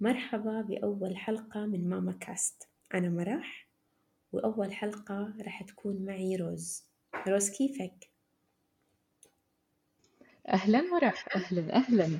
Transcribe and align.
مرحبا 0.00 0.60
بأول 0.62 1.16
حلقة 1.16 1.66
من 1.66 1.88
ماما 1.88 2.12
كاست. 2.12 2.68
أنا 2.94 3.08
مرح 3.08 3.68
وأول 4.32 4.72
حلقة 4.74 5.34
راح 5.42 5.62
تكون 5.62 6.04
معي 6.06 6.36
روز. 6.36 6.84
روز 7.28 7.50
كيفك؟ 7.50 8.10
أهلا 10.48 10.80
مرح 10.80 11.28
أهلا 11.36 11.76
أهلا. 11.76 12.18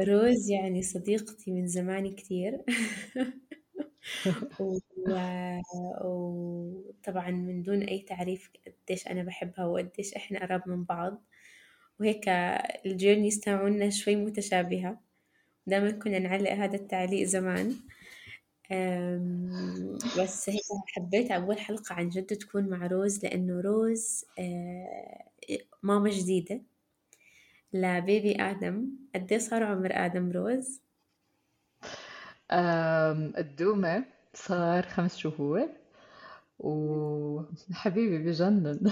روز 0.00 0.50
يعني 0.50 0.82
صديقتي 0.82 1.50
من 1.52 1.66
زمان 1.66 2.14
كتير. 2.14 2.64
وطبعا 6.04 7.30
من 7.30 7.62
دون 7.62 7.82
أي 7.82 7.98
تعريف 7.98 8.50
قديش 8.66 9.06
أنا 9.08 9.22
بحبها 9.22 9.64
وقديش 9.66 10.14
إحنا 10.14 10.40
قراب 10.40 10.68
من 10.68 10.84
بعض. 10.84 11.24
وهيك 12.00 12.28
ال 12.86 12.92
journeys 12.92 13.40
تاعوننا 13.40 13.90
شوي 13.90 14.16
متشابهة. 14.16 15.05
دائما 15.66 15.90
كنا 15.90 16.18
نعلق 16.18 16.50
هذا 16.50 16.76
التعليق 16.76 17.24
زمان. 17.26 17.76
بس 20.18 20.50
هيك 20.50 20.60
حبيت 20.96 21.30
أول 21.30 21.58
حلقة 21.58 21.94
عن 21.94 22.08
جد 22.08 22.26
تكون 22.26 22.68
مع 22.68 22.86
روز 22.86 23.24
لأنه 23.24 23.60
روز 23.60 24.24
آه، 24.38 25.24
ماما 25.82 26.10
جديدة 26.10 26.60
ل 27.72 27.86
baby 27.86 28.42
آدم. 28.42 28.88
قد 29.14 29.32
إيه 29.32 29.38
صار 29.38 29.62
عمر 29.62 29.90
آدم 29.92 30.32
روز؟ 30.32 30.80
آدومة 33.38 34.04
صار 34.34 34.82
خمس 34.82 35.16
شهور. 35.16 35.68
وحبيبي 36.58 38.18
بجنن. 38.18 38.90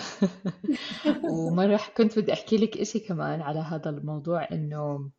ومرة 1.31 1.81
كنت 1.97 2.19
بدي 2.19 2.33
أحكي 2.33 2.57
لك 2.57 2.77
إشي 2.77 2.99
كمان 2.99 3.41
على 3.43 3.61
هذا 3.61 3.91
الموضوع 3.91 4.49
إنه 4.53 5.11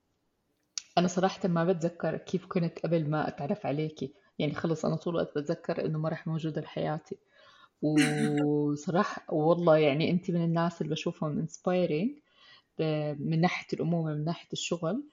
أنا 0.97 1.07
صراحة 1.07 1.47
ما 1.47 1.65
بتذكر 1.65 2.17
كيف 2.17 2.45
كنت 2.45 2.79
قبل 2.79 3.09
ما 3.09 3.27
أتعرف 3.27 3.65
عليكي 3.65 4.13
يعني 4.39 4.53
خلص 4.53 4.85
أنا 4.85 4.95
طول 4.95 5.15
الوقت 5.15 5.37
بتذكر 5.37 5.85
إنه 5.85 5.99
مرح 5.99 6.27
موجودة 6.27 6.61
بحياتي 6.61 7.17
وصراحة 7.81 9.33
والله 9.33 9.77
يعني 9.77 10.11
أنت 10.11 10.31
من 10.31 10.43
الناس 10.43 10.81
اللي 10.81 10.91
بشوفهم 10.91 11.39
انسبايرينج 11.39 12.11
من 13.19 13.41
ناحية 13.41 13.67
الأمومة 13.73 14.13
من 14.13 14.25
ناحية 14.25 14.47
الشغل. 14.53 15.03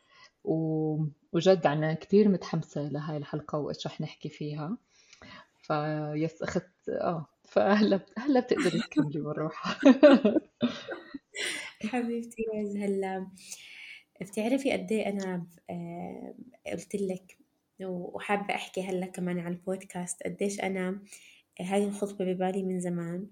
وجد 1.33 1.67
أنا 1.67 1.95
كثير 1.95 2.29
متحمسة 2.29 2.89
لهاي 2.89 3.17
الحلقة 3.17 3.59
وإيش 3.59 3.87
رح 3.87 4.01
نحكي 4.01 4.29
فيها. 4.29 4.77
ف 5.63 5.83
yes 5.83 6.43
أخذت 6.43 6.89
آه 6.89 7.27
فهلا 7.45 8.01
هلا 8.19 8.41
بتقدري 8.41 8.81
تكملي 8.81 9.21
بالروحة 9.21 9.81
حبيبتي 11.91 12.43
هلا 12.77 13.27
بتعرفي 14.23 14.73
قد 14.73 14.93
إيه 14.93 15.09
أنا 15.09 15.47
آه، 15.71 16.35
قلت 16.73 16.95
لك 16.95 17.39
وحابة 17.83 18.55
أحكي 18.55 18.83
هلأ 18.83 19.07
كمان 19.07 19.39
على 19.39 19.55
البودكاست 19.55 20.23
قديش 20.23 20.61
أنا 20.61 21.03
هاي 21.61 21.85
الخطوة 21.85 22.25
ببالي 22.25 22.63
من 22.63 22.81
زمان. 22.81 23.27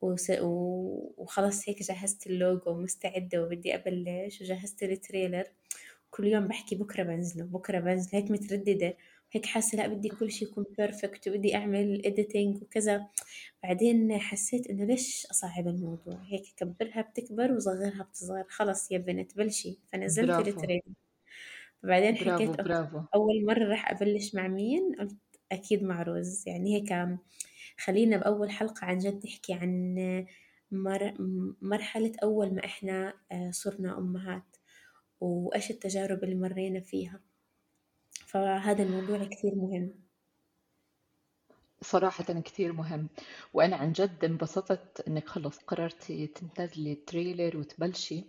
وخلص 0.00 1.68
هيك 1.68 1.82
جهزت 1.82 2.26
اللوجو 2.26 2.74
مستعدة 2.74 3.42
وبدي 3.42 3.74
أبلش 3.74 4.40
وجهزت 4.40 4.82
ال 4.82 4.89
trailer. 4.89 5.44
كل 6.10 6.26
يوم 6.26 6.48
بحكي 6.48 6.76
بكرة 6.76 7.02
بنزله 7.02 7.44
بكرة 7.44 7.80
بنزله 7.80 8.20
هيك 8.20 8.30
مترددة. 8.30 8.96
هيك 9.34 9.46
حاسة 9.46 9.78
لا 9.78 9.86
بدي 9.86 10.08
كل 10.08 10.32
شيء 10.32 10.48
يكون 10.48 10.64
perfect 10.78 11.28
وبدي 11.28 11.56
أعمل 11.56 12.06
editing 12.06 12.62
وكذا. 12.62 13.06
بعدين 13.62 14.18
حسيت 14.18 14.66
إنه 14.66 14.84
ليش 14.84 15.26
أصعب 15.26 15.68
الموضوع؟ 15.68 16.22
هيك 16.28 16.44
كبرها 16.56 17.00
بتكبر 17.02 17.52
وصغرها 17.52 18.02
بتصغر. 18.02 18.44
خلص 18.48 18.92
يا 18.92 18.98
بنت 18.98 19.36
بلشي. 19.36 19.78
فنزلت 19.92 20.28
برافو. 20.28 20.50
ال 20.50 20.54
trailer 20.54 20.82
بعدين 21.82 22.14
برافو 22.14 22.52
حكيت 22.52 22.60
برافو. 22.60 23.00
أول 23.14 23.44
مرة 23.46 23.64
راح 23.64 23.90
أبلش 23.90 24.34
مع 24.34 24.48
مين؟ 24.48 24.94
قلت 24.98 25.16
أكيد 25.52 25.82
مع 25.82 26.02
روز. 26.02 26.48
يعني 26.48 26.76
هيك 26.76 27.18
خلينا 27.78 28.16
بأول 28.16 28.50
حلقة 28.50 28.84
عن 28.84 28.98
جد 28.98 29.26
نحكي 29.26 29.52
عن 29.52 29.94
مر... 30.70 31.14
مرحلة 31.62 32.12
أول 32.22 32.54
ما 32.54 32.64
إحنا 32.64 33.14
آه، 33.32 33.50
صرنا 33.50 33.98
أمهات. 33.98 34.56
وإيش 35.20 35.70
التجارب 35.70 36.24
اللي 36.24 36.34
مرينا 36.34 36.80
فيها. 36.80 37.20
فهذا 38.34 38.82
الموضوع 38.82 39.24
كثير 39.24 39.54
مهم. 39.54 39.94
صراحة 41.82 42.24
كثير 42.24 42.72
مهم. 42.72 43.08
وأنا 43.52 43.76
عن 43.76 43.92
جد 43.92 44.24
انبسطت 44.24 45.04
إنك 45.08 45.28
خلص 45.28 45.58
قررتي 45.58 46.26
تنزلي 46.26 46.92
ال 46.92 47.00
trailer 47.00 47.56
وتبلشي. 47.56 48.24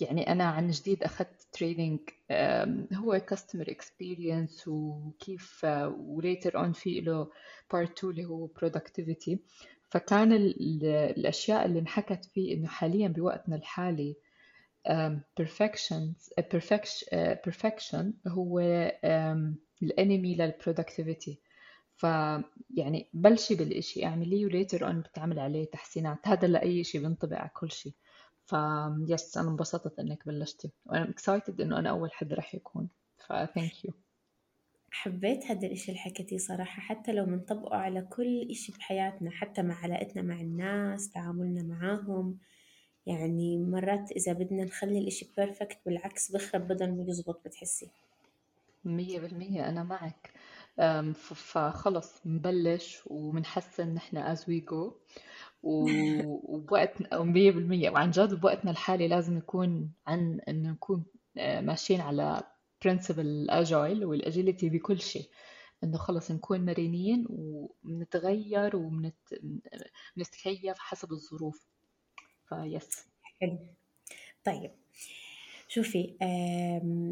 يعني 0.00 0.32
أنا 0.32 0.44
عن 0.44 0.70
جديد 0.70 1.02
أخذت 1.02 1.46
training 1.52 2.00
هو 2.92 3.20
customer 3.20 3.70
experience 3.70 4.68
وكيف 4.68 5.64
و 5.98 6.08
later 6.08 6.58
on 6.58 6.72
في 6.72 7.00
له 7.00 7.30
part 7.72 7.98
2 7.98 8.12
اللي 8.12 8.24
هو 8.24 8.48
productivity. 8.48 9.36
فكان 9.90 10.32
الأشياء 10.32 11.66
اللي 11.66 11.78
انحكت 11.78 12.24
فيه 12.24 12.54
إنه 12.54 12.68
حاليا 12.68 13.08
بوقتنا 13.08 13.56
الحالي 13.56 14.16
perfection 15.40 16.02
perfection 17.46 18.04
هو 18.28 18.60
ال 19.82 19.91
enemy 19.91 20.34
لل 20.34 20.49
productivity 20.49 21.38
فيعني 21.96 23.08
بلشي 23.12 23.54
بالإشي 23.54 24.04
اعمليه 24.04 24.46
و 24.46 24.53
later 24.53 24.86
on 24.86 25.00
بتعمل 25.00 25.38
عليه 25.38 25.64
تحسينات. 25.64 26.28
هذا 26.28 26.48
لأي 26.48 26.84
شيء 26.84 27.00
بينطبق 27.00 27.36
على 27.36 27.50
كل 27.54 27.70
شيء 27.70 27.92
ف 28.46 28.69
yes 28.69 29.36
أنا 29.36 29.50
انبسطت 29.50 29.98
إنك 29.98 30.26
بلشتي. 30.26 30.70
وأنا 30.86 31.10
excited 31.10 31.60
إنه 31.60 31.78
أنا 31.78 31.90
أول 31.90 32.12
حد 32.12 32.32
راح 32.32 32.54
يكون. 32.54 32.88
ف 33.18 33.29
thank 33.29 33.84
you 33.84 33.92
حبيت 34.90 35.44
هذا 35.46 35.66
الإشي 35.66 35.88
اللي 35.88 36.00
حكيتيه 36.00 36.38
صراحة 36.38 36.82
حتى 36.82 37.12
لو 37.12 37.24
بنطبقه 37.24 37.76
على 37.76 38.02
كل 38.02 38.48
إشي 38.50 38.72
بحياتنا 38.72 39.30
حتى 39.30 39.62
مع 39.62 39.74
علاقتنا 39.74 40.22
مع 40.22 40.40
الناس 40.40 41.10
تعاملنا 41.10 41.62
معاهم. 41.62 42.38
يعني 43.06 43.58
مرات 43.58 44.12
إذا 44.12 44.32
بدنا 44.32 44.64
نخلي 44.64 44.98
الإشي 44.98 45.26
perfect 45.36 45.78
بالعكس 45.86 46.32
بخرب 46.32 46.68
بدل 46.68 46.96
ما 46.96 47.04
يزبط 47.08 47.40
بتحسي؟ 47.44 47.88
مية 48.84 49.20
بالمية 49.20 49.68
أنا 49.68 49.82
معك. 49.82 50.30
فخلص 51.14 52.20
نبلش 52.26 53.02
وبنحسن 53.06 53.94
نحن 53.94 54.36
as 54.36 54.38
we 54.38 54.60
go. 54.70 54.92
وبوقتنا 55.62 57.22
مية 57.22 57.50
بالمية. 57.50 57.90
وعن 57.90 58.10
جد 58.10 58.34
بوقتنا 58.34 58.70
الحالي 58.70 59.08
لازم 59.08 59.38
يكون 59.38 59.92
عن 60.06 60.40
إنه 60.48 60.70
نكون 60.70 61.04
آه، 61.38 61.60
ماشيين 61.60 62.00
على 62.00 62.42
principle 62.84 63.26
ال 63.26 63.39
agile 63.39 64.04
وال 64.04 64.18
agility 64.18 64.68
بكل 64.68 65.00
شيء. 65.00 65.28
إنه 65.84 65.98
خلص 65.98 66.30
نكون 66.30 66.64
مرنين 66.64 67.26
وبنتغير 67.30 68.76
وبنتكيف 68.76 70.78
حسب 70.78 71.12
الظروف. 71.12 71.66
فيس. 72.60 73.06
حلو. 73.40 73.58
طيب 74.44 74.70
شوفي 75.68 76.14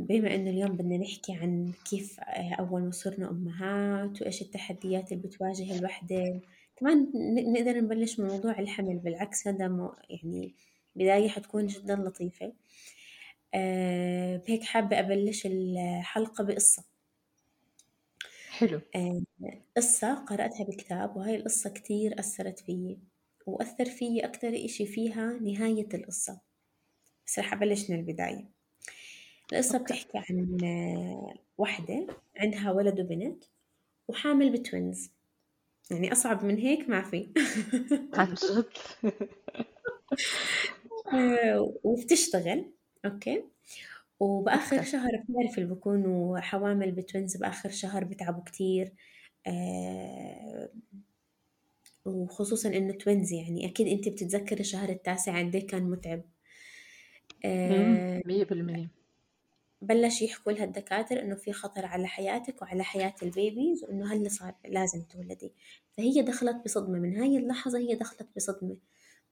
بما 0.08 0.34
إنه 0.34 0.50
اليوم 0.50 0.76
بدنا 0.76 0.96
نحكي 0.98 1.32
عن 1.34 1.72
كيف 1.90 2.20
آه، 2.20 2.54
أول 2.54 2.82
ما 2.82 2.90
صرنا 2.90 3.30
أمهات 3.30 4.22
وإيش 4.22 4.42
التحديات 4.42 5.12
اللي 5.12 5.22
بتواجه 5.28 5.78
الوحدة 5.78 6.40
كمان 6.76 7.12
نقدر 7.52 7.78
نبلش 7.80 8.20
من 8.20 8.26
موضوع 8.28 8.58
الحمل 8.58 8.98
بالعكس 8.98 9.48
هذا 9.48 9.92
يعني 10.10 10.54
بداية 10.96 11.28
حتكون 11.28 11.66
جدا 11.66 11.96
لطيفة. 11.96 12.52
أه 13.54 14.42
هيك 14.46 14.62
حابة 14.64 14.98
أبلش 15.00 15.46
الحلقة 15.46 16.44
بقصة. 16.44 16.84
حلو. 18.50 18.80
أه 18.96 19.22
قصة 19.76 20.14
قرأتها 20.14 20.64
بكتاب 20.64 21.16
وهاي 21.16 21.36
القصة 21.36 21.70
كتير 21.70 22.20
أثرت 22.20 22.58
فيي. 22.58 22.98
وأثر 23.54 23.84
فيي 23.84 24.24
أكتر 24.24 24.48
إشي 24.64 24.86
فيها 24.86 25.38
نهاية 25.42 25.88
القصة. 25.94 26.40
بس 27.26 27.38
رح 27.38 27.52
أبلش 27.52 27.90
من 27.90 27.98
البداية. 27.98 28.44
القصة 29.52 29.78
بتحكي 29.78 30.18
عن 30.30 30.58
وحدة 31.58 32.06
عندها 32.36 32.70
ولد 32.72 33.00
وبنت 33.00 33.44
وحامل 34.08 34.52
ب 34.52 34.61
twins. 34.61 35.10
يعني 35.90 36.12
أصعب 36.12 36.44
من 36.44 36.58
هيك 36.58 36.88
ما 36.88 37.02
في. 37.02 37.28
عن 38.14 38.34
جد؟ 38.34 38.64
وبتشتغل. 41.84 42.72
okay. 43.04 43.44
وبآخر 44.20 44.82
شهر 44.84 45.10
بتعرف 45.16 45.58
اللي 45.58 45.74
بكونوا 45.74 46.38
حوامل 46.40 46.92
ب 46.92 47.00
twins 47.00 47.36
بآخر 47.36 47.70
شهر 47.70 48.04
بتعبوا 48.04 48.42
كتير. 48.44 48.92
آه 49.46 50.70
وخصوصا 52.04 52.68
إنه 52.68 52.92
twins 52.92 53.32
يعني. 53.32 53.66
أكيد 53.66 53.86
أنت 53.86 54.08
بتتذكري 54.08 54.60
الشهر 54.60 54.88
التاسع 54.88 55.38
قد 55.38 55.56
إيه 55.56 55.66
كان 55.66 55.82
متعب. 55.82 56.22
آه 57.44 58.22
مية 58.26 58.44
بالمية. 58.44 58.88
بلش 59.82 60.22
يحكوا 60.22 60.52
لها 60.52 60.64
الدكاترة 60.64 61.20
إنه 61.20 61.34
في 61.34 61.52
خطر 61.52 61.86
على 61.86 62.06
حياتك 62.06 62.62
وعلى 62.62 62.84
حياة 62.84 63.14
ال 63.22 63.31
babies 63.31 63.84
وإنه 63.84 64.12
هلا 64.12 64.28
صار 64.28 64.54
لازم 64.68 65.02
تولدي. 65.02 65.52
فهي 65.96 66.22
دخلت 66.22 66.64
بصدمة. 66.64 66.98
من 66.98 67.16
هاي 67.16 67.36
اللحظة 67.36 67.78
هي 67.78 67.94
دخلت 67.94 68.28
بصدمة. 68.36 68.76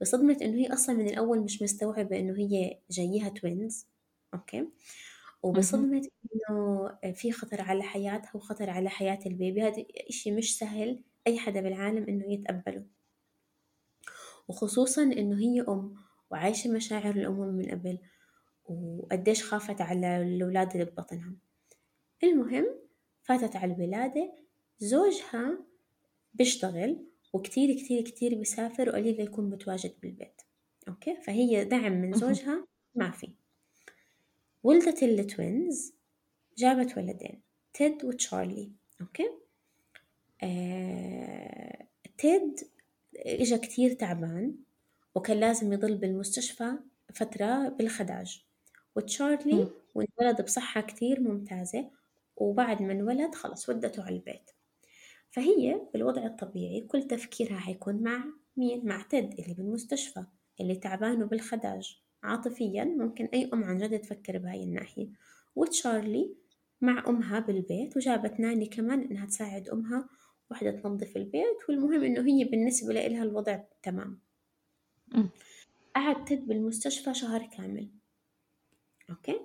بصدمة 0.00 0.36
إنه 0.42 0.56
هي 0.58 0.72
أصلا 0.72 0.94
من 0.94 1.08
الأول 1.08 1.40
مش 1.40 1.62
مستوعبة 1.62 2.18
إنه 2.18 2.38
هي 2.38 2.78
جايها 2.90 3.28
twins 3.28 3.86
okay. 4.34 4.68
وبصدمة 5.42 6.08
إنه 6.50 6.88
في 7.12 7.32
خطر 7.32 7.60
على 7.60 7.82
حياتها 7.82 8.30
وخطر 8.34 8.70
على 8.70 8.90
حياة 8.90 9.18
البيبي. 9.26 9.62
هذا 9.62 9.84
إشي 10.08 10.30
مش 10.30 10.58
سهل. 10.58 11.02
أي 11.26 11.38
حدا 11.38 11.60
بالعالم 11.60 12.04
إنه 12.08 12.32
يتقبله. 12.32 12.84
وخصوصا 14.48 15.02
إنه 15.02 15.38
هي 15.38 15.60
أم 15.60 15.94
وعايشة 16.30 16.70
مشاعر 16.70 17.10
الأم 17.10 17.40
من 17.40 17.70
قبل 17.70 17.98
وقديش 18.64 19.44
خافت 19.44 19.80
على 19.80 20.22
الأولاد 20.22 20.72
اللي 20.72 20.84
ببطنها. 20.84 21.32
المهم 22.24 22.66
فاتت 23.22 23.56
على 23.56 23.74
الولادة 23.74 24.34
زوجها 24.78 25.58
بيشتغل 26.34 27.04
وكتير 27.32 27.76
كتير 27.76 28.02
كتير 28.02 28.34
بيسافر 28.34 28.88
وقليل 28.88 29.20
يكون 29.20 29.50
متواجد 29.50 29.94
بالبيت. 30.02 30.42
okay؟ 30.88 31.16
فهي 31.22 31.64
دعم 31.64 31.92
من. 31.92 32.12
زوجها 32.12 32.66
ما 32.94 33.10
في. 33.10 33.34
ولدت 34.62 35.02
ال 35.02 35.17
twins 35.17 35.92
جابت 36.58 36.98
ولدين 36.98 37.42
تيد 37.74 38.04
وتشارلي. 38.04 38.72
okay؟ 39.00 39.30
آه، 40.42 41.86
تيد 42.18 42.60
إجا 43.16 43.56
كتير 43.56 43.92
تعبان 43.92 44.54
وكان 45.14 45.40
لازم 45.40 45.72
يضل 45.72 45.96
بالمستشفى 45.96 46.72
فترة 47.14 47.68
بالخداج 47.68 48.44
وتشارلي. 48.96 49.68
وانولد 49.94 50.42
بصحة 50.44 50.80
كتير 50.80 51.20
ممتازة 51.20 51.90
وبعد 52.36 52.82
ما 52.82 52.92
انولد 52.92 53.34
خلص 53.34 53.68
ودته 53.68 54.02
على 54.02 54.16
البيت 54.16 54.50
فهي 55.30 55.80
بالوضع 55.92 56.26
الطبيعي 56.26 56.80
كل 56.80 57.02
تفكيرها 57.02 57.58
حيكون 57.58 58.02
مع 58.02 58.24
مين؟ 58.56 58.86
مع 58.86 59.02
تيد 59.02 59.40
اللي 59.40 59.54
بالمستشفى 59.54 60.24
اللي 60.60 60.76
تعبان 60.76 61.22
وبالخداج 61.22 61.98
عاطفيا 62.22 62.84
ممكن 62.84 63.24
أي 63.34 63.50
أم 63.54 63.64
عن 63.64 63.78
جد 63.78 63.98
تفكر 64.00 64.38
بهاي 64.38 64.64
الناحية 64.64 65.08
وتشارلي 65.56 66.34
مع 66.80 67.04
أمها 67.08 67.38
بالبيت 67.40 67.96
وجابت 67.96 68.40
ناني 68.40 68.66
كمان 68.66 69.02
إنها 69.02 69.26
تساعد 69.26 69.68
أمها 69.68 70.08
وحدة 70.50 70.70
تنظف 70.70 71.16
البيت 71.16 71.68
والمهم 71.68 72.02
إنه 72.04 72.26
هي 72.28 72.44
بالنسبة 72.44 72.92
لإلها 72.92 73.22
الوضع 73.22 73.60
تمام. 73.82 74.20
مم. 75.08 75.30
قعد 75.96 76.24
تيد 76.24 76.46
بالمستشفى 76.46 77.14
شهر 77.14 77.46
كامل. 77.46 77.88
أوكي؟ 79.10 79.40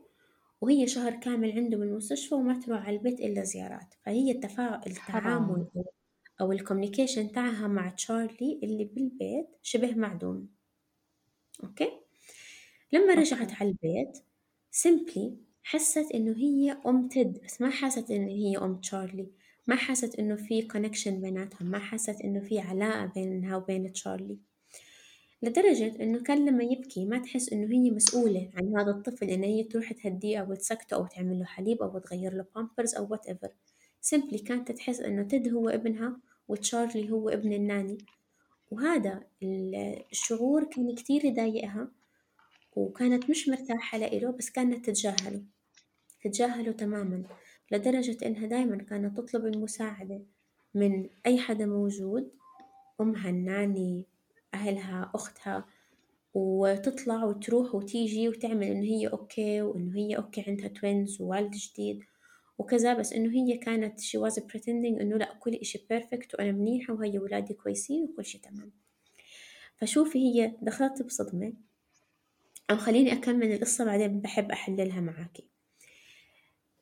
وهي 0.62 0.88
شهر 0.88 1.16
كامل 1.16 1.52
عنده 1.52 1.78
بالمستشفى 1.78 2.36
وما 2.36 2.60
تروح 2.60 2.86
على 2.88 2.98
البيت 2.98 3.20
إلا 3.20 3.44
زيارات. 3.44 3.94
فهي 4.06 4.32
التفاعل 4.32 4.82
التعامل 4.88 5.68
أو- 6.42 6.50
ال 6.52 6.57
communication 6.57 7.32
تاعها 7.32 7.68
مع 7.68 7.90
تشارلي 7.90 8.60
اللي 8.64 8.86
بالبيت 8.86 9.48
شبه 9.62 9.96
معدوم. 9.96 10.50
okay؟ 11.64 11.92
لما 12.94 13.14
رجعت 13.14 13.52
على 13.52 13.70
البيت 13.70 14.18
simply 14.72 15.38
حست 15.64 16.12
إنه 16.14 16.38
هي 16.38 16.72
أم 16.86 17.08
تيد 17.08 17.42
بس 17.46 17.62
ما 17.62 17.70
حست 17.70 18.12
إنه 18.12 18.32
هي 18.32 18.58
أم 18.58 18.76
تشارلي. 18.80 19.32
ما 19.68 19.76
حست 19.76 20.20
إنه 20.20 20.36
في 20.36 20.62
connection 20.62 21.22
بيناتهم 21.22 21.72
ما 21.72 21.80
حست 21.80 22.22
إنه 22.22 22.40
في 22.40 22.60
علاقة 22.60 23.06
بينها 23.06 23.56
وبين 23.58 23.94
تشارلي. 23.94 24.38
لدرجة 25.42 26.04
إنه 26.04 26.24
كان 26.24 26.50
لما 26.50 26.64
يبكي 26.64 27.06
ما 27.06 27.20
تحس 27.20 27.54
إنه 27.54 27.74
هي 27.76 27.92
مسؤولة 27.92 28.50
عن 28.56 28.78
هذا 28.78 28.92
الطفل 28.92 29.30
إن 29.30 29.44
هي 29.44 29.64
تروح 29.64 29.94
تهديه 29.94 30.38
أو 30.38 30.54
تسكته 30.54 30.96
أو 30.96 31.08
تعمل 31.08 31.40
له 31.40 31.46
حليب 31.46 31.82
أو 31.82 32.00
تغير 32.00 32.34
له 32.34 32.46
بامبرز 32.56 32.96
أو 32.96 33.08
whatever 33.12 33.50
simply 34.02 34.38
كانت 34.40 34.72
تحس 34.72 35.00
إنه 35.00 35.24
تيد 35.24 35.54
هو 35.54 35.70
ابنها 35.70 36.18
وتشارلي 36.48 37.12
هو 37.12 37.30
ابن 37.30 37.54
ال 37.54 37.60
nanny. 37.60 37.98
وهذا 38.72 39.24
الشعور 40.12 40.64
كان 40.64 40.96
كتير 40.96 41.26
يضايقها 41.26 41.88
وكانت 42.76 43.30
مش 43.30 43.50
مرتاحة 43.50 43.98
لإله 43.98 44.32
بس 44.32 44.50
كانت 44.50 44.86
تتجاهله. 44.86 45.42
تتجاهله 46.24 46.72
تماما. 46.72 47.24
لدرجة 47.72 48.18
إنها 48.26 48.48
دايما 48.48 48.78
كانت 48.78 49.18
تطلب 49.18 49.46
المساعدة 49.46 50.22
من 50.74 51.10
أي 51.26 51.40
حدا 51.40 51.66
موجود 51.66 52.32
أمها 53.02 53.30
ال 53.30 53.42
nanny 53.42 54.04
أهلها 54.54 55.12
أختها 55.16 55.66
وتطلع 56.34 57.24
وتروح 57.24 57.76
وتيجي 57.76 58.30
وتعمل 58.30 58.68
إنه 58.68 58.84
هي 58.84 59.08
okay 59.08 59.62
وإنه 59.62 59.98
هي 59.98 60.18
okay 60.18 60.44
عندها 60.48 60.68
twins 60.68 61.22
ووالد 61.22 61.52
جديد 61.52 62.04
وكذا. 62.58 62.94
بس 62.94 63.14
إنه 63.14 63.32
هي 63.32 63.58
كانت 63.58 64.02
she 64.02 64.20
was 64.20 64.34
pretending 64.34 65.02
إنه 65.02 65.18
لأ 65.18 65.34
كل 65.34 65.54
إشي 65.54 65.86
بيرفكت 65.90 66.36
وأنا 66.36 66.52
منيحة 66.52 66.94
وهي 66.94 67.20
ولادي 67.20 67.54
كويسين 67.54 68.04
وكل 68.04 68.26
شي 68.26 68.38
تمام. 68.38 68.72
فشوفي 69.78 70.20
هي 70.20 70.56
دخلت 70.62 71.02
بصدمة. 71.04 71.54
أو 72.72 72.78
خليني 72.78 73.14
أكمل 73.14 73.52
القصة 73.52 73.86
بعدين 73.86 74.20
بحب 74.20 74.52
أحللها 74.52 75.02
معاكي. 75.02 75.53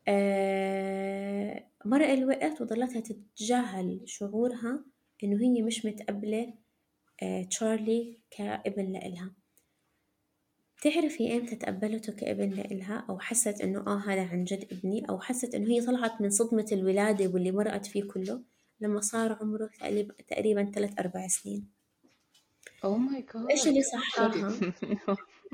آه 0.08 1.64
مرق 1.86 2.10
الوقت 2.10 2.62
وظلتها 2.62 3.00
تتجاهل 3.00 4.02
شعورها 4.06 4.86
إنه 5.24 5.42
هي 5.42 5.62
مش 5.62 5.86
متقبلة 5.86 6.54
آه 7.24 7.44
تشارلي 7.44 8.20
كابن 8.32 8.92
لإلها. 8.92 9.32
تعرفي 10.82 11.38
إمتى 11.38 11.56
تقبلته 11.56 12.14
كابن 12.14 12.50
لإلها؟ 12.50 13.06
أو 13.10 13.20
حست 13.20 13.62
إنه 13.62 13.80
آه 13.88 14.00
هذا 14.00 14.24
عن 14.24 14.44
جد 14.44 14.68
ابني؟ 14.72 15.10
أو 15.10 15.20
حست 15.20 15.56
إنه 15.56 15.70
هي 15.70 15.82
طلعت 15.82 16.22
من 16.22 16.30
صدمة 16.30 16.66
الولادة 16.72 17.28
واللي 17.28 17.52
مرقت 17.52 17.86
فيه 17.86 18.04
كله 18.04 18.42
لما 18.80 19.02
صار 19.02 19.38
عمره 19.42 19.70
تقريبا 20.28 20.72
ثلاث 20.72 21.00
أربع 21.00 21.28
سنين. 21.28 21.68
أوه 22.84 22.98
ماي 22.98 23.26
إيش 23.52 23.68
اللي 23.68 23.80
جاد 23.80 23.90
صحاها؟ 23.92 24.54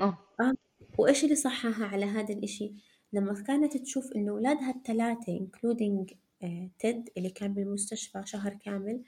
آه 0.00 0.54
وإيش 0.98 1.24
اللي 1.24 1.34
صحاها 1.34 1.84
على 1.84 2.04
هذا 2.04 2.34
الإشي؟ 2.34 2.72
لما 3.12 3.42
كانت 3.42 3.76
تشوف 3.76 4.12
إنه 4.16 4.32
أولادها 4.32 4.70
الثلاثة 4.70 5.38
including 5.38 6.14
آه 6.42 6.68
تيد 6.78 7.10
اللي 7.16 7.30
كان 7.30 7.54
بالمستشفى 7.54 8.22
شهر 8.24 8.54
كامل 8.54 9.02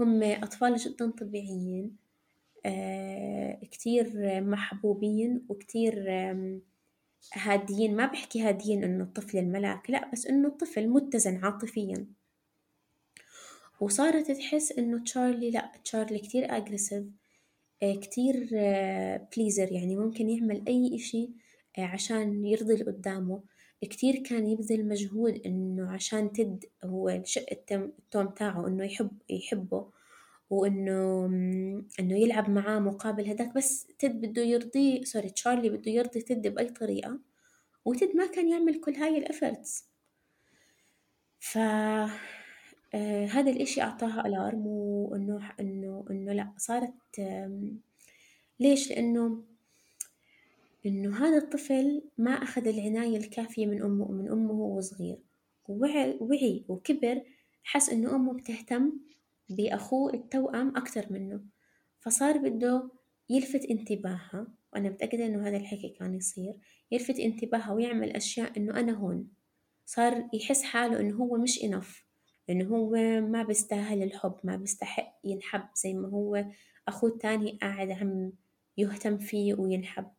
هم 0.00 0.22
أطفال 0.22 0.76
جدا 0.76 1.10
طبيعيين 1.10 1.96
آه 2.66 3.60
كتير 3.70 4.12
محبوبين 4.40 5.46
وكتير 5.48 6.08
هاديين. 7.34 7.96
ما 7.96 8.06
بحكي 8.06 8.42
هاديين 8.42 8.84
إنه 8.84 9.04
الطفل 9.04 9.38
الملاك 9.38 9.90
لا 9.90 10.10
بس 10.12 10.26
إنه 10.26 10.48
الطفل 10.48 10.88
متزن 10.88 11.36
عاطفيا. 11.36 12.06
وصارت 13.80 14.30
تحس 14.30 14.72
إنه 14.72 15.04
تشارلي 15.04 15.50
لا 15.50 15.72
تشارلي 15.84 16.18
كتير 16.18 16.56
أجريسيف 16.56 17.04
كتير 17.82 18.48
بليزر 19.36 19.72
يعني 19.72 19.96
ممكن 19.96 20.30
يعمل 20.30 20.64
أي 20.68 20.94
إشي 20.94 21.24
آه، 21.24 21.43
عشان 21.78 22.44
يرضي 22.44 22.74
اللي 22.74 22.84
قدامه. 22.84 23.42
كتير 23.82 24.16
كان 24.16 24.46
يبذل 24.46 24.88
مجهود 24.88 25.40
إنه 25.46 25.90
عشان 25.92 26.32
تد 26.32 26.64
هو 26.84 27.20
شق 27.24 27.46
التوأم 27.72 28.28
تاعه 28.28 28.66
إنه 28.68 28.84
يحب 28.84 29.10
يحبه 29.30 29.90
وإنه 30.50 31.26
إنه 32.00 32.18
يلعب 32.18 32.50
معاه 32.50 32.78
مقابل 32.78 33.28
هداك. 33.30 33.54
بس 33.54 33.86
تد 33.98 34.20
بده 34.26 34.42
يرضيه 34.42 35.04
sorry 35.04 35.30
تشارلي 35.30 35.70
بده 35.70 35.90
يرضي 35.92 36.20
تد 36.22 36.46
بأي 36.54 36.68
طريقة 36.68 37.18
وتد 37.84 38.16
ما 38.16 38.26
كان 38.26 38.48
يعمل 38.48 38.80
كل 38.80 38.94
هاي 38.94 39.18
ال 39.18 39.27
efforts 39.27 39.88
ف 41.40 41.58
آه 41.58 43.26
هذا 43.26 43.50
الإشي 43.50 43.82
أعطاها 43.82 44.26
alarm 44.26 44.66
وإنه 44.66 45.50
إنه 45.60 46.04
إنه 46.10 46.32
لأ 46.32 46.52
صارت 46.56 46.94
ليش؟ 48.60 48.90
لأنه 48.90 49.42
إنه 50.86 51.16
هذا 51.26 51.36
الطفل 51.38 52.02
ما 52.18 52.30
أخذ 52.30 52.68
العناية 52.68 53.16
الكافية 53.16 53.66
من 53.66 53.82
أمه 53.82 54.12
من 54.12 54.30
أمه 54.30 54.52
وهو 54.52 54.80
صغير. 54.80 55.18
ووعي 55.68 56.18
وعي 56.20 56.64
وكبر 56.68 57.22
حس 57.62 57.90
إنه 57.90 58.14
أمه 58.14 58.32
بتهتم 58.32 58.92
بأخوه 59.48 60.14
التوأم 60.14 60.76
أكتر 60.76 61.06
منه. 61.10 61.40
فصار 62.00 62.38
بده 62.38 62.90
يلفت 63.30 63.64
انتباهها 63.64 64.46
وأنا 64.72 64.88
متأكدة 64.90 65.26
إنه 65.26 65.48
هذا 65.48 65.56
الحكي 65.56 65.88
كان 65.88 66.14
يصير 66.14 66.54
يلفت 66.90 67.18
انتباهها 67.20 67.72
ويعمل 67.72 68.10
أشياء 68.10 68.56
إنه 68.56 68.80
أنا 68.80 68.92
هون. 68.92 69.28
صار 69.86 70.28
يحس 70.32 70.62
حاله 70.62 71.00
إنه 71.00 71.16
هو 71.16 71.36
مش 71.36 71.64
إنف 71.64 72.04
إنه 72.50 72.64
هو 72.64 72.90
ما 73.20 73.42
بيستاهل 73.42 74.02
الحب 74.02 74.34
ما 74.44 74.56
بيستحق 74.56 75.18
ينحب 75.24 75.64
زي 75.74 75.94
ما 75.94 76.08
هو. 76.08 76.44
أخوه 76.88 77.10
التاني 77.10 77.58
قاعد 77.62 77.90
عم 77.90 78.32
يهتم 78.76 79.18
فيه 79.18 79.54
وينحب. 79.54 80.13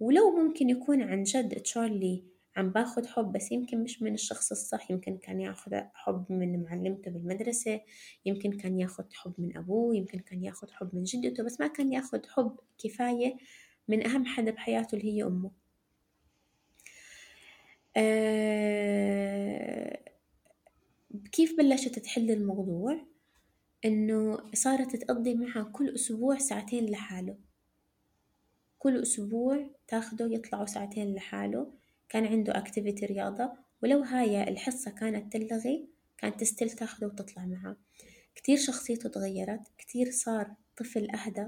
ولو 0.00 0.36
ممكن 0.36 0.70
يكون 0.70 1.02
عن 1.02 1.22
جد 1.22 1.54
تشارلي 1.60 2.24
عم 2.56 2.70
باخد 2.70 3.06
حب 3.06 3.32
بس 3.32 3.52
يمكن 3.52 3.82
مش 3.82 4.02
من 4.02 4.14
الشخص 4.14 4.50
الصح. 4.50 4.90
يمكن 4.90 5.16
كان 5.18 5.40
ياخد 5.40 5.74
حب 5.94 6.32
من 6.32 6.62
معلمته 6.62 7.10
بالمدرسة 7.10 7.80
يمكن 8.26 8.52
كان 8.52 8.80
ياخد 8.80 9.12
حب 9.12 9.34
من 9.38 9.56
أبوه 9.56 9.96
يمكن 9.96 10.18
كان 10.18 10.42
ياخد 10.44 10.70
حب 10.70 10.94
من 10.94 11.04
جدته 11.04 11.42
بس 11.44 11.60
ما 11.60 11.66
كان 11.66 11.92
ياخد 11.92 12.26
حب 12.26 12.60
كفاية 12.78 13.36
من 13.88 14.06
أهم 14.06 14.26
حدا 14.26 14.50
بحياته 14.50 14.96
اللي 14.96 15.12
هي 15.16 15.22
أمه. 15.24 15.50
آه 17.96 19.66
كيف 21.32 21.56
بلشت 21.58 21.98
تحل 21.98 22.30
الموضوع؟ 22.30 23.06
إنه 23.84 24.38
صارت 24.54 24.96
تقضي 24.96 25.34
معها 25.34 25.62
كل 25.62 25.88
أسبوع 25.94 26.38
ساعتين 26.38 26.86
لحاله. 26.90 27.45
كل 28.86 29.02
أسبوع 29.02 29.66
تاخده 29.88 30.26
يطلعوا 30.32 30.66
ساعتين 30.66 31.14
لحاله. 31.14 31.72
كان 32.08 32.26
عنده 32.26 32.58
activity 32.58 33.06
رياضة 33.06 33.52
ولو 33.82 34.02
هاي 34.02 34.48
الحصة 34.48 34.90
كانت 34.90 35.32
تلغي 35.32 35.88
كانت 36.18 36.44
still 36.44 36.70
تاخده 36.70 37.06
وتطلع 37.06 37.46
معاه 37.46 37.76
كتير 38.34 38.56
شخصيته 38.56 39.08
تغيرت 39.08 39.60
كتير 39.78 40.10
صار 40.10 40.54
طفل 40.76 41.10
أهدى. 41.10 41.46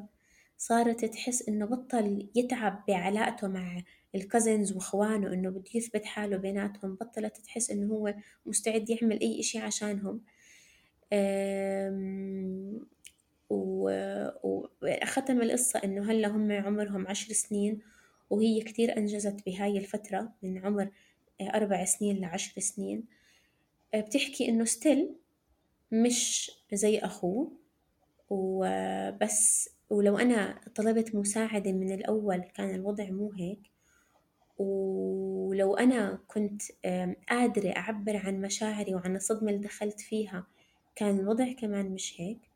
صارت 0.56 1.04
تحس 1.04 1.48
إنه 1.48 1.66
بطل 1.66 2.28
يتعب 2.36 2.84
بعلاقته 2.88 3.48
مع 3.48 3.82
ال 4.14 4.22
cousins 4.22 4.72
وإخوانه 4.72 5.32
إنه 5.32 5.50
بده 5.50 5.70
يثبت 5.74 6.04
حاله 6.04 6.36
بيناتهم. 6.36 6.94
بطلت 6.94 7.36
تحس 7.36 7.70
إنه 7.70 7.94
هو 7.94 8.14
مستعد 8.46 8.90
يعمل 8.90 9.20
أي 9.20 9.40
إشي 9.40 9.58
عشانهم. 9.58 10.20
وختم 13.50 15.42
القصة 15.42 15.80
إنه 15.84 16.10
هلأ 16.12 16.28
هم 16.28 16.52
عمرهم 16.52 17.08
عشر 17.08 17.32
سنين 17.32 17.80
وهي 18.30 18.60
كتير 18.60 18.96
أنجزت 18.96 19.46
بهاي 19.46 19.78
الفترة 19.78 20.32
من 20.42 20.58
عمر 20.58 20.90
أربع 21.40 21.84
سنين 21.84 22.20
لعشر 22.20 22.60
سنين. 22.60 23.04
بتحكي 23.94 24.48
إنه 24.48 24.64
ستيل 24.64 25.14
مش 25.92 26.50
زي 26.72 26.98
أخوه 26.98 27.52
وبس 28.30 29.70
ولو 29.90 30.18
أنا 30.18 30.60
طلبت 30.74 31.14
مساعدة 31.14 31.72
من 31.72 31.92
الأول 31.92 32.40
كان 32.40 32.74
الوضع 32.74 33.10
مو 33.10 33.32
هيك. 33.32 33.60
ولو 34.58 35.76
أنا 35.76 36.18
كنت 36.28 36.62
قادرة 37.28 37.70
أعبر 37.76 38.16
عن 38.16 38.40
مشاعري 38.40 38.94
وعن 38.94 39.16
الصدمة 39.16 39.50
اللي 39.50 39.62
دخلت 39.62 40.00
فيها 40.00 40.46
كان 40.96 41.18
الوضع 41.18 41.52
كمان 41.52 41.90
مش 41.90 42.20
هيك. 42.20 42.47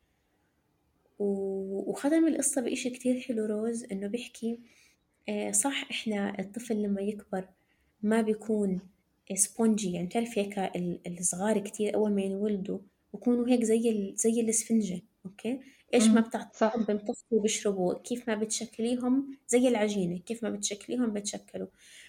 وختم 1.23 2.29
القصة 2.29 2.61
بإشي 2.63 2.91
كتير 2.91 3.21
حلو 3.21 3.45
روز 3.45 3.85
إنه 3.93 4.07
بيحكي 4.07 4.61
آه، 5.29 5.51
صح 5.51 5.85
إحنا 5.91 6.39
الطفل 6.41 6.83
لما 6.83 7.01
يكبر 7.03 7.49
ما 8.03 8.23
بيكون 8.23 8.81
spongy 9.35 9.93
يعني 9.93 10.07
بتعرفي 10.07 10.41
هيك 10.41 10.59
الصغار 11.07 11.59
كتير 11.59 11.95
أول 11.95 12.13
ما 12.13 12.23
ينولدوا 12.23 12.79
بكونوا 13.15 13.49
هيك 13.49 13.65
زي 13.65 14.15
زي 14.17 14.41
الإسفنجة 14.41 15.03
أوكي؟ 15.27 15.61
إيش 15.95 16.09
ما 16.09 16.21
بتعطيهم 16.21 16.85
بيمتصوا 16.85 17.25
وبيشربوا 17.31 17.95
كيف 17.95 18.29
ما 18.29 18.35
بتشكليهم 18.35 19.39
زي 19.49 19.69
العجينة 19.69 20.19
كيف 20.19 20.43
ما 20.43 20.51
بتشكليهم 20.51 21.13
بتشكلوا. 21.13 21.67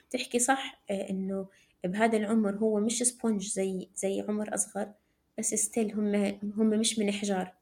بتحكي 0.10 0.39
صح 0.39 0.82
آه، 0.91 1.10
إنه 1.10 1.48
بهذا 1.84 2.17
العمر 2.17 2.55
هو 2.55 2.79
مش 2.79 3.03
sponge 3.03 3.48
زي 3.48 3.89
زي 3.96 4.22
عمر 4.22 4.55
أصغر 4.55 4.93
بس 5.38 5.53
still 5.55 5.93
هم 5.93 6.15
هم 6.58 6.70
مش 6.70 7.00
من 7.00 7.12
حجار. 7.12 7.53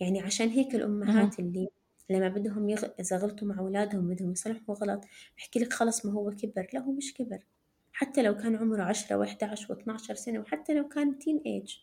يعني 0.00 0.20
عشان 0.20 0.48
هيك 0.48 0.74
الأمهات 0.74 1.38
اللي 1.38 1.68
لما 2.10 2.28
بدهم 2.28 2.68
يغ... 2.68 2.84
إذا 3.00 3.16
غلطوا 3.16 3.48
مع 3.48 3.58
أولادهم 3.58 4.08
بدهم 4.08 4.32
يصلحوا 4.32 4.74
غلط 4.74 5.04
بحكي 5.36 5.58
لك 5.58 5.72
خلص 5.72 6.06
ما 6.06 6.12
هو 6.12 6.30
كبر. 6.30 6.66
لا 6.72 6.80
هو 6.80 6.92
مش 6.92 7.14
كبر. 7.14 7.38
حتى 7.92 8.22
لو 8.22 8.36
كان 8.36 8.56
عمره 8.56 8.82
عشرة 8.82 9.16
وإحدى 9.16 9.44
عشر 9.44 9.74
واثنى 9.74 9.92
عشر 9.94 10.14
سنة 10.14 10.40
وحتى 10.40 10.74
لو 10.74 10.88
كان 10.88 11.18
teenage 11.18 11.76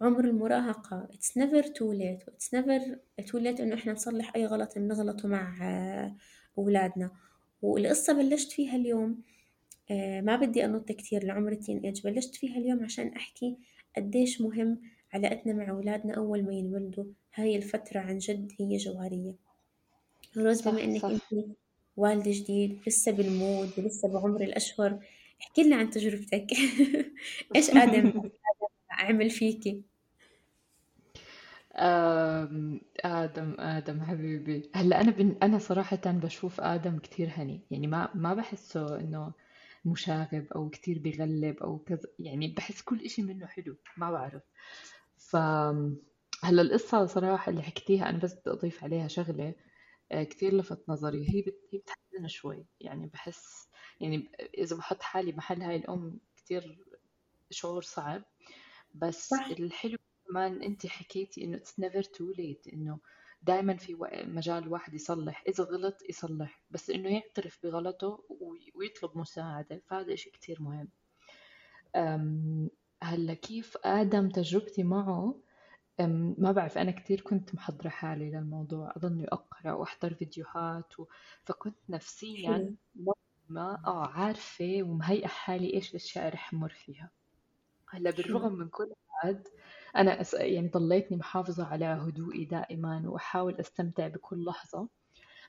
عمر 0.00 0.24
المراهقة 0.24 1.08
it's 1.12 1.40
never 1.42 1.62
too 1.64 1.92
late 1.92 2.32
it's 2.32 2.58
never 2.58 2.96
too 3.30 3.40
late 3.44 3.60
إنه 3.60 3.74
إحنا 3.74 3.92
نصلح 3.92 4.36
أي 4.36 4.46
غلط 4.46 4.78
بنغلطه 4.78 5.28
مع 5.28 5.56
أولادنا. 6.58 7.10
والقصة 7.62 8.12
بلشت 8.12 8.52
فيها 8.52 8.76
اليوم 8.76 9.22
آه، 9.90 10.20
ما 10.20 10.36
بدي 10.36 10.64
أنط 10.64 10.92
كتير 10.92 11.24
لعمر 11.24 11.52
التين 11.52 11.78
إيج 11.78 12.02
بلشت 12.02 12.34
فيها 12.34 12.56
اليوم 12.56 12.84
عشان 12.84 13.08
أحكي 13.08 13.56
قديش 13.96 14.40
مهم 14.40 14.80
علاقتنا 15.12 15.52
مع 15.52 15.70
أولادنا 15.70 16.14
أول 16.14 16.42
ما 16.44 16.52
ينولدوا. 16.52 17.04
هاي 17.34 17.56
الفترة 17.56 18.00
عن 18.00 18.18
جد 18.18 18.52
هي 18.60 18.76
جوهرية. 18.76 19.34
روز 20.36 20.68
بما 20.68 20.84
إنك 20.84 21.04
أنت 21.04 21.22
والدة 21.96 22.30
جديد 22.30 22.80
لسه 22.86 23.12
بالمود 23.12 23.70
ولسه 23.78 24.08
بعمر 24.08 24.40
الأشهر 24.40 24.98
احكي 25.42 25.62
لنا 25.62 25.76
عن 25.76 25.90
تجربتك. 25.90 26.46
إيش 27.56 27.70
آدم 27.70 28.30
عمل 28.90 29.30
فيكي 29.30 29.82
آدم 33.04 33.56
آدم 33.60 34.02
حبيبي. 34.02 34.70
هلأ 34.74 35.00
أنا 35.00 35.10
بن... 35.10 35.36
أنا 35.42 35.58
صراحة 35.58 36.00
بشوف 36.06 36.60
آدم 36.60 36.98
كتير 36.98 37.28
هني. 37.28 37.60
يعني 37.70 37.86
ما 37.86 38.08
ما 38.14 38.34
بحسه 38.34 39.00
إنه 39.00 39.32
مشاغب 39.84 40.46
أو 40.56 40.68
كتير 40.68 40.98
بغلب 40.98 41.56
أو 41.56 41.78
كذا. 41.78 42.08
يعني 42.18 42.48
بحس 42.48 42.82
كل 42.82 43.00
إشي 43.04 43.22
منه 43.22 43.46
حلو. 43.46 43.76
ما 43.96 44.10
بعرف. 44.10 44.42
ف 45.20 45.36
هلا 46.44 46.62
القصة 46.62 47.06
صراحة 47.06 47.50
اللي 47.50 47.62
حكيتيها 47.62 48.10
أنا 48.10 48.18
بس 48.18 48.32
بدي 48.34 48.50
أضيف 48.50 48.84
عليها 48.84 49.08
شغلة 49.08 49.54
آه، 50.12 50.22
كثير 50.24 50.54
لفت 50.54 50.88
نظري. 50.88 51.28
هي 51.34 51.42
بت... 51.42 51.54
هي 51.72 51.78
بتحزن 51.78 52.28
شوي. 52.28 52.66
يعني 52.80 53.06
بحس 53.06 53.68
يعني 54.00 54.30
إذا 54.58 54.76
بحط 54.76 55.02
حالي 55.02 55.32
محل 55.32 55.62
هاي 55.62 55.76
الأم 55.76 56.20
كثير 56.36 56.78
شعور 57.50 57.82
صعب. 57.82 58.24
بس 58.94 59.28
صح. 59.28 59.46
الحلو 59.46 59.98
كمان 60.28 60.62
أنت 60.62 60.86
حكيتي 60.86 61.44
إنه 61.44 61.58
it's 61.58 61.72
never 61.84 62.02
too 62.04 62.36
late 62.38 62.72
إنه 62.72 63.00
دائما 63.42 63.76
في 63.76 63.96
مجال 64.26 64.58
الواحد 64.62 64.94
يصلح. 64.94 65.44
إذا 65.48 65.64
غلط 65.64 65.96
يصلح. 66.08 66.62
بس 66.70 66.90
إنه 66.90 67.14
يعترف 67.14 67.58
بغلطه 67.62 68.24
ويطلب 68.74 69.18
مساعدة. 69.18 69.82
فهذا 69.86 70.12
إشي 70.14 70.30
كتير 70.30 70.62
مهم. 70.62 70.88
هلا 73.02 73.34
كيف 73.34 73.76
آدم 73.84 74.28
تجربتي 74.28 74.82
معه؟ 74.82 75.40
ما 76.38 76.52
بعرف 76.52 76.78
أنا 76.78 76.90
كتير 76.90 77.20
كنت 77.20 77.54
محضرة 77.54 77.88
حالي 77.88 78.30
للموضوع 78.30 78.92
أظني 78.96 79.28
أقرأ 79.28 79.72
وأحضر 79.72 80.14
فيديوهات 80.14 81.00
و... 81.00 81.06
فكنت 81.44 81.76
نفسيا 81.88 82.76
ما 83.48 83.78
آه 83.86 84.06
عارفة 84.06 84.78
ومهيئة 84.82 85.26
حالي 85.28 85.74
إيش 85.74 85.90
الأشياء 85.90 86.32
رح 86.34 86.54
أمر 86.54 86.68
فيها. 86.68 87.10
هلا 87.88 88.10
بالرغم 88.10 88.52
من 88.52 88.68
كل 88.68 88.92
هذا 89.24 89.44
أنا 89.96 90.20
أس... 90.20 90.34
يعني 90.34 90.68
ضليتني 90.68 91.16
محافظة 91.16 91.66
على 91.66 91.84
هدوئي 91.84 92.44
دائما 92.44 93.02
وأحاول 93.06 93.54
أستمتع 93.54 94.08
بكل 94.08 94.44
لحظة. 94.44 94.88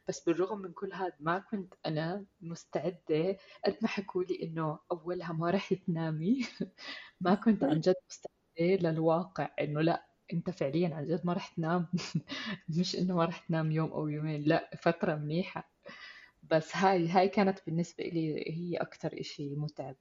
بس 0.08 0.24
بالرغم 0.24 0.58
من 0.62 0.72
كل 0.72 0.94
هذا 0.94 1.14
ما 1.20 1.40
كنت 1.40 1.74
أنا 1.86 2.26
مستعدة 2.42 3.38
قد 3.66 3.78
ما 3.82 3.88
حكوا 3.88 4.24
لي 4.24 4.44
إنه 4.44 4.80
أولها 4.92 5.34
ما 5.34 5.50
رح 5.52 5.74
تنامي. 5.74 6.40
ما 7.22 7.36
كنت 7.36 7.64
عن 7.64 7.80
جد 7.82 7.96
مستعدة 8.10 8.90
للواقع 8.92 9.50
إنه 9.62 9.82
لأ 9.82 10.06
أنت 10.34 10.50
فعليا 10.50 10.96
عن 10.96 11.08
جد 11.08 11.22
ما 11.26 11.34
رح 11.34 11.48
تنام. 11.48 11.88
مش 12.80 12.96
إنه 12.96 13.16
ما 13.16 13.26
رح 13.26 13.38
تنام 13.48 13.72
يوم 13.72 13.92
أو 13.92 14.08
يومين 14.08 14.42
لأ 14.44 14.70
فترة 14.82 15.16
منيحة. 15.16 15.72
بس 16.44 16.76
هاي 16.76 17.08
هاي 17.10 17.30
كانت 17.30 17.60
بالنسبة 17.66 18.04
لي 18.04 18.44
هي 18.58 18.78
أكتر 18.78 19.20
إشي 19.20 19.56
متعب. 19.56 19.96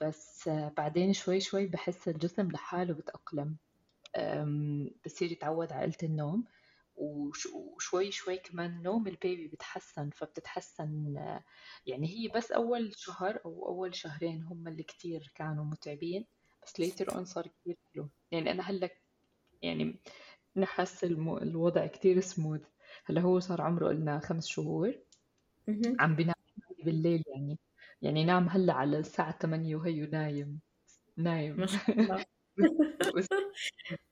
بس 0.00 0.48
بعدين 0.48 1.12
شوي 1.12 1.40
شوي 1.40 1.66
بحس 1.66 2.08
الجسم 2.08 2.50
لحاله 2.50 2.94
بتأقلم. 2.94 3.56
بصير 5.06 5.32
يتعود 5.32 5.72
على 5.72 5.82
قلة 5.86 5.96
النوم. 6.02 6.44
وشوي 6.96 8.10
شوي 8.12 8.36
كمان 8.38 8.82
نوم 8.82 9.06
ال 9.06 9.14
baby 9.14 9.48
بتحسن 9.48 10.10
فبتتحسن 10.10 11.14
يعني 11.86 12.08
هي 12.08 12.28
بس 12.28 12.52
أول 12.52 12.92
شهر 12.96 13.40
أو 13.44 13.68
أول 13.68 13.94
شهرين 13.94 14.42
هم 14.42 14.68
اللي 14.68 14.82
كتير 14.82 15.32
كانوا 15.34 15.64
متعبين 15.64 16.26
بس 16.66 16.80
later 16.80 17.14
on 17.14 17.24
صار 17.24 17.46
كتير 17.46 17.76
حلو. 17.94 18.08
يعني 18.30 18.50
أنا 18.50 18.62
هلأ 18.62 18.90
يعني 19.62 20.00
نحس 20.56 21.04
الوضع 21.04 21.86
كتير 21.86 22.20
سموث 22.20 22.62
هلأ 23.04 23.20
هو 23.20 23.40
صار 23.40 23.62
عمره 23.62 23.88
قلنا 23.88 24.20
خمس 24.20 24.46
شهور. 24.46 24.94
عم 26.00 26.16
بينام 26.16 26.34
بالليل 26.84 27.22
يعني 27.26 27.58
يعني 28.02 28.24
نام 28.24 28.48
هلأ 28.48 28.72
على 28.72 28.98
الساعة 28.98 29.38
8 29.38 29.76
وهيو 29.76 30.06
نايم. 30.06 30.60
نايم 31.16 31.66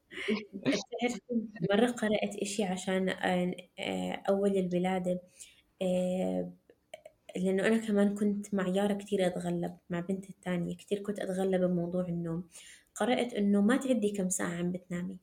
مرة 1.70 1.86
قرأت 1.86 2.36
إشي 2.42 2.64
عشان 2.64 3.08
آه، 3.08 4.22
أول 4.28 4.58
الولادة 4.58 5.20
آه، 5.82 6.52
لأنه 7.36 7.66
أنا 7.66 7.76
كمان 7.86 8.14
كنت 8.14 8.54
مع 8.54 8.68
يارا 8.68 8.94
كتير 8.94 9.26
أتغلب 9.26 9.78
مع 9.90 10.00
بنتي 10.00 10.30
الثانية 10.30 10.76
كتير 10.76 10.98
كنت 11.02 11.18
أتغلب 11.20 11.60
بموضوع 11.64 12.08
النوم. 12.08 12.48
قرأت 12.94 13.34
إنه 13.34 13.60
ما 13.62 13.76
تعدي 13.76 14.10
كم 14.10 14.28
ساعة 14.28 14.54
عم 14.54 14.72
بتنامي. 14.72 15.16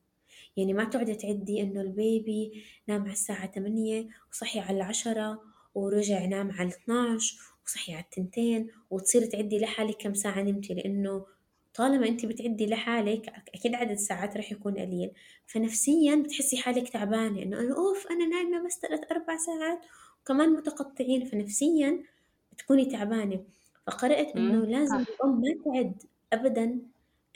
يعني 0.57 0.73
ما 0.73 0.83
تقعدي 0.83 1.15
تعدي 1.15 1.61
إنه 1.61 1.81
البيبي 1.81 2.63
نام 2.87 3.01
على 3.01 3.11
الساعة 3.11 3.51
8 3.51 4.07
وصحي 4.31 4.59
على 4.59 4.77
العشرة 4.77 5.41
ورجع 5.75 6.25
نام 6.25 6.51
على 6.51 6.69
12 6.69 7.37
وصحي 7.65 7.93
على 7.93 8.03
التنتين 8.03 8.67
وتصير 8.89 9.25
تعدي 9.25 9.59
لحالك 9.59 9.97
كم 9.97 10.13
ساعة 10.13 10.41
نمتي 10.41 10.73
لأنه 10.73 11.25
طالما 11.73 12.07
أنت 12.07 12.25
بتعدي 12.25 12.67
لحالك 12.67 13.33
أكيد 13.55 13.75
عدد 13.75 13.91
الساعات 13.91 14.37
رح 14.37 14.51
يكون 14.51 14.73
قليل. 14.77 15.11
فنفسيا 15.47 16.15
بتحسي 16.15 16.57
حالك 16.57 16.89
تعبانة 16.89 17.41
انه 17.41 17.59
أنا 17.59 17.75
أوف 17.75 18.07
أنا 18.11 18.25
نايمة 18.25 18.65
بس 18.65 18.79
ثلاث 18.81 19.11
أربع 19.11 19.37
ساعات 19.37 19.79
وكمان 20.21 20.49
متقطعين. 20.49 21.25
فنفسيا 21.25 22.03
بتكوني 22.51 22.85
تعبانة. 22.85 23.43
فقرأت 23.87 24.35
إنه 24.35 24.65
لازم 24.65 24.95
الام 24.99 25.41
ما 25.41 25.55
تعد 25.65 26.03
ابدا 26.33 26.79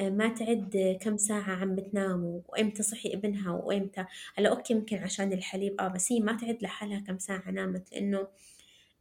آه، 0.02 0.10
ما 0.10 0.28
تعد 0.28 0.98
كم 1.02 1.18
ساعة 1.18 1.52
عم 1.52 1.76
بتنام 1.76 2.42
وإمتى 2.48 2.84
صحي 2.84 3.14
ابنها 3.14 3.52
وإمتى. 3.52 4.06
هلأ 4.38 4.50
أوكي 4.50 4.74
يمكن 4.74 4.98
عشان 4.98 5.34
الحليب 5.34 5.82
آه 5.82 5.88
بس 5.88 6.12
هي 6.12 6.20
ما 6.20 6.34
تعد 6.38 6.58
لحالها 6.64 7.00
كم 7.00 7.18
ساعة 7.20 7.52
نامت 7.52 7.92
لأنه 7.92 8.18
إيه 8.20 8.28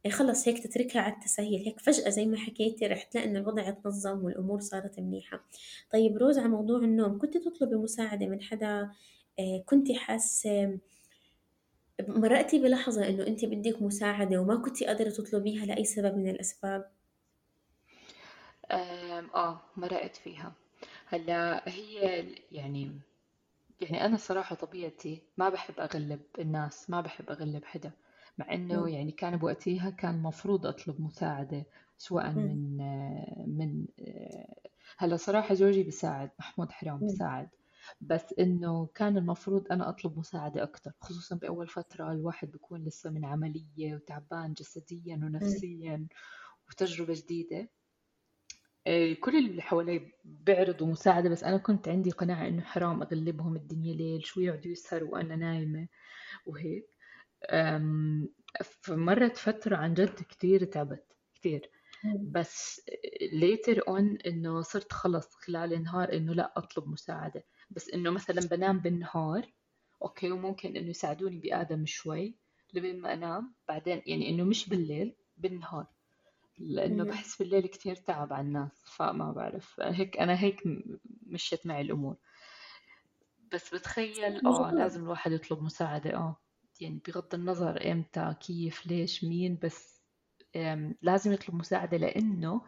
خلص 0.09 0.47
هيك 0.47 0.63
تتركها 0.63 1.01
على 1.01 1.13
التسهيل. 1.13 1.65
هيك 1.65 1.79
فجأة 1.79 2.09
زي 2.09 2.25
ما 2.25 2.37
حكيتي 2.37 2.87
رح 2.87 3.03
تلاقي 3.03 3.27
إن 3.29 3.37
الوضع 3.37 3.69
تنظم 3.69 4.25
والأمور 4.25 4.59
صارت 4.59 4.99
منيحة. 4.99 5.45
طيب 5.93 6.17
روز 6.17 6.37
على 6.39 6.47
موضوع 6.47 6.79
النوم 6.79 7.19
كنت 7.19 7.37
تطلبي 7.37 7.75
مساعدة 7.75 8.27
من 8.27 8.41
حدا؟ 8.41 8.91
إيه 9.39 9.63
كنتي 9.65 9.95
حاسة 9.95 10.79
مرقتي 12.07 12.59
بلحظة 12.59 13.09
إنه 13.09 13.27
أنت 13.27 13.45
بدك 13.45 13.81
مساعدة 13.81 14.41
وما 14.41 14.55
كنتي 14.55 14.85
قادرة 14.85 15.09
تطلبيها 15.09 15.65
لأي 15.65 15.85
سبب 15.85 16.17
من 16.17 16.29
الأسباب؟ 16.29 16.91
آم، 18.71 19.29
آه 19.35 19.61
مرقت 19.77 20.15
فيها. 20.15 20.53
هلأ 21.05 21.69
هي 21.69 22.25
يعني 22.51 22.91
يعني 23.81 24.05
أنا 24.05 24.17
صراحة 24.17 24.55
طبيعتي 24.55 25.21
ما 25.37 25.49
بحب 25.49 25.79
أغلب 25.79 26.19
الناس 26.39 26.89
ما 26.89 27.01
بحب 27.01 27.29
أغلب 27.29 27.65
حدا. 27.65 27.91
مع 28.37 28.45
مم. 28.71 28.87
يعني 28.87 29.11
كان 29.11 29.37
بوقتها 29.37 29.89
كان 29.89 30.21
مفروض 30.23 30.65
أطلب 30.67 31.01
مساعدة 31.01 31.65
سواء. 31.97 32.33
من 32.35 32.77
من 33.47 33.85
هلا 34.97 35.15
صراحة 35.17 35.53
زوجي 35.53 35.83
بيساعد 35.83 36.31
محمود 36.39 36.71
حرام. 36.71 37.01
بيساعد 37.03 37.49
بس 38.01 38.33
إنه 38.39 38.85
كان 38.95 39.17
المفروض 39.17 39.71
أنا 39.71 39.89
أطلب 39.89 40.17
مساعدة 40.19 40.63
أكتر 40.63 40.91
خصوصا 41.01 41.35
بأول 41.35 41.67
فترة 41.67 42.11
الواحد 42.11 42.51
بيكون 42.51 42.83
لسه 42.83 43.09
من 43.11 43.25
عملية 43.25 43.95
وتعبان 43.95 44.53
جسديا. 44.53 45.15
ونفسيا 45.15 46.07
وتجربة 46.69 47.13
جديدة 47.13 47.69
آه، 48.87 49.13
كل 49.13 49.37
اللي 49.37 49.61
حوالي 49.61 50.11
بيعرضوا 50.23 50.87
مساعدة 50.87 51.29
بس 51.29 51.43
أنا 51.43 51.57
كنت 51.57 51.87
عندي 51.87 52.09
قناعة 52.11 52.47
إنه 52.47 52.61
حرام 52.61 53.01
أغلبهم 53.01 53.55
الدنيا 53.55 53.93
ليل 53.93 54.25
شو 54.25 54.39
يقعدوا 54.41 54.71
يسهروا 54.71 55.09
وأنا 55.13 55.35
نايمة 55.35 55.87
وهيك 56.47 56.94
فمرت 58.81 59.37
فترة 59.37 59.75
عن 59.75 59.93
جد 59.93 60.15
كتير 60.29 60.65
تعبت 60.65 61.17
كتير. 61.35 61.69
بس 62.21 62.81
later 63.33 63.77
on 63.77 64.27
إنه 64.27 64.61
صرت 64.61 64.93
خلص 64.93 65.35
خلال 65.35 65.73
النهار 65.73 66.13
إنه 66.13 66.33
لا 66.33 66.53
أطلب 66.57 66.87
مساعدة. 66.87 67.43
بس 67.69 67.89
إنه 67.89 68.09
مثلا 68.09 68.41
بنام 68.41 68.79
بالنهار 68.79 69.53
أوكي 70.01 70.31
وممكن 70.31 70.75
إنه 70.77 70.89
يساعدوني 70.89 71.39
بآدم 71.39 71.85
شوي 71.85 72.35
لبين 72.73 73.01
ما 73.01 73.13
أنام. 73.13 73.53
بعدين 73.67 74.01
يعني 74.05 74.29
إنه 74.29 74.43
مش 74.43 74.69
بالليل 74.69 75.15
بالنهار. 75.37 75.87
لأنه. 76.57 77.03
بحس 77.03 77.37
بالليل 77.37 77.67
كتير 77.67 77.95
تعب 77.95 78.33
على 78.33 78.47
الناس 78.47 78.83
فما 78.85 79.31
بعرف. 79.31 79.79
هيك 79.79 80.17
أنا 80.17 80.39
هيك 80.39 80.63
مشيت 81.27 81.65
معي 81.67 81.81
الأمور. 81.81 82.15
بس 83.53 83.75
بتخيل 83.75 84.43
مظبوط. 84.43 84.73
لازم 84.73 85.03
الواحد 85.03 85.31
يطلب 85.31 85.61
مساعدة 85.63 86.15
آه. 86.15 86.41
يعني 86.81 87.01
بغض 87.07 87.35
النظر 87.35 87.91
إمتى 87.91 88.35
كيف 88.41 88.87
ليش 88.87 89.23
مين 89.23 89.59
بس 89.63 90.01
لازم 91.01 91.31
يطلب 91.31 91.55
مساعدة 91.55 91.97
لأنه 91.97 92.61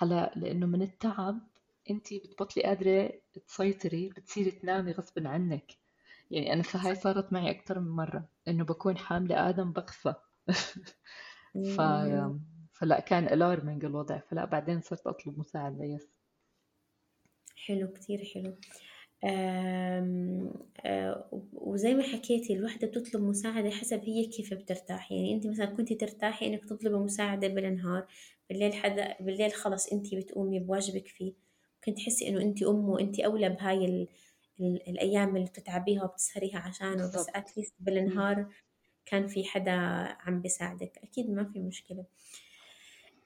على 0.00 0.30
لأنه 0.36 0.66
من 0.66 0.82
التعب 0.82 1.38
أنتي 1.90 2.18
بتبطلي 2.18 2.62
قادرة 2.62 3.12
تسيطري 3.46 4.08
بتصيري 4.08 4.50
تنامي 4.50 4.92
غصب 4.92 5.26
عنك. 5.26 5.72
يعني 6.30 6.52
أنا 6.52 6.62
فهاي 6.62 6.94
صارت 6.94 7.32
معي 7.32 7.50
أكثر 7.50 7.80
من 7.80 7.90
مرة 7.90 8.28
إنه 8.48 8.64
بكون 8.64 8.98
حاملة 8.98 9.48
آدم 9.48 9.72
بغفى 9.72 10.14
ف... 11.76 11.80
فلا 12.72 13.00
كان 13.00 13.24
alarming 13.24 13.84
الوضع. 13.84 14.18
فلا 14.18 14.44
بعدين 14.44 14.80
صرت 14.80 15.06
أطلب 15.06 15.38
مساعدة 15.38 15.84
yes 15.84 16.08
حلو 17.56 17.92
كتير 17.92 18.24
حلو. 18.34 18.50
آه، 18.50 18.95
وزي 21.52 21.94
ما 21.94 22.02
حكيتي 22.02 22.52
الوحدة 22.54 22.86
بتطلب 22.86 23.22
مساعدة 23.22 23.70
حسب 23.70 24.00
هي 24.04 24.24
كيف 24.26 24.54
بترتاح. 24.54 25.12
يعني 25.12 25.34
انت 25.34 25.46
مثلا 25.46 25.66
كنتي 25.66 25.94
ترتاحي 25.94 26.46
إنك 26.46 26.64
تطلبي 26.64 26.96
مساعدة 26.96 27.48
بالنهار 27.48 28.06
بالليل 28.50 28.74
حدا 28.74 29.16
بالليل 29.20 29.52
خلص 29.52 29.92
انت 29.92 30.14
بتقومي 30.14 30.58
بواجبك 30.60 31.08
فيه. 31.08 31.32
كنت 31.84 31.96
تحسي 31.96 32.28
إنه 32.28 32.40
انت 32.42 32.62
أم 32.62 32.88
وانت 32.88 33.20
أولى 33.20 33.48
بهاي 33.48 33.84
ال... 33.84 34.08
ال... 34.60 34.88
الأيام 34.88 35.36
اللي 35.36 35.46
بتتعبيها 35.48 36.04
وبتسهريها 36.04 36.58
عشانه 36.58 37.06
بس 37.06 37.26
اتليست. 37.34 37.74
بالنهار 37.80 38.46
كان 39.06 39.26
في 39.26 39.44
حدا 39.44 39.72
عم 40.20 40.40
بيساعدك. 40.40 40.98
أكيد 41.04 41.30
ما 41.30 41.44
في 41.44 41.58
مشكلة. 41.60 42.04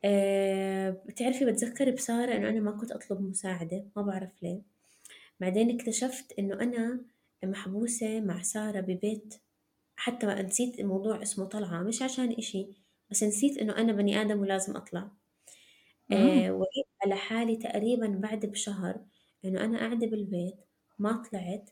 أه 0.05 0.91
بتعرفي 0.91 1.45
بتذكر 1.45 1.91
بسارة 1.91 2.37
إنه 2.37 2.49
أنا 2.49 2.61
ما 2.61 2.71
كنت 2.71 2.93
أطلب 2.93 3.21
مساعدة 3.21 3.85
ما 3.97 4.03
بعرف 4.03 4.43
ليه. 4.43 4.70
بعدين 5.41 5.81
اكتشفت 5.81 6.33
إنه 6.39 6.55
أنا 6.61 7.01
محبوسة 7.45 8.21
مع 8.21 8.43
سارة 8.43 8.81
ببيت. 8.81 9.35
حتى 9.97 10.27
نسيت 10.27 10.81
الموضوع 10.81 11.23
اسمه 11.23 11.45
طلعة 11.47 11.83
مش 11.83 12.03
عشان 12.03 12.33
إشي 12.33 12.69
بس 13.11 13.23
نسيت 13.23 13.59
إنه 13.59 13.77
أنا 13.77 13.93
بني 13.93 14.21
آدم 14.23 14.41
ولازم 14.41 14.77
أطلع. 14.77 15.11
آه 16.13 16.51
وعيت 16.53 16.87
على 17.05 17.17
حالي 17.17 17.57
تقريبا 17.57 18.07
بعد 18.09 18.47
بشهر 18.47 19.01
إنه 19.45 19.65
أنا 19.65 19.79
قاعدة 19.79 20.07
بالبيت 20.07 20.57
ما 20.99 21.23
طلعت. 21.31 21.71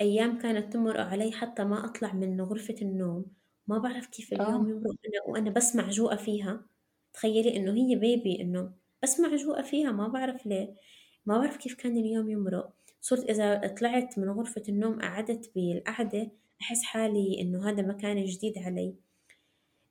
أيام 0.00 0.38
كانت 0.38 0.72
تمرق 0.72 1.00
علي 1.06 1.32
حتى 1.32 1.64
ما 1.64 1.84
أطلع 1.86 2.12
من 2.14 2.40
غرفة 2.40 2.76
النوم. 2.82 3.26
ما 3.68 3.78
بعرف 3.78 4.06
كيف 4.06 4.32
اليوم 4.32 4.66
آه 4.66 4.70
يمرق 4.70 4.96
أنا 5.06 5.22
وأنا 5.32 5.50
بس 5.50 5.76
معجوقة 5.76 6.16
فيها. 6.16 6.66
تخيلي 7.14 7.56
إنه 7.56 7.74
هي 7.74 7.96
بيبي 7.96 8.40
إنه 8.42 8.72
بس 9.02 9.20
معجوقة 9.20 9.62
فيها 9.62 9.92
ما 9.92 10.08
بعرف 10.08 10.46
ليه. 10.46 10.74
ما 11.26 11.38
بعرف 11.38 11.56
كيف 11.56 11.74
كان 11.74 11.96
اليوم 11.98 12.30
يمرق 12.30 12.72
صرت 13.06 13.30
إذا 13.30 13.74
طلعت 13.80 14.18
من 14.18 14.30
غرفة 14.30 14.62
النوم 14.68 15.00
قعدت 15.00 15.52
بالقعدة 15.54 16.30
أحس 16.60 16.82
حالي 16.82 17.40
إنه 17.40 17.70
هذا 17.70 17.82
مكان 17.82 18.24
جديد 18.24 18.58
علي. 18.58 18.94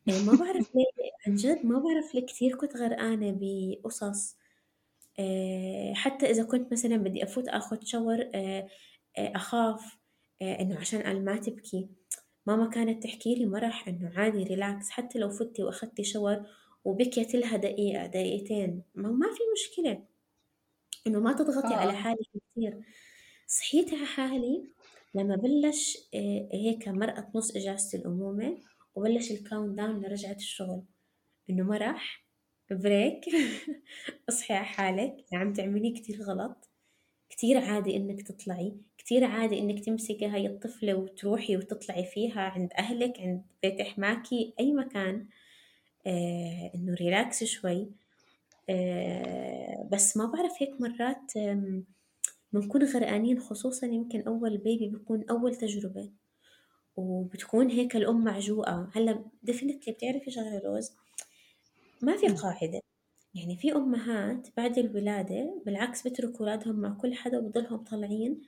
إيه 0.08 0.23
ما 0.23 0.36
بعرف 0.36 0.75
ليه 0.75 0.86
عن 1.28 1.36
جد 1.36 1.65
ما 1.65 1.80
بعرف 1.80 2.15
ليه 2.15 2.25
كتير 2.25 2.56
كنت 2.56 2.78
غرقانة 2.78 3.38
بقصص. 3.41 4.38
آه، 5.19 5.93
حتى 5.93 6.30
إذا 6.32 6.43
كنت 6.43 6.71
مثلا 6.71 6.97
بدي 6.97 7.23
أفوت 7.23 7.47
أخذ 7.47 7.78
shower 7.84 8.30
آه، 8.36 8.67
آه، 9.17 9.32
أخاف 9.36 9.97
آه، 10.41 10.62
إنه 10.62 10.78
عشان 10.80 11.01
قال 11.01 11.25
ما 11.25 11.38
تبكي. 11.38 11.89
ماما 12.47 12.69
كانت 12.69 13.04
تحكي 13.04 13.36
لي 13.36 13.45
مرح 13.45 13.88
إنه 13.88 14.12
عادي 14.15 14.43
relax 14.44 14.89
حتى 14.89 15.19
لو 15.19 15.30
فتي 15.30 15.63
وأخدتي 15.63 16.04
shower 16.04 16.46
وبكيت 16.86 17.36
لها 17.36 17.58
دقيقة 17.58 18.06
دقيقتين 18.06 18.84
ما, 18.95 19.10
ما 19.10 19.28
في 19.28 19.41
مشكلة. 19.54 20.15
إنه 21.08 21.19
ما 21.19 21.34
تضغطي 21.34 21.73
على 21.73 21.91
آه 21.91 21.95
حالك 21.95 22.28
كثير 22.56 22.82
صحيت 23.48 23.94
على 23.94 24.06
حالي 24.06 24.64
لما 25.16 25.36
بلش 25.36 25.98
آه، 26.16 26.50
هيك 26.54 26.88
مرقت 26.88 27.36
نص 27.36 27.56
إجازة 27.56 27.98
الأمومة 28.00 28.58
وبلش 28.96 29.32
ال 29.32 29.78
countdown 29.78 30.02
لرجعة 30.02 30.32
الشغل. 30.36 30.84
إنه 31.50 31.64
مرح 31.64 32.26
break 32.72 33.26
اصحي 34.30 34.54
على 34.54 34.66
حالك. 34.66 35.18
عم 35.34 35.54
تعملي 35.54 35.92
كتير 35.92 36.22
غلط. 36.24 36.70
كتير 37.30 37.58
عادي 37.58 37.96
إنك 37.98 38.22
تطلعي. 38.28 38.74
كتير 38.98 39.24
عادي 39.24 39.60
إنك 39.60 39.86
تمسكي 39.86 40.26
هاي 40.28 40.48
الطفلة 40.48 40.96
وتروحي 40.96 41.58
وتطلعي 41.58 42.06
فيها 42.06 42.42
عند 42.42 42.74
أهلك 42.80 43.20
عند 43.20 43.44
بيت 43.64 43.82
حماكي 43.82 44.54
أي 44.60 44.74
مكان. 44.74 45.28
آه 46.08 46.72
إنه 46.76 46.94
relax 46.94 47.44
شوي. 47.44 47.92
آه 48.70 49.90
بس 49.92 50.18
ما 50.18 50.26
بعرف 50.26 50.52
هيك 50.62 50.82
مرات 50.82 51.38
آم، 51.38 51.86
بنكون 52.60 52.84
غرقانين 52.84 53.39
خصوصا 53.39 53.88
يمكن 53.88 54.22
أول 54.22 54.58
بيبي 54.58 54.88
بيكون 54.88 55.24
أول 55.30 55.56
تجربة. 55.56 56.10
وبتكون 56.98 57.70
هيك 57.70 57.96
الأم 57.96 58.24
معجوقة. 58.24 58.89
هلأ 58.94 59.26
ديفنتلي 59.44 59.94
بتعرفي 59.94 60.32
شغلة 60.32 60.62
روز؟ 60.65 60.91
ما 62.02 62.18
في 62.18 62.28
مم. 62.28 62.36
قاعدة. 62.36 62.80
يعني 63.36 63.58
في 63.58 63.72
أمهات 63.74 64.48
بعد 64.58 64.78
الولادة 64.78 65.62
بالعكس 65.65 66.08
بتركوا 66.08 66.39
أولادهم 66.39 66.76
مع 66.76 66.89
كل 66.89 67.13
حدا 67.13 67.38
وبضلهم 67.39 67.78
طالعين. 67.78 68.41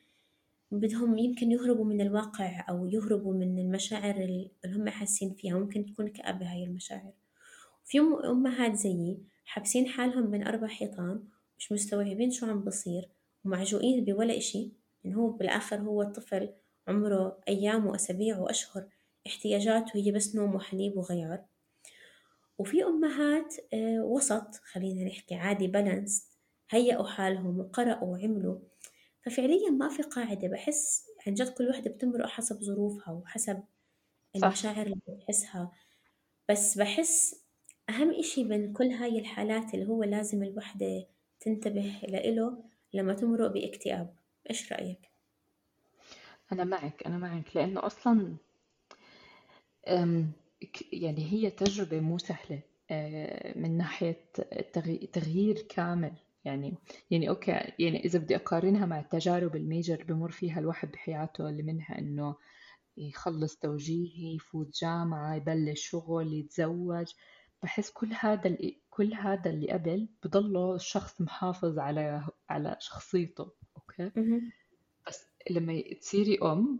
بدهم 0.71 1.17
يمكن 1.17 1.51
يهربوا 1.51 1.85
من 1.85 2.01
الواقع 2.01 2.65
أو 2.69 2.85
يهربوا 2.87 3.33
من 3.33 3.59
المشاعر 3.59 4.15
اللي 4.15 4.51
هم 4.65 4.89
حاسين 4.89 5.33
فيها. 5.33 5.59
ممكن 5.59 5.85
تكون 5.85 6.07
كآبة 6.07 6.51
هاي 6.53 6.63
المشاعر. 6.63 7.13
في 7.85 7.97
أم- 7.99 8.25
أمهات 8.25 8.73
زيي 8.75 9.17
حابسين 9.45 9.87
حالهم 9.87 10.31
بين 10.31 10.47
أربع 10.47 10.67
حيطان 10.67 11.23
مش 11.57 11.71
مستوعبين 11.71 12.31
شو 12.31 12.45
عم 12.45 12.61
بصير. 12.63 13.09
ومعجوقين 13.45 14.05
بولا 14.05 14.37
إشي. 14.37 14.71
إن 15.05 15.13
هو 15.13 15.29
بالآخر 15.29 15.77
هو 15.77 16.01
الطفل 16.01 16.53
عمره 16.87 17.41
أيام 17.47 17.85
وأسابيع 17.87 18.39
وأشهر 18.39 18.87
احتياجاته 19.27 19.91
هي 19.95 20.11
بس 20.11 20.35
نوم 20.35 20.55
وحليب 20.55 20.97
وغيار. 20.97 21.45
وفي 22.57 22.83
أمهات 22.83 23.55
آه، 23.73 24.01
وسط 24.03 24.55
خلينا 24.55 25.03
نحكي 25.03 25.35
عادي 25.35 25.67
بالانس 25.67 26.27
هيئوا 26.69 27.07
حالهم 27.07 27.59
وقرأوا 27.59 28.07
وعملوا. 28.07 28.59
ففعليا 29.21 29.69
ما 29.69 29.89
في 29.89 30.03
قاعدة 30.03 30.47
بحس 30.47 31.05
عن 31.27 31.33
جد 31.33 31.49
كل 31.49 31.69
وحدة 31.69 31.91
بتمرق 31.91 32.27
حسب 32.27 32.63
ظروفها 32.63 33.13
وحسب 33.13 33.63
المشاعر 34.35 34.85
اللي 34.85 34.99
بتحسها. 35.07 35.71
بس 36.49 36.77
بحس 36.77 37.43
أهم 37.89 38.11
إشي 38.19 38.43
بين 38.43 38.73
كل 38.73 38.85
هاي 38.85 39.19
الحالات 39.19 39.73
اللي 39.73 39.85
هو 39.87 40.03
لازم 40.03 40.43
الوحدة 40.43 41.07
تنتبه 41.39 41.99
لإله 42.03 42.63
لما 42.93 43.13
تمرق 43.13 43.51
باكتئاب 43.51 44.15
إيش 44.49 44.73
رأيك؟ 44.73 45.11
أنا 46.51 46.63
معك 46.63 47.03
أنا 47.05 47.17
معك 47.17 47.55
لأنه 47.55 47.85
أصلا 47.85 48.37
يعني 50.93 51.31
هي 51.31 51.49
تجربة 51.49 51.99
مو 51.99 52.17
سهلة 52.17 52.61
آه، 52.91 53.57
من 53.59 53.77
ناحية 53.77 54.31
تغيير 55.13 55.65
كامل 55.69 56.13
يعني 56.45 56.73
يعني 57.11 57.29
okay 57.29 57.51
يعني 57.79 58.05
إذا 58.05 58.19
بدي 58.19 58.35
أقارنها 58.35 58.85
مع 58.85 58.99
التجارب 58.99 59.55
ال 59.55 59.63
major 59.63 60.03
بمر 60.03 60.31
فيها 60.31 60.59
الواحد 60.59 60.91
بحياته 60.91 61.49
اللي 61.49 61.63
منها 61.63 61.99
إنه 61.99 62.35
يخلص 62.97 63.55
توجيهي 63.55 64.35
يفوت 64.35 64.81
جامعة 64.81 65.35
يبلش 65.35 65.89
شغل 65.89 66.33
يتزوج 66.33 67.13
بحس 67.63 67.91
كل 67.91 68.09
هذا 68.19 68.57
كل 68.89 69.13
هذا 69.13 69.49
اللي 69.49 69.71
قبل 69.71 70.07
بضله 70.23 70.75
الشخص 70.75 71.21
محافظ 71.21 71.79
على 71.79 72.27
على 72.49 72.75
شخصيته 72.79 73.51
okay؟ 73.77 74.11
بس 75.07 75.27
لما 75.49 75.81
تصيري 76.01 76.39
أم 76.43 76.79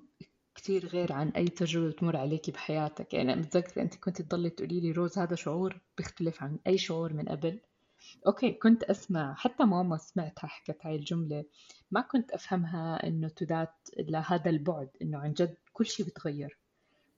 كثير 0.56 0.86
غير 0.88 1.14
عن 1.14 1.30
أي 1.30 1.46
تجربة 1.46 1.92
تمر 1.92 2.18
عليكي 2.18 2.52
بحياتك. 2.52 3.14
يعني 3.14 3.34
أنا 3.34 3.42
متذكرة 3.42 3.82
أنت 3.82 3.96
كنت 3.96 4.22
تضلي 4.22 4.50
تقولي 4.50 4.80
لي 4.80 4.92
روز 4.92 5.18
هذا 5.20 5.36
شعور 5.36 5.82
بيختلف 5.98 6.44
عن 6.44 6.60
أي 6.68 6.78
شعور 6.78 7.14
من 7.14 7.26
قبل. 7.30 7.60
okay 8.28 8.52
كنت 8.52 8.84
أسمع 8.84 9.34
حتى 9.34 9.64
ماما 9.64 9.98
سمعتها 9.98 10.48
حكت 10.48 10.86
هاي 10.86 10.96
الجملة. 10.96 11.46
ما 11.92 12.02
كنت 12.02 12.32
أفهمها 12.32 13.08
إنه 13.08 13.28
تذات 13.28 13.76
لهذا 14.00 14.50
البعد 14.50 14.90
إنه 15.02 15.18
عن 15.18 15.34
جد 15.34 15.58
كل 15.74 15.86
شيء 15.86 16.06
بتغير. 16.06 16.58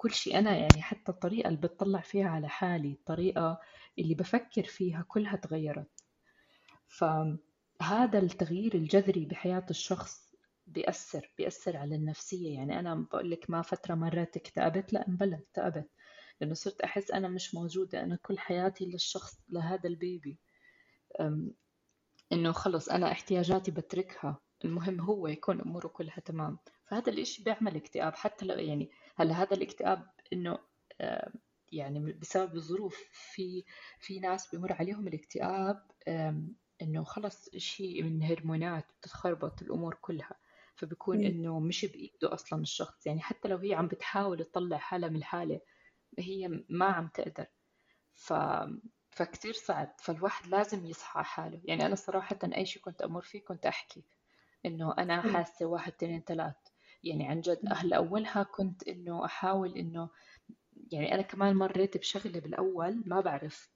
كل 0.01 0.11
شيء. 0.11 0.39
أنا 0.39 0.57
يعني 0.57 0.81
حتى 0.81 1.11
الطريقة 1.11 1.47
اللي 1.47 1.59
بتطلع 1.61 2.01
فيها 2.01 2.29
على 2.29 2.49
حالي 2.49 2.91
الطريقة 2.93 3.59
اللي 3.99 4.15
بفكر 4.15 4.63
فيها 4.63 5.05
كلها 5.07 5.35
تغيرت. 5.35 5.91
فهذا 6.87 8.19
التغيير 8.19 8.75
الجذري 8.75 9.25
بحياة 9.25 9.65
الشخص 9.69 10.35
بيأثر 10.67 11.33
بيأثر 11.37 11.77
على 11.77 11.95
النفسية. 11.95 12.55
يعني 12.55 12.79
أنا 12.79 12.95
بقول 12.95 13.31
لك 13.31 13.49
ما 13.49 13.61
فترة 13.61 13.95
مرات 13.95 14.37
اكتئبت 14.37 14.93
لا 14.93 15.05
بلا 15.07 15.37
اكتئبت. 15.39 15.89
لأنه 16.41 16.53
صرت 16.53 16.81
أحس 16.81 17.11
أنا 17.11 17.27
مش 17.27 17.55
موجودة 17.55 18.03
أنا 18.03 18.15
كل 18.21 18.39
حياتي 18.39 18.85
للشخص 18.85 19.33
لهذا 19.49 19.89
البيبي. 19.89 20.39
إنه 22.33 22.51
خلص 22.51 22.89
أنا 22.89 23.11
احتياجاتي 23.11 23.71
بتركها. 23.71 24.39
المهم 24.65 25.01
هو 25.01 25.27
يكون 25.27 25.61
أموره 25.61 25.87
كلها 25.87 26.19
تمام. 26.25 26.57
فهذا 26.87 27.11
الإشي 27.11 27.43
بيعمل 27.43 27.75
اكتئاب. 27.75 28.15
حتى 28.15 28.45
لو 28.45 28.55
يعني 28.55 28.91
هلا 29.19 29.33
هذا 29.33 29.53
الاكتئاب 29.53 30.09
إنه 30.33 30.59
يعني 31.71 32.13
بسبب 32.13 32.55
الظروف 32.55 32.97
في 33.11 33.63
في 33.99 34.19
ناس 34.19 34.55
بمر 34.55 34.73
عليهم 34.73 35.07
الاكتئاب 35.07 35.91
إنه 36.81 37.03
خلص 37.03 37.49
شيء 37.57 38.03
من 38.03 38.23
هرمونات 38.23 38.85
بتتخربط 38.99 39.61
الأمور 39.61 39.95
كلها 40.01 40.35
فبكون 40.75 41.25
إنه 41.25 41.59
مش 41.59 41.85
بإيده 41.85 42.33
أصلا 42.33 42.61
الشخص. 42.61 43.07
يعني 43.07 43.21
حتى 43.21 43.47
لو 43.47 43.57
هي 43.57 43.73
عم 43.73 43.87
بتحاول 43.87 44.45
تطلع 44.45 44.77
حالها 44.77 45.09
من 45.09 45.15
الحاله 45.15 45.61
هي 46.19 46.63
ما 46.69 46.85
عم 46.85 47.07
تقدر. 47.07 47.45
ف 48.13 48.33
فكتير 49.09 49.53
صعب. 49.53 49.95
فالواحد 49.99 50.47
لازم 50.47 50.85
يصحى 50.85 51.23
حاله. 51.23 51.61
يعني 51.63 51.85
أنا 51.85 51.95
صراحة 51.95 52.39
أي 52.43 52.65
شيء 52.65 52.81
كنت 52.81 53.01
أمر 53.01 53.21
فيه 53.21 53.43
كنت 53.43 53.65
أحكي 53.65 54.03
إنه 54.65 54.93
أنا 54.97 55.21
حاسة 55.21 55.65
واحد 55.65 55.93
اثنين 55.93 56.21
ثلاث. 56.21 56.55
يعني 57.03 57.27
عن 57.27 57.41
جد 57.41 57.59
أهل 57.71 57.93
أولها 57.93 58.43
كنت 58.43 58.87
إنه 58.87 59.25
أحاول 59.25 59.77
إنه 59.77 60.09
يعني 60.91 61.13
أنا 61.15 61.21
كمان 61.21 61.55
مريت 61.55 61.97
بشغلة 61.97 62.39
بالأول 62.39 63.03
ما 63.05 63.21
بعرف 63.21 63.69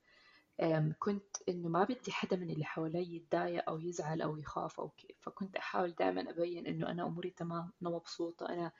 كنت 0.98 1.36
إنه 1.48 1.68
ما 1.68 1.84
بدي 1.84 2.12
حدا 2.12 2.36
من 2.36 2.50
اللي 2.50 2.64
حوالي 2.64 3.16
يتضايق 3.16 3.68
أو 3.68 3.78
يزعل 3.80 4.22
أو 4.22 4.36
يخاف 4.36 4.80
أو 4.80 4.88
كيف 4.88 5.16
فكنت 5.20 5.56
أحاول 5.56 5.94
دائما 5.94 6.30
أبين 6.30 6.66
إنه 6.66 6.90
أنا 6.90 7.06
أموري 7.06 7.30
تمام 7.30 7.72
أنا 7.82 7.90
مبسوطة 7.90 8.48
أنا 8.48 8.72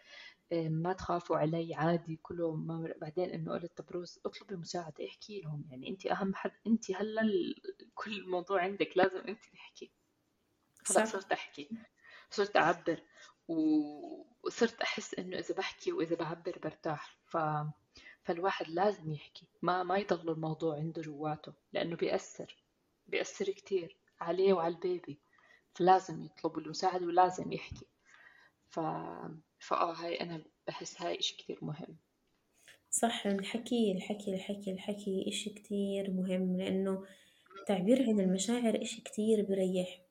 ما 0.53 0.93
تخافوا 0.93 1.37
علي 1.37 1.75
عادي 1.75 2.17
كله 2.23 2.55
ما 2.55 2.95
بعدين 3.01 3.31
إنه 3.31 3.53
قلت 3.53 3.79
طب 3.79 3.91
روز 3.91 4.19
اطلبي 4.27 4.57
مساعدة 4.57 5.07
احكي 5.09 5.41
لهم 5.41 5.65
يعني 5.71 5.89
أنت 5.89 6.07
أهم 6.07 6.35
حد 6.35 6.53
أنت 6.67 6.91
هلأ 6.91 7.23
كل 7.95 8.13
الموضوع 8.19 8.63
عندك 8.63 8.93
لازم 8.97 9.21
أنت 9.29 9.45
تحكي. 9.55 9.93
صرت 11.07 11.33
أحكي 11.33 11.69
صرت 12.31 12.57
أعبر 12.57 13.03
وصرت 14.47 14.81
أحس 14.81 15.15
إنه 15.15 15.39
إذا 15.39 15.55
بحكي 15.55 15.93
وإذا 15.93 16.17
بعبر 16.17 16.59
برتاح. 16.63 17.17
ف... 17.27 17.37
فالواحد 18.23 18.69
لازم 18.69 19.13
يحكي. 19.13 19.47
ما 19.63 19.83
ما 19.83 19.99
يضل 19.99 20.31
الموضوع 20.31 20.77
عنده 20.77 21.03
جواته 21.03 21.53
لأنه 21.73 21.97
بيأثر 21.97 22.57
بيأثر 23.07 23.45
كتير 23.45 23.97
عليه 24.21 24.53
وعلى 24.53 24.75
البيبي. 24.75 25.19
فلازم 25.75 26.25
يطلب 26.25 26.59
المساعدة 26.59 27.07
ولازم 27.07 27.53
يحكي. 27.53 27.87
ف... 28.71 28.81
فآه 29.59 29.93
هاي 29.93 30.21
أنا 30.21 30.45
بحس 30.67 31.03
هاي 31.03 31.19
إشي 31.19 31.37
كتير 31.37 31.59
مهم. 31.63 31.97
صح 32.91 33.27
الحكي 33.27 33.93
الحكي 33.93 34.35
الحكي 34.35 34.73
الحكي 34.73 35.25
إشي 35.29 35.51
كتير 35.51 36.11
مهم 36.11 36.57
لأنه 36.57 37.05
التعبير 37.61 38.03
عن 38.03 38.21
المشاعر 38.21 38.83
إشي 38.83 39.01
كتير 39.01 39.43
بريح 39.43 40.04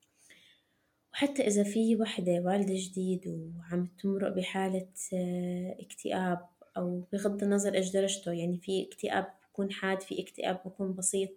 وحتى 1.14 1.46
إذا 1.46 1.62
في 1.62 1.96
وحدة 1.96 2.32
والدة 2.32 2.74
جديد 2.76 3.52
وعم 3.58 3.86
تمرق 3.86 4.28
بحالة 4.28 4.86
آه، 5.14 5.76
اكتئاب 5.80 6.46
أو 6.76 7.02
بغض 7.12 7.42
النظر 7.42 7.74
إيش 7.74 7.90
درجته 7.90 8.32
يعني 8.32 8.58
في 8.58 8.88
اكتئاب 8.88 9.26
بكون 9.52 9.72
حاد 9.72 10.02
في 10.02 10.22
اكتئاب 10.22 10.60
بكون 10.64 10.94
بسيط 10.94 11.30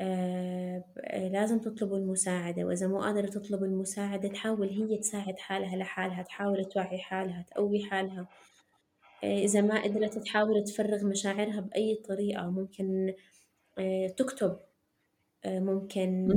آه، 0.00 0.84
لازم 1.32 1.58
تطلبوا 1.58 1.98
المساعدة. 1.98 2.64
وإذا 2.64 2.86
مو 2.86 3.00
قادرة 3.00 3.26
تطلب 3.26 3.64
المساعدة 3.64 4.28
تحاول 4.28 4.68
هي 4.68 4.98
تساعد 4.98 5.38
حالها 5.38 5.76
لحالها 5.76 6.22
تحاول 6.22 6.64
توعي 6.64 6.98
حالها 6.98 7.42
تقوي 7.42 7.84
حالها. 7.84 8.28
آه، 9.24 9.38
إذا 9.38 9.60
ما 9.60 9.82
قدرت 9.82 10.18
تحاول 10.18 10.64
تفرغ 10.64 11.04
مشاعرها 11.06 11.60
بأي 11.60 11.94
طريقة 11.94 12.50
ممكن 12.50 13.14
تكتب 14.16 14.58
ممكن 15.46 16.28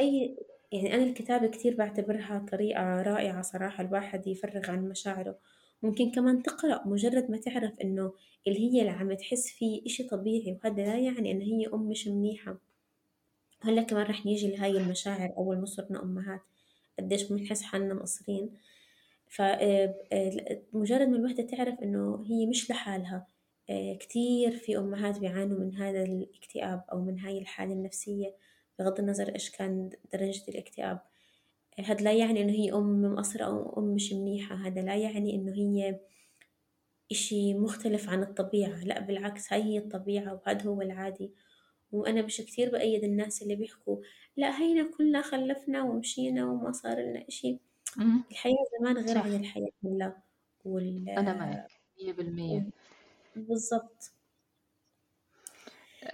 أي 0.00 0.36
يعني 0.72 0.94
أنا 0.94 1.02
الكتابة 1.02 1.46
كتير 1.46 1.76
بعتبرها 1.76 2.46
طريقة 2.52 3.02
رائعة 3.02 3.42
صراحة 3.42 3.84
الواحد 3.84 4.26
يفرغ 4.26 4.70
عن 4.70 4.88
مشاعره. 4.88 5.38
ممكن 5.82 6.10
كمان 6.10 6.42
تقرأ 6.42 6.88
مجرد 6.88 7.30
ما 7.30 7.36
تعرف 7.36 7.80
إنه 7.80 8.12
اللي 8.46 8.58
هي 8.58 8.80
اللي 8.80 8.92
عم 8.92 9.12
تحس 9.14 9.48
فيه 9.48 9.86
إشي 9.86 10.02
طبيعي 10.02 10.58
وهذا 10.64 10.82
لا 10.86 10.98
يعني 10.98 11.32
إن 11.32 11.40
هي 11.40 11.66
أم 11.66 11.88
مش 11.88 12.08
منيحة 12.08 12.58
هلأ 13.62 13.82
كمان 13.82 14.06
رح 14.06 14.26
نيجي 14.26 14.50
لهاي 14.50 14.70
المشاعر 14.70 15.32
أول 15.36 15.58
ما 15.58 15.66
صرنا 15.66 16.02
أمهات. 16.02 16.40
قديش 16.98 17.22
بنحس 17.22 17.62
حالنا 17.62 17.94
مقصرين. 17.94 18.50
فمجرد 19.28 21.00
آه، 21.00 21.06
ما 21.06 21.16
الوحدة 21.16 21.42
تعرف 21.42 21.80
إنه 21.82 22.24
هي 22.28 22.46
مش 22.46 22.70
لحالها. 22.70 23.26
آه، 23.70 23.94
كتير 23.94 24.50
في 24.56 24.78
أمهات 24.78 25.18
بيعانوا 25.18 25.58
من 25.58 25.74
هذا 25.74 26.02
الاكتئاب 26.02 26.84
أو 26.92 27.00
من 27.00 27.20
هاي 27.20 27.38
الحالة 27.38 27.72
النفسية. 27.72 28.34
بغض 28.78 28.98
النظر 29.00 29.34
إيش 29.34 29.50
كان 29.50 29.90
درجة 30.12 30.42
الاكتئاب. 30.48 31.00
هذا 31.84 32.04
لا 32.04 32.12
يعني 32.12 32.42
إنه 32.42 32.52
هي 32.52 32.72
أم 32.72 33.02
مقصرة 33.02 33.44
أو 33.44 33.78
أم 33.78 33.84
مش 33.94 34.12
منيحة. 34.12 34.54
هذا 34.54 34.80
لا 34.80 34.96
يعني 34.96 35.34
إنه 35.34 35.52
هي 35.54 36.00
إشي 37.10 37.54
مختلف 37.54 38.08
عن 38.08 38.22
الطبيعة. 38.22 38.84
لا 38.84 39.00
بالعكس 39.00 39.52
هاي 39.52 39.62
هي 39.62 39.78
الطبيعة 39.78 40.34
وهذا 40.46 40.62
هو 40.62 40.82
العادي. 40.82 41.32
وأنا 41.92 42.22
مش 42.22 42.36
كتير 42.36 42.70
بأيد 42.70 43.04
الناس 43.04 43.42
اللي 43.42 43.56
بيحكوا 43.56 44.02
لا 44.36 44.58
هينا 44.60 44.90
كلنا 44.98 45.22
خلفنا 45.22 45.82
ومشينا 45.82 46.46
وما 46.50 46.72
صار 46.72 47.00
لنا 47.00 47.28
إشي. 47.28 47.58
الحياة 48.30 48.56
زمان 48.80 48.98
غير 48.98 49.18
عن 49.18 49.34
الحياة 49.34 49.70
هلا. 49.84 50.16
وال 50.64 51.08
أنا 51.08 51.34
معك 51.34 51.70
مية 52.02 52.12
بالمية. 52.12 52.70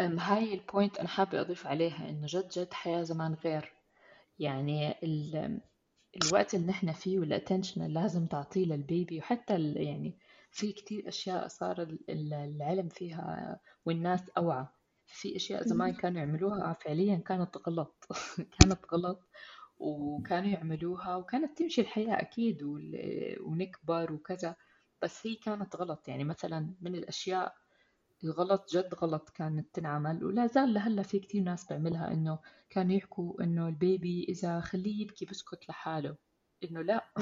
هاي 0.01 0.55
ال 0.55 0.62
point 0.62 0.99
أنا 0.99 1.09
حابة 1.09 1.41
أضيف 1.41 1.67
عليها 1.67 2.09
إنه 2.11 2.27
جد 2.27 2.49
جد 2.49 2.73
حياة 2.73 3.03
زمان 3.03 3.35
غير. 3.35 3.73
يعني 4.39 4.93
ال 5.05 5.61
الوقت 6.17 6.55
اللي 6.55 6.67
نحن 6.67 6.93
فيه 6.93 7.19
وال 7.19 7.30
attention 7.30 7.83
اللي 7.83 8.01
لازم 8.01 8.27
تعطيه 8.27 8.67
لل 8.67 8.84
baby 8.84 9.19
وحتى 9.19 9.75
يعني 9.75 10.19
في 10.53 10.73
كتير 10.73 11.09
أشياء 11.09 11.49
صار 11.49 11.99
العلم 12.11 12.89
فيها 12.89 13.61
والناس 13.87 14.31
أوعى. 14.39 14.67
في 15.07 15.37
أشياء 15.37 15.63
زمان 15.65 15.95
كانوا 15.95 16.21
يعملوها 16.21 16.73
فعليا 16.75 17.17
كانت 17.19 17.59
غلط 17.69 18.07
كانت 18.59 18.81
غلط 18.95 19.31
وكانوا 19.79 20.51
يعملوها 20.51 21.17
وكانت 21.17 21.59
تمشي 21.59 21.81
الحياة 21.81 22.21
أكيد 22.23 22.63
ونكبر 23.41 24.13
وكذا 24.13 24.57
بس 25.03 25.27
هي 25.27 25.35
كانت 25.37 25.77
غلط. 25.77 26.09
يعني 26.09 26.25
مثلا 26.25 26.77
من 26.81 26.95
الأشياء 26.95 27.55
الغلط 28.25 28.73
جد 28.73 28.95
غلط 28.95 29.31
كانت 29.31 29.75
تنعمل 29.75 30.25
ولا 30.25 30.47
زال 30.47 30.75
لهلا 30.75 31.03
في 31.03 31.19
كتير 31.19 31.43
ناس 31.43 31.67
بعملها 31.71 32.13
إنه 32.13 32.39
كانوا 32.71 32.97
يحكوا 32.97 33.43
إنه 33.43 33.69
ال 33.69 33.80
baby 33.80 34.25
إذا 34.29 34.61
خليه 34.61 35.03
يبكي 35.03 35.25
بسكت 35.25 35.69
لحاله. 35.69 36.17
إنه 36.65 36.83
لا. 36.83 37.13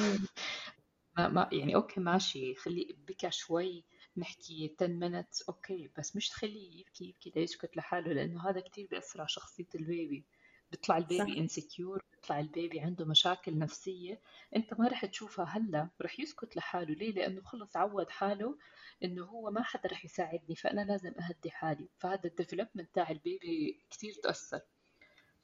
ما, 1.18 1.28
ما 1.28 1.48
يعني 1.52 1.74
okay 1.74 2.00
ماشي 2.00 2.54
خليه 2.54 2.86
بكى 3.08 3.30
شوي 3.30 3.84
نحكي 4.16 4.76
10 4.80 4.86
minutes 5.00 5.44
okay 5.48 5.90
بس 5.98 6.16
مش 6.16 6.28
تخليه 6.28 6.80
يبكي 6.80 7.04
يبكي 7.08 7.32
ليسكت 7.36 7.76
لحاله 7.76 8.12
لأنه 8.12 8.50
هذا 8.50 8.60
كتير 8.60 8.86
بيأثر 8.90 9.20
على 9.20 9.28
شخصية 9.28 9.68
ال 9.74 9.82
baby. 9.82 10.24
بيطلع 10.70 10.98
ال 10.98 11.06
baby 11.06 11.38
insecure 11.38 12.04
يطلع 12.24 12.40
ال 12.40 12.48
baby 12.48 12.80
عنده 12.80 13.04
مشاكل 13.04 13.58
نفسية 13.58 14.20
أنت 14.56 14.80
ما 14.80 14.88
رح 14.88 15.04
تشوفها 15.06 15.44
هلأ 15.44 15.88
رح 16.02 16.20
يسكت 16.20 16.56
لحاله. 16.56 16.94
ليه؟ 16.94 17.12
لأنه 17.12 17.42
خلص 17.42 17.76
عود 17.76 18.10
حاله 18.10 18.58
إنه 19.04 19.24
هو 19.24 19.50
ما 19.50 19.62
حدا 19.62 19.88
رح 19.88 20.04
يساعدني 20.04 20.54
فأنا 20.56 20.80
لازم 20.80 21.12
أهدي 21.20 21.50
حالي. 21.50 21.88
فهذا 21.98 22.24
ال 22.24 22.30
development 22.30 22.94
تاع 22.94 23.10
ال 23.10 23.24
baby 23.24 23.80
كثير 23.90 24.14
تأثر. 24.22 24.60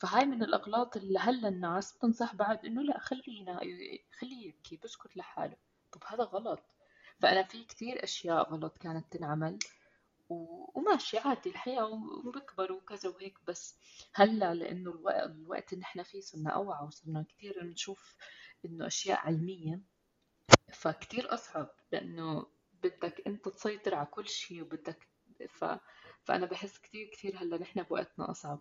فهاي 0.01 0.25
من 0.27 0.43
الأغلاط 0.43 0.97
اللي 0.97 1.19
هلأ 1.19 1.49
الناس 1.49 1.97
بتنصح 1.97 2.35
بعد 2.35 2.65
إنه 2.67 2.83
لأ 2.83 2.99
خلينا 2.99 3.61
خليه 4.19 4.49
يبكي 4.49 4.81
بسكت 4.85 5.17
لحاله. 5.17 5.57
طب 5.93 6.03
هذا 6.07 6.25
غلط. 6.25 6.63
فأنا 7.21 7.43
في 7.43 7.65
كثير 7.65 8.05
أشياء 8.05 8.51
غلط 8.53 8.79
كانت 8.79 9.13
تنعمل. 9.13 9.59
وماشي 10.29 11.19
عادي 11.19 11.51
الحياة 11.51 11.87
وبكبر 12.27 12.73
وكذا 12.73 13.09
وهيك 13.09 13.39
بس 13.49 13.77
هلأ 14.15 14.55
لأنه 14.55 14.91
الوقت, 14.91 15.31
الوقت 15.31 15.73
اللي 15.73 15.83
إحنا 15.83 16.03
فيه 16.03 16.21
صرنا 16.21 16.51
أوعى 16.51 16.87
وصرنا 16.87 17.25
كثير 17.29 17.65
نشوف 17.65 18.17
إنه 18.65 18.87
أشياء 18.87 19.19
علمية 19.19 19.81
فكتير 20.73 21.35
أصعب 21.35 21.71
لأنه 21.93 22.47
بدك 22.83 23.23
أنت 23.27 23.49
تسيطر 23.49 23.95
على 23.95 24.07
كل 24.07 24.29
شيء 24.29 24.63
وبدك 24.63 25.09
ف... 25.49 25.65
فأنا 26.25 26.47
بحس 26.47 26.79
كثير 26.79 27.11
كثير 27.13 27.37
هلأ 27.37 27.59
نحن 27.59 27.83
بوقتنا 27.83 28.31
أصعب. 28.31 28.61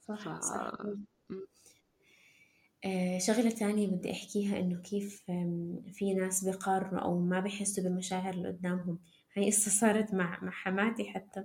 صح 0.00 0.16
ف... 0.24 0.44
صح. 0.44 0.72
آه 2.84 3.18
شغلة 3.18 3.50
تانية 3.50 3.88
بدي 3.88 4.12
أحكيها 4.12 4.58
إنه 4.58 4.82
كيف 4.82 5.22
في 5.92 6.14
ناس 6.14 6.44
بيقارنوا 6.44 7.00
أو 7.00 7.20
ما 7.20 7.40
بيحسوا 7.40 7.84
بالمشاعر 7.84 8.34
اللي 8.34 8.48
قدامهم. 8.48 8.98
هاي 9.36 9.46
قصة 9.50 9.70
صارت 9.70 10.14
مع 10.14 10.38
مع 10.44 10.50
حماتي 10.50 11.04
حتى. 11.10 11.44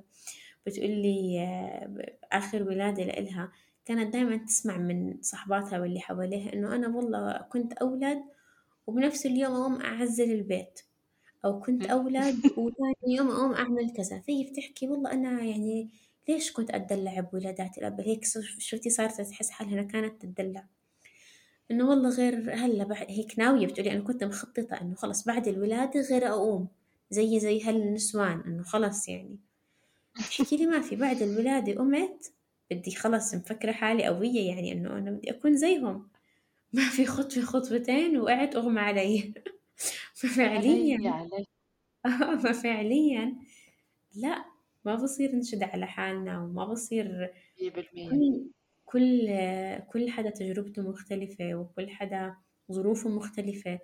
بتقول 0.68 0.90
لي 0.92 1.42
آه، 1.44 2.18
آخر 2.38 2.64
ولادة 2.64 3.04
لإلها 3.04 3.52
كانت 3.86 4.14
دائما 4.14 4.38
تسمع 4.38 4.78
من 4.78 5.22
صحباتها 5.22 5.80
واللي 5.82 6.00
حواليها 6.00 6.54
إنه 6.54 6.76
أنا 6.76 6.88
والله 6.88 7.38
كنت 7.52 7.74
أولد 7.74 8.24
وبنفس 8.88 9.26
اليوم 9.26 9.54
أقوم 9.54 9.82
أعزل 9.82 10.32
البيت. 10.32 10.82
أو 11.46 11.62
كنت 11.62 11.86
أولد 11.86 12.44
وثاني 12.58 13.16
يوم 13.18 13.32
أقوم 13.32 13.54
أعمل 13.54 13.94
كذا. 13.98 14.20
فهي 14.22 14.44
بتحكي 14.52 14.88
والله 14.90 15.12
أنا 15.14 15.44
يعني 15.44 15.90
ليش 16.30 16.52
كنت 16.54 16.72
أتدلع 16.72 17.20
بولادات 17.22 17.78
الأب؟ 17.78 18.02
هيك 18.02 18.26
شفتي 18.60 18.90
صارت 18.90 19.22
تحس 19.22 19.50
حالها 19.52 19.84
كانت 19.84 20.22
تتدلع. 20.22 20.66
إنه 21.72 21.90
والله 21.90 22.10
غير 22.10 22.54
هلأ 22.56 22.88
هيك 23.12 23.40
ناوية 23.40 23.68
بتقولي 23.68 23.92
أنا 23.92 24.00
كنت 24.04 24.24
مخططة 24.24 24.82
إنه 24.82 24.96
خلص 24.96 25.24
بعد 25.26 25.48
الولادة 25.48 26.02
غير 26.02 26.28
أقوم. 26.30 26.68
زي 27.10 27.40
زي 27.40 27.64
هالنسوان 27.64 28.40
إنه 28.42 28.64
خلاص 28.64 29.10
يعني. 29.10 29.40
تحكي 30.30 30.58
لي 30.58 30.66
ما 30.68 30.82
في 30.82 30.96
بعد 30.96 31.22
الولادة 31.22 31.74
قمت 31.80 32.34
بدي 32.72 32.92
خلص 32.96 33.36
مفكرة 33.36 33.72
حالي 33.72 34.06
قوية 34.08 34.50
يعني 34.50 34.72
إنه 34.72 34.98
أنا 34.98 35.12
بدي 35.12 35.32
أكون 35.32 35.58
زيهم. 35.58 36.10
ما 36.74 36.90
في 36.90 37.06
خطوة 37.06 37.44
خطوتين 37.44 38.18
وقعت 38.20 38.56
أغمى 38.56 38.82
علي. 38.82 39.34
ففعليا 40.16 41.20
ففعليا 42.44 43.36
لا 44.16 44.46
ما 44.86 44.96
بصير 44.96 45.36
نشد 45.36 45.64
على 45.64 45.88
حالنا 45.88 46.42
وما 46.44 46.66
بصير 46.66 47.34
كل 48.10 48.52
كل 48.86 49.30
كل 49.94 50.10
حدا 50.12 50.30
تجربته 50.30 50.82
مختلفة 50.82 51.56
وكل 51.56 51.90
حدا 51.90 52.38
ظروفه 52.72 53.10
مختلفة. 53.10 53.80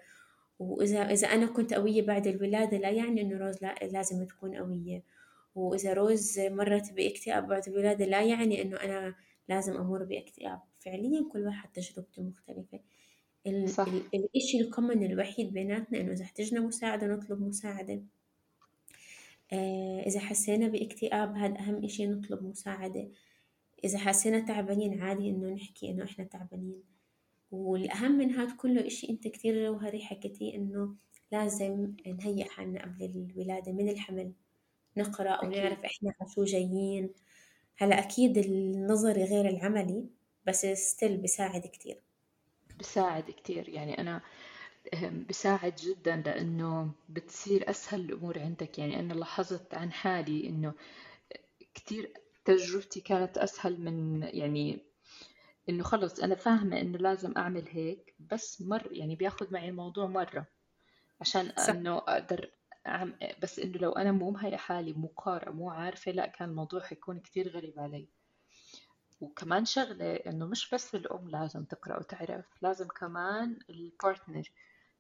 وإذا 0.62 1.00
إذا 1.02 1.28
أنا 1.28 1.46
كنت 1.46 1.74
قوية 1.74 2.02
بعد 2.02 2.28
الولادة 2.28 2.78
لا 2.78 2.90
يعني 2.90 3.22
إنه 3.22 3.38
روز 3.38 3.62
لا 3.62 3.76
لازم 3.92 4.26
تكون 4.26 4.56
قوية. 4.56 5.04
وإذا 5.56 5.94
روز 5.94 6.40
مرت 6.40 6.94
باكتئاب 6.94 7.48
بعد 7.48 7.68
الولادة 7.68 8.06
لا 8.06 8.22
يعني 8.22 8.62
إنه 8.62 8.78
أنا 8.78 9.16
لازم 9.50 9.78
أمر 9.78 10.04
باكتئاب. 10.04 10.60
فعليا 10.80 11.30
كل 11.32 11.46
واحد 11.46 11.70
تجربته 11.72 12.22
مختلفة. 12.22 12.80
صح. 13.66 13.88
الإشي 14.14 14.62
الكومن 14.62 15.04
الوحيد 15.04 15.54
بيناتنا 15.54 16.00
إنه 16.00 16.12
إذا 16.12 16.24
احتجنا 16.24 16.60
مساعدة 16.60 17.08
نطلب 17.08 17.42
مساعدة. 17.42 18.02
آه، 19.54 20.00
إذا 20.00 20.20
حسينا 20.20 20.68
باكتئاب 20.68 21.36
هذا 21.36 21.60
أهم 21.60 21.84
إشي 21.84 22.08
نطلب 22.08 22.44
مساعدة. 22.44 23.08
إذا 23.84 23.98
حسينا 23.98 24.40
تعبانين 24.40 25.02
عادي 25.02 25.30
إنه 25.30 25.50
نحكي 25.50 25.90
إنه 25.90 26.04
إحنا 26.04 26.26
تعبانين. 26.26 26.91
والأهم 27.52 28.12
من 28.12 28.32
هاد 28.32 28.52
كله 28.52 28.88
إشي 28.88 29.10
أنت 29.10 29.28
كتير 29.28 29.66
جوهري 29.66 30.02
حكيتيه 30.02 30.56
إنه 30.56 30.96
لازم 31.32 31.94
نهيئ 32.08 32.44
حالنا 32.44 32.84
قبل 32.84 33.30
الولادة 33.32 33.72
من 33.72 33.90
الحمل 33.90 34.34
نقرأ 34.98 35.30
أو 35.30 35.50
نعرف 35.50 35.86
إحنا 35.86 36.14
على 36.22 36.30
شو 36.36 36.44
جايين. 36.44 37.10
هلأ 37.78 38.00
أكيد 38.00 38.38
النظري 38.38 39.24
غير 39.24 39.50
العملي 39.50 40.06
بس 40.48 40.66
ستيل 40.66 41.18
بساعد 41.18 41.62
كتير. 41.62 42.02
بساعد 42.80 43.24
كتير. 43.24 43.70
يعني 43.70 44.02
أنا 44.02 44.22
بساعد 45.30 45.76
جدا 45.76 46.16
لأنه 46.26 46.92
بتصير 47.10 47.70
أسهل 47.70 48.00
الأمور 48.00 48.40
عندك. 48.40 48.80
يعني 48.80 49.00
أنا 49.00 49.14
لاحظت 49.14 49.74
عن 49.74 49.92
حالي 49.92 50.50
إنه 50.50 50.74
كتير 51.74 52.14
تجربتي 52.46 53.02
كانت 53.02 53.38
أسهل 53.38 53.82
من 53.82 54.24
يعني 54.24 54.91
إنه 55.70 55.84
خلص 55.84 56.20
أنا 56.20 56.36
فاهمة 56.36 56.82
إنه 56.82 56.98
لازم 56.98 57.34
أعمل 57.38 57.68
هيك 57.70 58.16
بس 58.20 58.62
مر 58.62 58.88
يعني 58.92 59.16
بياخد 59.16 59.54
معي 59.54 59.70
الموضوع 59.70 60.06
مرة 60.08 60.48
عشان 61.22 61.52
صح. 61.58 61.76
أقدر 61.88 62.52
أعمل 62.88 63.36
بس 63.44 63.60
إنه 63.60 63.78
لو 63.78 63.92
أنا 63.92 64.12
مو 64.12 64.32
مهيئة 64.32 64.58
حالي 64.58 64.94
مو 64.94 65.08
قارئة 65.18 65.52
مو 65.52 65.70
عارفة 65.70 66.12
لا 66.12 66.28
كان 66.28 66.50
الموضوع 66.50 66.80
حيكون 66.82 67.20
كتير 67.20 67.50
غريب 67.50 67.80
علي 67.80 68.08
وكمان 69.22 69.66
شغلة 69.66 70.16
إنه 70.16 70.46
مش 70.46 70.70
بس 70.74 70.96
الأم 70.96 71.30
لازم 71.30 71.66
تقرأ 71.66 71.98
وتعرف 72.00 72.46
لازم 72.64 72.88
كمان 72.88 73.60
البارتنر 73.70 74.52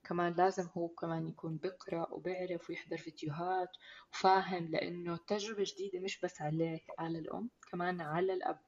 كمان 0.03 0.33
لازم 0.33 0.69
هو 0.77 0.87
كمان 0.87 1.27
يكون 1.27 1.57
بيقرأ 1.57 2.13
وبيعرف 2.13 2.69
ويحضر 2.69 2.97
فيديوهات 2.97 3.69
وفاهم 4.13 4.67
لأنه 4.67 5.13
التجربة 5.13 5.63
جديدة 5.67 5.99
مش 5.99 6.19
بس 6.21 6.41
عليك 6.41 6.83
على 6.99 7.19
الأم 7.19 7.49
كمان 7.71 8.01
على 8.01 8.33
الأب 8.33 8.59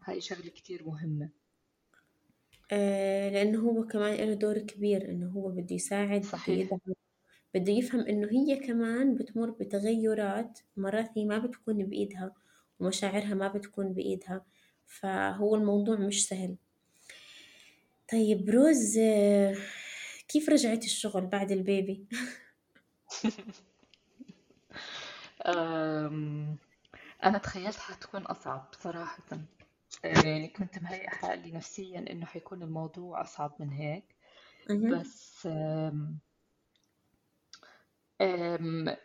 فهاي 0.00 0.20
شغلة 0.20 0.50
كتير 0.50 0.84
مهمة. 0.86 1.28
آه 2.72 3.28
لأنه 3.30 3.60
هو 3.60 3.86
كمان 3.86 4.14
له 4.28 4.34
دور 4.34 4.58
كبير 4.58 5.10
إنه 5.10 5.30
هو 5.30 5.48
بده 5.48 5.74
يساعد 5.74 6.24
صحيح. 6.24 6.78
بده 7.54 7.72
يفهم 7.72 8.00
إنه 8.00 8.28
هي 8.32 8.56
كمان 8.56 9.14
بتمر 9.14 9.50
بتغيرات 9.50 10.58
مرات 10.76 11.10
هي 11.18 11.24
ما 11.24 11.38
بتكون 11.38 11.86
بإيدها 11.86 12.34
ومشاعرها 12.80 13.34
ما 13.34 13.48
بتكون 13.48 13.92
بإيدها 13.92 14.44
فهو 14.86 15.54
الموضوع 15.54 15.96
مش 15.96 16.28
سهل. 16.28 16.56
طيب 18.12 18.50
روز 18.50 18.98
آه، 18.98 19.56
كيف 20.28 20.48
رجعت 20.48 20.84
الشغل 20.84 21.26
بعد 21.26 21.52
البيبي؟ 21.52 22.06
أنا 27.24 27.38
تخيلت 27.38 27.76
حتكون 27.76 28.22
أصعب 28.22 28.68
صراحة. 28.80 29.22
يعني 30.04 30.48
كنت 30.48 30.78
مهيئة 30.78 31.10
حالي 31.10 31.52
نفسيا 31.52 31.98
إنه 32.10 32.26
حيكون 32.26 32.62
الموضوع 32.62 33.22
أصعب 33.22 33.56
من 33.60 33.70
هيك. 33.70 34.04
بس 34.90 35.46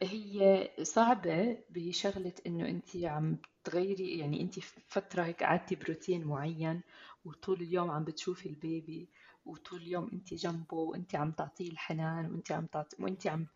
هي 0.04 0.70
صعبة 0.84 1.58
بشغلة 1.70 2.34
إنه 2.48 2.70
أنت 2.70 2.96
عم 2.96 3.38
تغيري 3.64 4.20
يعني 4.20 4.42
أنت 4.42 4.60
فترة 4.88 5.24
هيك 5.24 5.44
قعدتي 5.44 5.76
بروتين 5.76 6.24
معين 6.24 6.82
وطول 7.26 7.62
اليوم 7.62 7.92
عم 7.92 8.04
بتشوفي 8.04 8.50
البيبي 8.50 9.10
وطول 9.46 9.82
اليوم 9.82 10.10
انت 10.14 10.34
جنبه 10.34 10.78
وانت 10.78 11.16
عم 11.16 11.32
تعطيه 11.32 11.72
الحنان 11.72 12.32
وانت 12.32 12.52
عم 12.52 12.66
تعطي 12.66 13.04
وانت 13.04 13.28
عم 13.28 13.48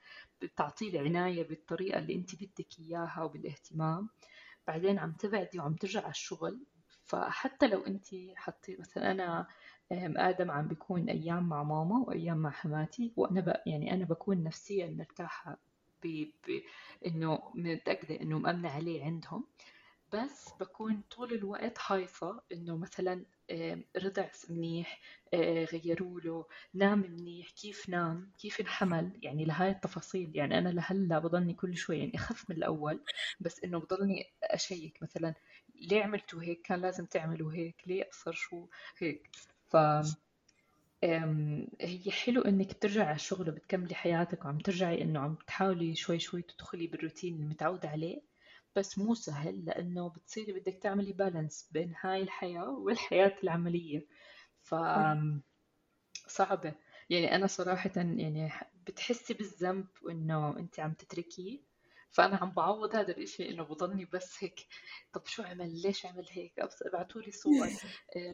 بتعطيه 0.41 0.89
العناية 0.99 1.43
بالطريقة 1.47 1.99
اللي 1.99 2.15
انت 2.15 2.35
بدك 2.35 2.79
إياها 2.79 3.23
وبالاهتمام. 3.23 4.09
بعدين 4.67 4.99
عم 4.99 5.11
تبعدي 5.11 5.59
وعم 5.59 5.75
ترجع 5.75 6.01
على 6.01 6.09
الشغل. 6.11 6.65
فحتى 7.03 7.67
لو 7.67 7.79
انت 7.87 8.05
حطي 8.35 8.75
مثلا 8.79 9.11
أنا 9.11 9.47
آدم 10.29 10.51
عم 10.51 10.67
بيكون 10.67 11.09
أيام 11.09 11.49
مع 11.49 11.63
ماما 11.63 11.97
وأيام 12.07 12.37
مع 12.37 12.49
حماتي 12.51 13.13
وأنا 13.17 13.41
ب... 13.41 13.53
يعني 13.67 13.93
أنا 13.93 14.05
بكون 14.05 14.43
نفسيا 14.43 14.87
مرتاحة 14.87 15.57
ب... 16.03 16.07
ب... 16.47 16.61
إنه 17.07 17.39
متأكدة 17.55 18.21
إنه 18.21 18.39
مأمنة 18.39 18.69
عليه 18.69 19.03
عندهم. 19.05 19.45
بس 20.13 20.49
بكون 20.59 21.01
طول 21.11 21.33
الوقت 21.33 21.77
خايفة 21.77 22.41
إنه 22.51 22.77
مثلا 22.77 23.25
رضع 23.97 24.29
منيح 24.49 24.99
آه، 25.33 25.65
غيروا 25.65 26.19
له 26.21 26.45
نام 26.73 26.99
منيح 26.99 27.49
كيف 27.49 27.89
نام؟ 27.89 28.31
كيف 28.39 28.59
انحمل 28.61 29.19
يعني 29.23 29.45
لهاي 29.45 29.69
التفاصيل. 29.69 30.31
يعني 30.35 30.57
أنا 30.57 30.69
لهلأ 30.69 31.19
بضلني 31.19 31.53
كل 31.53 31.77
شوي 31.77 31.97
يعني 31.99 32.15
أخف 32.15 32.49
من 32.49 32.55
الأول 32.55 33.03
بس 33.39 33.63
إنه 33.63 33.79
بضلني 33.79 34.33
أشيك 34.43 35.03
مثلا 35.03 35.33
ليه 35.75 36.03
عملتوا 36.03 36.41
هيك؟ 36.43 36.61
كان 36.61 36.81
لازم 36.81 37.05
تعملوا 37.05 37.53
هيك 37.53 37.75
ليه 37.87 38.09
أصر 38.09 38.31
شو؟ 38.31 38.67
هيك. 38.97 39.29
ف 39.71 39.75
هي 41.81 42.11
حلو 42.11 42.41
إنك 42.41 42.73
ترجعي 42.81 43.05
على 43.05 43.15
الشغل 43.15 43.49
وبتكملي 43.49 43.95
حياتك 43.95 44.45
وعم 44.45 44.57
ترجعي 44.57 45.01
إنه 45.01 45.19
عم 45.19 45.35
تحاولي 45.47 45.95
شوي 45.95 46.19
شوي 46.19 46.41
تدخلي 46.41 46.87
بالروتين 46.87 47.35
المتعودة 47.35 47.89
عليه. 47.89 48.32
بس 48.75 48.97
مو 48.99 49.13
سهل 49.15 49.65
لأنه 49.65 50.09
بتصيري 50.09 50.53
بدك 50.53 50.79
تعملي 50.83 51.13
بالانس 51.13 51.69
بين 51.71 51.93
هاي 52.01 52.21
الحياة 52.21 52.69
والحياة 52.69 53.35
العملية. 53.43 54.07
ف 54.63 54.75
صعبة. 56.27 56.75
يعني 57.09 57.35
أنا 57.35 57.47
صراحة 57.47 57.91
يعني 57.95 58.51
بتحسي 58.87 59.33
بالذنب 59.33 59.87
إنه 60.09 60.59
أنت 60.59 60.79
عم 60.79 60.93
تتركيه؟ 60.93 61.59
فأنا 62.13 62.35
عم 62.35 62.51
بعوض 62.51 62.95
هذا 62.95 63.11
الإشي 63.11 63.49
إنه 63.49 63.63
بضلني 63.63 64.05
بس 64.05 64.43
هيك. 64.43 64.67
طب 65.13 65.25
شو 65.25 65.43
عمل 65.43 65.81
ليش 65.81 66.05
عمل 66.05 66.25
هيك؟ 66.31 66.53
ابعتوا 66.85 67.21
لي 67.21 67.31
صور. 67.31 67.67
آه، 68.15 68.33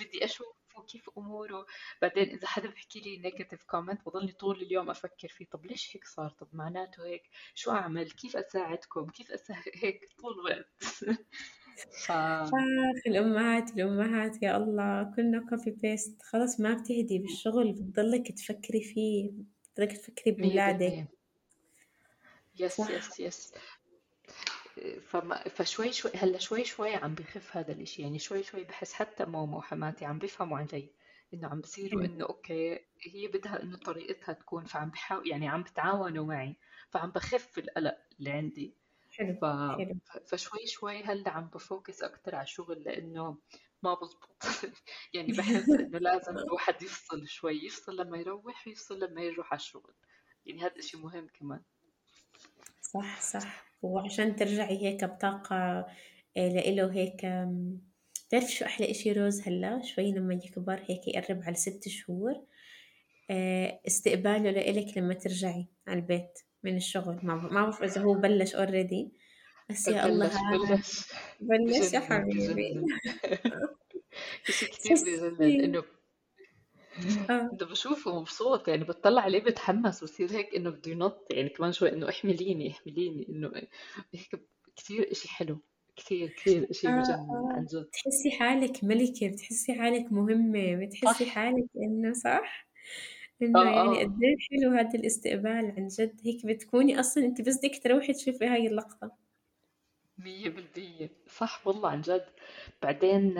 بدي 0.00 0.24
أشوف 0.24 0.46
وكيف 0.76 1.10
أموره. 1.18 1.66
بعدين 2.02 2.28
إذا 2.28 2.46
حدا 2.46 2.68
بحكي 2.70 3.00
لي 3.00 3.16
negative 3.16 3.64
comment 3.64 4.00
بضلني 4.06 4.32
طول 4.32 4.62
اليوم 4.62 4.90
أفكر 4.90 5.28
فيه. 5.28 5.46
طب 5.50 5.66
ليش 5.66 5.96
هيك 5.96 6.04
صار؟ 6.04 6.30
طب 6.30 6.48
معناته 6.52 7.06
هيك. 7.06 7.22
شو 7.54 7.70
أعمل؟ 7.70 8.10
كيف 8.10 8.36
أساعدكم؟ 8.36 9.10
كيف 9.10 9.30
أساعد؟ 9.30 9.62
هيك 9.82 10.08
طول 10.18 10.32
الوقت. 10.32 10.82
ف 12.06 12.10
آخ 12.10 12.50
الأمهات 13.06 13.70
الأمهات 13.70 14.42
يا 14.42 14.56
الله. 14.56 15.12
كلنا 15.16 15.46
copy 15.50 15.70
paste 15.70 16.22
خلاص 16.22 16.60
ما 16.60 16.74
بتهدي 16.74 17.18
بالشغل. 17.18 17.72
بتضلك 17.72 18.32
تفكري 18.32 18.82
فيه. 18.82 19.30
بتضلك 19.72 19.92
تفكري 19.92 20.32
بولادك. 20.32 21.19
yes 22.58 22.76
صح. 22.76 22.90
yes 22.90 23.20
yes 23.20 23.54
فشوي 25.00 25.48
فشوي 25.48 25.92
شوي 25.92 26.10
هلا 26.14 26.38
شوي 26.38 26.64
شوي 26.64 26.94
عم 26.94 27.14
بخف 27.14 27.56
هذا 27.56 27.72
الإشي. 27.72 28.02
يعني 28.02 28.18
شوي 28.18 28.42
شوي 28.42 28.64
بحس 28.64 28.92
حتى 28.92 29.24
ماما 29.24 29.56
وحماتي 29.56 30.04
عم 30.04 30.18
بيفهموا 30.18 30.58
علي 30.58 30.90
إنه 31.34 31.48
عم 31.48 31.60
بصيروا 31.60 32.04
إنه 32.04 32.24
okay 32.24 32.86
هي 33.00 33.28
بدها 33.28 33.62
إنه 33.62 33.76
طريقتها 33.76 34.32
تكون. 34.32 34.64
فعم 34.64 34.90
بحاول 34.90 35.28
يعني 35.28 35.48
عم 35.48 35.62
بتعاونوا 35.62 36.26
معي. 36.26 36.56
فعم 36.90 37.10
بخف 37.10 37.58
القلق 37.58 37.98
اللي 38.18 38.30
عندي. 38.30 38.74
حلو 39.10 39.34
ف... 39.34 39.44
حلو. 39.44 39.98
فشوي 40.26 40.66
شوي 40.66 41.02
هلأ 41.04 41.30
عم 41.30 41.50
ب 41.54 41.62
focus 41.62 42.02
أكثر 42.02 42.34
على 42.34 42.42
الشغل 42.42 42.82
لإنه 42.82 43.38
ما 43.82 43.94
بزبط. 43.94 44.36
يعني 45.14 45.32
بحس 45.32 45.68
إنه 45.68 45.98
لازم 45.98 46.38
الواحد 46.38 46.82
يفصل 46.82 47.28
شوي 47.28 47.64
يفصل 47.64 47.96
لما 47.96 48.18
يروح 48.18 48.66
ويفصل 48.66 49.00
لما 49.00 49.22
يروح 49.22 49.52
على 49.52 49.60
الشغل. 49.60 49.94
يعني 50.46 50.62
هذا 50.62 50.76
الشيء 50.76 51.00
مهم 51.00 51.26
كمان. 51.26 51.62
صح 52.94 53.20
صح. 53.20 53.64
وعشان 53.82 54.36
ترجعي 54.36 54.82
هيك 54.86 55.04
بطاقة 55.04 55.56
آه، 55.56 56.48
لإله 56.48 56.92
هيك 56.92 57.24
آم، 57.24 57.80
بتعرفي 58.28 58.52
شو 58.52 58.64
أحلى 58.64 58.90
إشي 58.90 59.12
روز 59.12 59.40
هلأ؟ 59.48 59.82
شوي 59.82 60.12
لما 60.12 60.34
يكبر 60.34 60.80
هيك 60.88 61.08
يقرب 61.08 61.42
على 61.42 61.54
ست 61.54 61.88
شهور 61.88 62.34
آه، 63.30 63.80
استقباله 63.86 64.50
لإلك 64.50 64.98
لما 64.98 65.14
ترجعي 65.14 65.66
على 65.86 66.00
البيت 66.00 66.38
من 66.62 66.76
الشغل. 66.76 67.20
ما 67.22 67.36
بعرف 67.36 67.82
إذا 67.82 68.00
هو 68.00 68.14
بلش 68.14 68.54
already 68.54 69.12
بس 69.70 69.88
يا 69.88 70.06
الله. 70.06 70.30
بلش 70.68 71.04
بلش. 71.40 71.92
يا 71.92 72.00
حبيبي. 72.00 72.84
اشي 74.48 74.66
كتير 74.72 74.96
بجنن 75.38 75.72
تحسي 75.72 75.82
انه 77.02 77.26
آه. 77.30 77.50
ده 77.52 77.66
بشوفه 77.66 78.20
مبسوط 78.20 78.68
يعني 78.68 78.84
بتطلع 78.84 79.22
عليه 79.22 79.40
بتحمس 79.44 80.04
بصير 80.04 80.30
هيك 80.32 80.54
إنه 80.54 80.70
بده 80.70 80.90
ينط 80.92 81.26
يعني 81.30 81.48
كمان 81.48 81.72
شوي 81.72 81.92
إنه 81.92 82.08
احمليني 82.08 82.70
احمليني 82.70 83.28
إنه 83.28 83.52
هيك 84.14 84.46
كتير 84.76 85.10
إشي 85.12 85.28
حلو 85.28 85.58
كتير 85.96 86.28
كتير 86.28 86.70
إشي 86.70 86.88
آه. 86.88 86.90
عن 86.90 87.66
جد. 87.72 87.84
تحسي 87.92 88.30
حالك 88.30 88.84
ملكة 88.84 89.28
بتحسي 89.28 89.74
حالك 89.74 90.12
مهمة 90.12 90.74
بتحسي 90.86 91.24
صح. 91.24 91.28
حالك 91.30 91.66
إنه 91.76 92.12
صح؟ 92.12 92.68
إنه 93.42 93.60
آه 93.60 93.64
يعني 93.64 94.00
آه. 94.02 94.04
قد 94.04 94.18
إيه 94.22 94.36
حلو 94.50 94.70
هذا 94.70 94.98
الاستقبال 94.98 95.74
عن 95.76 95.86
جد 95.86 96.20
هيك 96.24 96.46
بتكوني 96.46 97.00
أصلا 97.00 97.24
أنت 97.24 97.40
بس 97.40 97.58
بدك 97.58 97.80
تروحي 97.84 98.12
تشوفي 98.12 98.44
هاي 98.46 98.66
اللقطة. 98.66 99.10
مية 100.18 100.48
بالمية. 100.48 101.10
صح 101.28 101.66
والله 101.66 101.88
عن 101.88 102.00
جد. 102.00 102.24
بعدين 102.82 103.34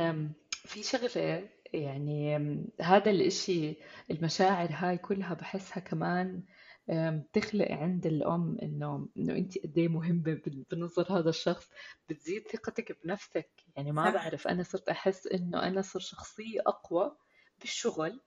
في 0.51 0.83
شغلة 0.83 1.49
يعني 1.73 2.37
هذا 2.81 3.11
الإشي 3.11 3.77
المشاعر 4.11 4.69
هاي 4.73 4.99
كلها 4.99 5.35
بحسها 5.35 5.81
كمان 5.81 6.43
أم، 6.91 7.19
بتخلق 7.21 7.71
عند 7.71 8.07
الأم 8.07 8.59
إنه 8.63 9.09
إنه 9.17 9.33
أنت 9.33 9.59
قد 9.59 9.79
إيه 9.79 9.89
مهمة 9.89 10.23
بال- 10.23 10.65
بنظر 10.71 11.19
هذا 11.19 11.29
الشخص 11.31 11.71
بتزيد 12.09 12.49
ثقتك 12.49 12.99
بنفسك. 13.05 13.51
يعني 13.77 13.93
ما 13.93 14.05
صح. 14.05 14.15
بعرف 14.15 14.49
أنا 14.49 14.63
صرت 14.63 14.89
أحس 14.89 15.27
إنه 15.27 15.63
أنا 15.63 15.83
صر 15.83 16.01
شخصية 16.01 16.61
أقوى 16.67 17.17
بالشغل. 17.61 18.21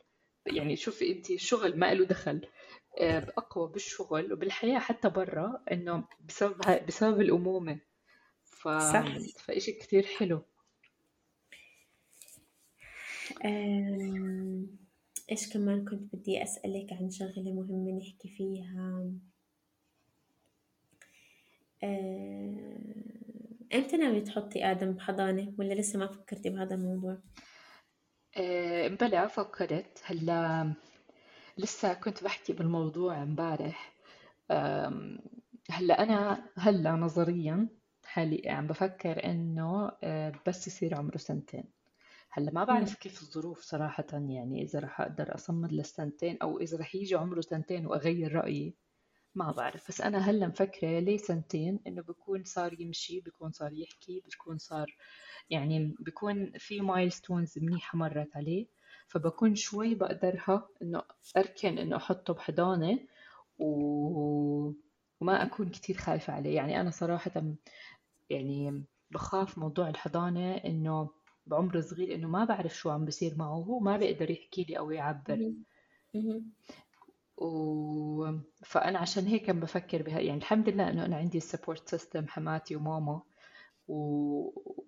يعني 0.45 0.75
شوفي 0.75 1.11
أنت 1.11 1.31
الشغل 1.31 1.79
ما 1.79 1.93
له 1.93 2.05
دخل. 2.05 2.47
أه، 3.01 3.33
أقوى 3.37 3.71
بالشغل 3.71 4.33
وبالحياة 4.33 4.79
حتى 4.79 5.09
برا 5.09 5.63
إنه 5.71 6.03
بسبب 6.27 6.85
بسبب 6.87 7.21
الأمومة. 7.21 7.79
ف... 8.43 8.67
صح. 8.67 9.17
فإشي 9.39 9.71
كتير 9.71 10.03
حلو. 10.05 10.45
إيش 15.31 15.53
كمان 15.53 15.85
كنت 15.85 16.15
بدي 16.15 16.43
أسألك 16.43 16.93
عن 16.93 17.09
شغلة 17.09 17.53
مهمة 17.53 17.91
نحكي 17.97 18.29
فيها؟ 18.29 19.11
أم... 21.83 23.03
إمتى 23.73 23.97
ناوية 23.97 24.23
تحطي 24.23 24.65
آدم 24.71 24.91
بحضانة 24.91 25.53
ولا 25.59 25.73
لسه 25.73 25.99
ما 25.99 26.07
فكرتي 26.07 26.49
بهذا 26.49 26.75
الموضوع؟ 26.75 27.17
بلا 28.87 29.27
فكرت 29.27 30.01
هلا 30.05 30.73
لسه 31.57 31.93
كنت 31.93 32.23
بحكي 32.23 32.53
بالموضوع 32.53 33.23
امبارح. 33.23 33.93
هلا 35.69 36.03
أنا 36.03 36.49
هلا 36.57 36.91
نظريا 36.91 37.67
حالي 38.05 38.49
عم 38.49 38.67
بفكر 38.67 39.25
إنه 39.25 39.91
أه، 40.03 40.33
بس 40.47 40.67
يصير 40.67 40.95
عمره 40.95 41.17
سنتين. 41.17 41.63
هلأ 42.35 42.51
ما 42.51 42.61
مم. 42.61 42.67
بعرف 42.67 42.95
كيف 42.95 43.21
الظروف 43.21 43.61
صراحة 43.61 44.05
يعني 44.13 44.63
إذا 44.63 44.79
رح 44.79 45.01
أقدر 45.01 45.35
أصمد 45.35 45.73
للسنتين 45.73 46.37
أو 46.41 46.59
إذا 46.59 46.77
رح 46.77 46.95
يجي 46.95 47.15
عمره 47.15 47.41
سنتين 47.41 47.85
وأغير 47.85 48.35
رأيي 48.35 48.73
ما 49.35 49.51
بعرف. 49.51 49.87
بس 49.87 50.01
أنا 50.01 50.17
هلأ 50.17 50.47
مفكرة 50.47 50.99
ليه 50.99 51.17
سنتين؟ 51.17 51.79
إنه 51.87 52.01
بكون 52.01 52.43
صار 52.43 52.81
يمشي 52.81 53.19
بكون 53.19 53.51
صار 53.51 53.73
يحكي 53.73 54.23
بكون 54.25 54.57
صار 54.57 54.95
يعني 55.49 55.95
بكون 55.99 56.51
في 56.57 56.81
مايلستونز 56.81 57.59
منيحة 57.59 57.97
مرت 57.97 58.35
عليه. 58.35 58.67
فبكون 59.07 59.55
شوي 59.55 59.95
بقدرها 59.95 60.67
إنه 60.81 61.01
أركن 61.37 61.77
إنه 61.77 61.95
أحطه 61.95 62.33
بحضانة 62.33 62.99
و... 63.59 63.65
وما 65.21 65.43
أكون 65.43 65.69
كتير 65.69 65.97
خايفة 65.97 66.33
عليه. 66.33 66.55
يعني 66.55 66.81
أنا 66.81 66.91
صراحة 66.91 67.43
يعني 68.29 68.83
بخاف 69.11 69.57
موضوع 69.57 69.89
الحضانة 69.89 70.55
إنه 70.55 71.09
بعمر 71.45 71.81
صغير 71.81 72.15
إنه 72.15 72.27
ما 72.27 72.45
بعرف 72.45 72.75
شو 72.75 72.89
عم 72.89 73.05
بصير 73.05 73.35
معه 73.37 73.47
هو 73.55 73.79
ما 73.79 73.97
بيقدر 73.97 74.31
يحكي 74.31 74.63
لي 74.63 74.77
أو 74.77 74.91
يعبر. 74.91 75.53
و... 77.37 78.25
فأنا 78.65 78.99
عشان 78.99 79.25
هيك 79.25 79.49
عم 79.49 79.59
بفكر 79.59 80.01
بها 80.01 80.19
يعني 80.19 80.37
الحمد 80.37 80.69
لله 80.69 80.89
إنه 80.89 81.05
أنا 81.05 81.17
عندي 81.17 81.37
ال 81.37 81.44
support 81.44 81.89
system 81.89 82.27
حماتي 82.27 82.75
وماما 82.75 83.21
و... 83.87 83.95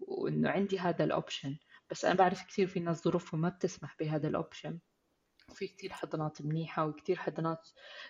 وإنه 0.08 0.50
عندي 0.50 0.80
هذا 0.80 1.04
ال 1.04 1.12
option 1.12 1.58
بس 1.92 2.06
أنا 2.06 2.16
بعرف 2.16 2.48
كثير 2.48 2.68
في 2.68 2.80
ناس 2.80 3.04
ظروفهم 3.04 3.42
ما 3.42 3.50
بتسمح 3.50 3.96
بهذا 4.00 4.28
الأوبشن 4.28 4.80
في 5.54 5.68
كتير 5.68 5.94
حضانات 5.94 6.42
منيحة 6.42 6.86
وكتير 6.88 7.16
حضانات 7.16 7.70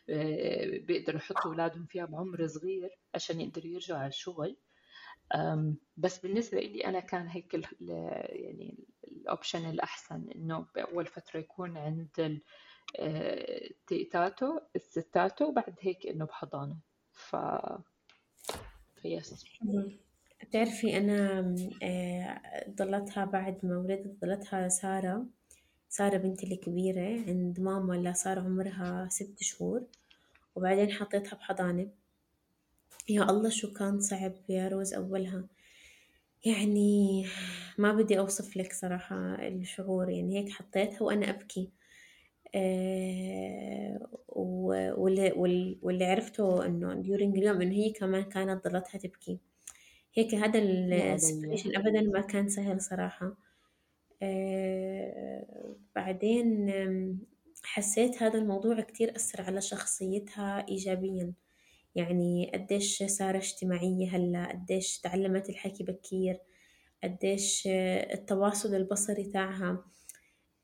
آه، 0.10 0.78
بيقدروا 0.78 1.20
يحطوا 1.20 1.52
أولادهم 1.52 1.86
فيها 1.86 2.06
بعمر 2.06 2.48
صغير 2.48 2.90
عشان 3.16 3.42
يقدروا 3.42 3.68
يرجعوا 3.68 4.00
على 4.00 4.08
الشغل. 4.08 4.58
بس 5.98 6.20
بالنسبة 6.20 6.60
لي 6.60 6.86
أنا 6.86 7.00
كان 7.00 7.28
هيك 7.28 7.54
يعني 7.82 8.78
الأوبشن 9.08 9.70
الأحسن 9.70 10.28
إنه 10.36 10.66
بأول 10.76 11.06
فترة 11.06 11.40
يكون 11.40 11.78
عند 11.78 12.10
ال- 12.20 12.42
آه، 13.00 13.70
الستاتو 14.76 15.46
وبعد 15.46 15.76
هيك 15.82 16.08
إنه 16.08 16.26
بحضانة. 16.26 16.78
ف 17.14 17.36
فيس. 19.02 19.46
بتعرفي 20.44 20.98
أنا 20.98 21.40
آه، 21.84 22.42
ضلتها 22.70 23.26
بعد 23.26 23.66
ما 23.66 23.78
ولدت 23.78 24.22
ضلتها 24.22 24.68
سارة. 24.70 25.26
سارة 25.90 26.18
بنتي 26.18 26.54
الكبيرة 26.54 27.24
عند 27.28 27.60
ماما 27.60 27.96
اللي 27.96 28.14
صار 28.14 28.40
عمرها 28.40 29.08
ست 29.12 29.44
شهور 29.44 29.84
وبعدين 30.56 30.92
حطيتها 30.92 31.36
بحضانة. 31.36 31.90
يا 33.10 33.24
الله 33.30 33.50
شو 33.50 33.74
كان 33.74 34.00
صعب 34.02 34.34
يا 34.50 34.68
روز 34.68 34.94
أولها. 34.94 35.48
يعني 36.46 37.26
ما 37.78 37.94
بدي 37.94 38.20
أوصف 38.20 38.58
لك 38.58 38.74
صراحة 38.74 39.16
الشعور 39.48 40.10
يعني 40.10 40.40
هيك 40.40 40.50
حطيتها 40.50 41.02
وأنا 41.04 41.30
أبكي. 41.30 41.72
آه، 42.56 44.00
واللي, 44.28 46.06
عرفته 46.06 46.66
إنه 46.66 47.04
during 47.04 47.38
اليوم 47.38 47.62
إنه 47.62 47.76
هي 47.76 47.92
كمان 47.94 48.24
كانت 48.24 48.68
ضلتها 48.68 48.98
تبكي. 49.00 49.40
هيك 50.16 50.36
هذا 50.36 50.60
يا 50.92 51.16
السيتويشن 51.16 51.72
أبدا 51.78 52.02
ما 52.02 52.22
كان 52.22 52.50
سهل 52.50 52.82
صراحة. 52.82 53.38
آه، 54.24 55.76
بعدين 55.96 56.70
آم، 56.70 57.20
حسيت 57.64 58.24
هذا 58.24 58.40
الموضوع 58.40 58.82
كتير 58.82 59.16
أثر 59.16 59.42
على 59.42 59.62
شخصيتها 59.62 60.68
إيجابيا. 60.70 61.34
يعني 61.96 62.52
قديش 62.54 63.04
صار 63.04 63.38
اجتماعية 63.38 64.10
هلأ 64.18 64.50
قديش 64.52 65.00
تعلمت 65.00 65.50
الحكي 65.50 65.84
بكير 65.84 66.40
قديش 67.04 67.64
التواصل 68.14 68.76
البصري 68.76 69.24
تاعها. 69.26 69.86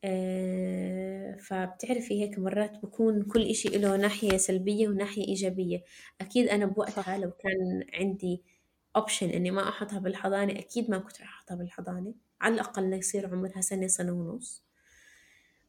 آه، 0.04 1.36
فبتعرفي 1.36 2.22
هيك 2.22 2.38
مرات 2.38 2.72
بكون 2.82 3.22
كل 3.22 3.42
إشي 3.50 3.68
له 3.68 3.96
ناحية 3.96 4.36
سلبية 4.36 4.88
وناحية 4.88 5.28
إيجابية. 5.28 5.84
أكيد 6.20 6.48
أنا 6.48 6.66
بوقتها 6.66 7.18
لو 7.18 7.30
كان 7.30 7.84
عندي 7.94 8.42
أوبشن 8.96 9.30
إني 9.30 9.50
ما 9.50 9.68
أحطها 9.68 9.98
بالحضانة 9.98 10.52
أكيد 10.58 10.90
ما 10.90 10.98
كنت 10.98 11.20
رح 11.22 11.28
أحطها 11.38 11.54
بالحضانة. 11.56 12.14
على 12.40 12.54
الأقل 12.54 12.90
ليصير 12.90 13.26
عمرها 13.26 13.60
سنة 13.60 13.86
سنة 13.86 14.12
ونص. 14.12 14.64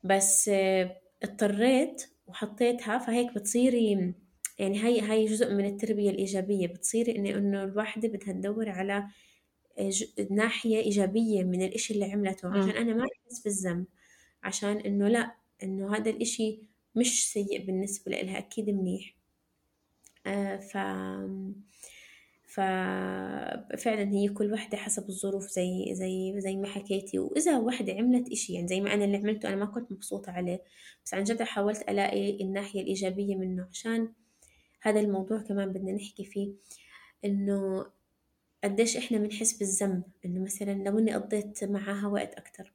بس 0.03 0.49
آه، 0.49 1.01
اضطريت 1.23 2.09
وحطيتها 2.27 2.97
فهيك 2.97 3.33
بتصيري 3.35 4.13
يعني 4.59 4.79
هاي 4.79 5.01
هاي 5.01 5.25
جزء 5.25 5.53
من 5.53 5.65
التربية 5.65 6.09
الإيجابية. 6.09 6.67
بتصيري 6.67 7.15
إنه 7.15 7.29
إنه 7.29 7.63
الواحدة 7.63 8.07
بدها 8.07 8.33
تدور 8.33 8.69
على 8.69 9.07
آه، 9.79 9.91
ناحية 10.31 10.77
إيجابية 10.77 11.43
من 11.43 11.61
الإشي 11.61 11.93
اللي 11.93 12.05
عملته. 12.05 12.49
عشان 12.49 12.69
أنا 12.69 12.93
ما 12.93 13.03
أحس 13.03 13.39
بالذنب. 13.43 13.85
عشان 14.43 14.77
إنه 14.77 15.07
لأ 15.07 15.35
إنه 15.63 15.95
هذا 15.95 16.09
الإشي 16.09 16.59
مش 16.95 17.31
سيء 17.33 17.65
بالنسبة 17.65 18.11
لإلها. 18.11 18.37
أكيد 18.37 18.69
منيح. 18.69 19.15
آه 20.27 20.57
ف 20.57 20.77
ففعلا 22.53 24.11
هي 24.11 24.29
كل 24.29 24.53
وحدة 24.53 24.77
حسب 24.77 25.09
الظروف 25.09 25.47
زي 25.47 25.95
زي 25.95 26.33
زي 26.41 26.55
ما 26.55 26.67
حكيتي. 26.67 27.19
وإذا 27.19 27.57
وحدة 27.57 27.93
عملت 27.93 28.31
إشي 28.31 28.53
يعني 28.53 28.67
زي 28.67 28.81
ما 28.81 28.93
أنا 28.93 29.05
اللي 29.05 29.17
عملته 29.17 29.49
أنا 29.49 29.55
ما 29.55 29.65
كنت 29.65 29.91
مبسوطة 29.91 30.31
عليه. 30.31 30.61
بس 31.05 31.13
عن 31.13 31.23
جد 31.23 31.43
حاولت 31.43 31.89
ألاقي 31.89 32.41
الناحية 32.43 32.81
الإيجابية 32.81 33.35
منه. 33.35 33.67
عشان 33.71 34.13
هذا 34.83 34.99
الموضوع 34.99 35.37
كمان 35.41 35.69
بدنا 35.73 35.91
نحكي 35.91 36.25
فيه 36.25 36.53
إنه 37.25 37.85
قديش 38.63 38.97
إحنا 38.97 39.17
بنحس 39.17 39.57
بالذنب 39.57 40.03
إنه 40.25 40.43
مثلا 40.43 40.71
لو 40.73 40.99
إني 40.99 41.13
قضيت 41.15 41.63
معاها 41.63 42.07
وقت 42.07 42.33
أكتر 42.35 42.73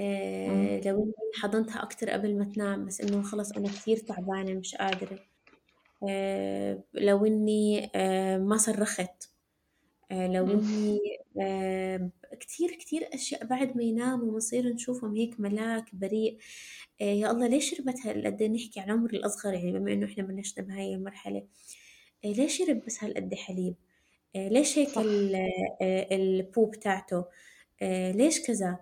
آه 0.00 0.80
لو 0.80 1.02
إني 1.04 1.14
حضنتها 1.42 1.82
أكتر 1.82 2.10
قبل 2.10 2.38
ما 2.38 2.44
تنام 2.44 2.86
بس 2.86 3.00
إنه 3.00 3.22
خلص 3.22 3.52
أنا 3.52 3.68
كثير 3.68 3.96
تعبانة 3.96 4.54
مش 4.54 4.74
قادرة 4.76 5.18
آه 6.08 6.84
لو 6.94 7.26
إني 7.26 7.90
آه 7.94 8.38
ما 8.38 8.56
صرخت 8.56 9.30
آه 10.10 10.26
لو 10.28 10.50
إني 10.50 11.00
آه 11.40 12.10
كثير 12.40 12.70
كثير 12.74 13.08
أشياء 13.14 13.44
بعد 13.46 13.76
ما 13.76 13.82
يناموا 13.82 14.32
بنصير 14.32 14.68
نشوفهم 14.74 15.16
هيك 15.16 15.40
ملاك 15.40 15.94
بريء. 15.94 16.38
آه 17.00 17.04
يا 17.04 17.30
الله 17.30 17.46
ليش 17.46 17.70
شربت 17.70 18.06
هالقد 18.06 18.42
نحكي 18.42 18.80
على 18.80 18.92
العمر 18.92 19.10
الأصغر؟ 19.10 19.54
يعني 19.54 19.72
بما 19.72 19.92
إنه 19.92 20.06
إحنا 20.06 20.24
بلشنا 20.24 20.64
بهاي 20.64 20.94
المرحلة 20.94 21.46
آه 22.24 22.28
ليش 22.32 22.58
شرب 22.58 22.82
بس 22.86 23.04
هالقد 23.04 23.34
حليب؟ 23.34 23.74
ليش 24.36 24.78
هيك 24.78 24.88
صح. 24.88 25.02
ال- 25.02 25.34
آه 25.82 26.08
البوب 26.16 26.74
تاعته؟ 26.80 27.24
آه 27.82 28.12
ليش 28.12 28.40
كذا؟ 28.46 28.78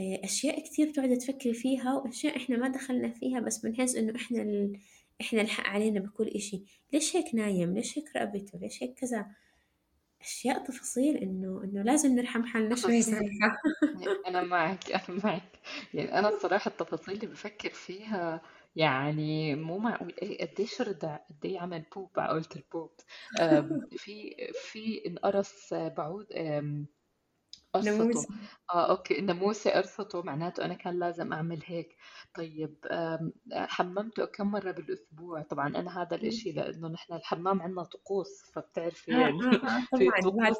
أشياء 0.00 0.60
كثير 0.64 0.90
بتقعد 0.90 1.18
تفكري 1.18 1.54
فيها 1.54 1.94
وأشياء 1.94 2.36
إحنا 2.36 2.56
ما 2.56 2.68
دخلنا 2.68 3.10
فيها 3.10 3.40
بس 3.40 3.58
بنحس 3.58 3.96
إنه 3.96 4.16
إحنا 4.16 4.42
ال... 4.42 4.78
إحنا 5.20 5.40
الحق 5.42 5.66
علينا 5.66 6.00
بكل 6.00 6.28
إشي. 6.28 6.62
ليش 6.92 7.16
هيك 7.16 7.34
نايم؟ 7.34 7.74
ليش 7.74 7.98
هيك 7.98 8.16
رقبته؟ 8.16 8.58
ليش 8.58 8.82
هيك 8.82 8.94
كذا؟ 8.94 9.26
أشياء 10.26 10.64
تفاصيل 10.64 11.16
إنه 11.16 11.64
إنه 11.64 11.82
لازم 11.82 12.14
نرحم 12.16 12.44
حالنا 12.44 12.76
شوي 12.76 13.02
صراحة. 13.02 13.60
أنا 14.28 14.42
معك 14.42 14.90
أنا 14.92 15.20
معك. 15.24 15.58
يعني 15.94 16.18
أنا 16.18 16.28
الصراحة 16.28 16.68
التفاصيل 16.70 17.14
اللي 17.14 17.26
بفكر 17.26 17.70
فيها 17.70 18.42
يعني 18.76 19.54
مو 19.54 19.78
معقول. 19.78 20.14
إيه 20.22 20.46
قديش 20.46 20.82
رضع 20.82 21.16
قديه 21.16 21.60
عمل 21.60 21.82
poop 21.96 22.10
على 22.20 22.28
قولة 22.28 22.48
ال 22.56 22.63
poop 22.63 22.90
في 23.96 24.36
في 24.54 25.06
انقرص 25.06 25.74
بعوض 25.74 26.26
قرصته 27.76 27.92
ناموسة. 27.98 28.28
آه 28.74 28.90
okay 28.90 29.18
الناموسة 29.18 29.70
قرصته 29.70 30.22
معناته 30.22 30.64
أنا 30.64 30.74
كان 30.74 30.98
لازم 30.98 31.32
أعمل 31.32 31.62
هيك. 31.64 31.96
طيب 32.34 32.76
آم، 32.90 33.32
حممته 33.52 34.24
كم 34.24 34.50
مرة 34.50 34.70
بالأسبوع؟ 34.70 35.42
طبعا 35.42 35.68
أنا 35.68 36.02
هذا 36.02 36.16
الإشي 36.16 36.52
لأنه 36.52 36.88
نحن 36.88 37.12
الحمام 37.14 37.62
عندنا 37.62 37.82
طقوس 37.84 38.28
آه 38.48 38.52
فبتعرفي 38.52 39.10
يعني 39.10 39.38
آه 39.44 39.56
آه 39.56 39.86
في 39.98 40.12
طبعا 40.12 40.20
طقوس 40.20 40.56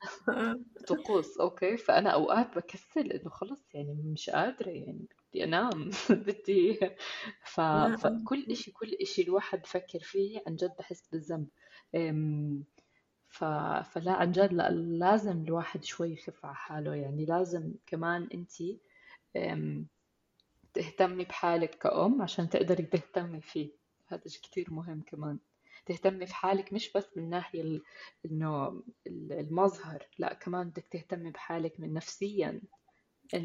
آه. 0.28 0.54
طقوس 0.88 1.38
okay 1.40 1.76
فأنا 1.76 2.10
أوقات 2.10 2.56
بكسل 2.56 3.12
إنه 3.12 3.30
خلص 3.30 3.74
يعني 3.74 3.94
مش 4.04 4.30
قادرة 4.30 4.70
يعني 4.70 5.08
بدي 5.30 5.44
أنام 5.44 5.90
بدي 6.10 6.80
ف... 7.44 7.60
آه 7.60 7.92
آه. 7.92 7.96
فكل 7.96 8.46
إشي 8.50 8.70
كل 8.72 8.90
إشي 9.02 9.22
الواحد 9.22 9.62
بفكر 9.62 9.98
فيه 10.02 10.42
عن 10.46 10.56
جد 10.56 10.72
بحس 10.78 11.08
بالذنب. 11.08 11.48
أم، 11.94 12.64
ف... 13.30 13.44
فلا 13.92 14.12
عن 14.12 14.32
جد 14.32 14.52
لا 14.52 14.70
لازم 14.70 15.42
الواحد 15.44 15.84
شوي 15.84 16.12
يخف 16.12 16.44
على 16.46 16.54
حاله. 16.54 16.94
يعني 16.94 17.24
لازم 17.24 17.74
كمان 17.86 18.28
انتي 18.34 18.80
أم، 19.36 19.86
تهتمي 20.74 21.24
بحالك 21.24 21.70
كأم 21.70 22.22
عشان 22.22 22.48
تقدري 22.48 22.82
تهتمي 22.82 23.40
فيه. 23.40 23.70
هذا 24.08 24.22
شيء 24.28 24.42
كتير 24.42 24.66
مهم 24.72 25.02
كمان. 25.06 25.38
تهتمي 25.86 26.26
في 26.26 26.34
حالك 26.34 26.72
مش 26.72 26.92
بس 26.92 27.16
من 27.16 27.30
ناحية 27.30 27.62
ال- 27.62 27.82
إنه 28.26 28.68
ال- 29.06 29.32
المظهر 29.32 30.06
لا 30.18 30.34
كمان 30.34 30.68
بدك 30.70 30.86
تهتمي 30.90 31.30
بحالك 31.30 31.80
من 31.80 31.94
نفسيا 31.94 32.60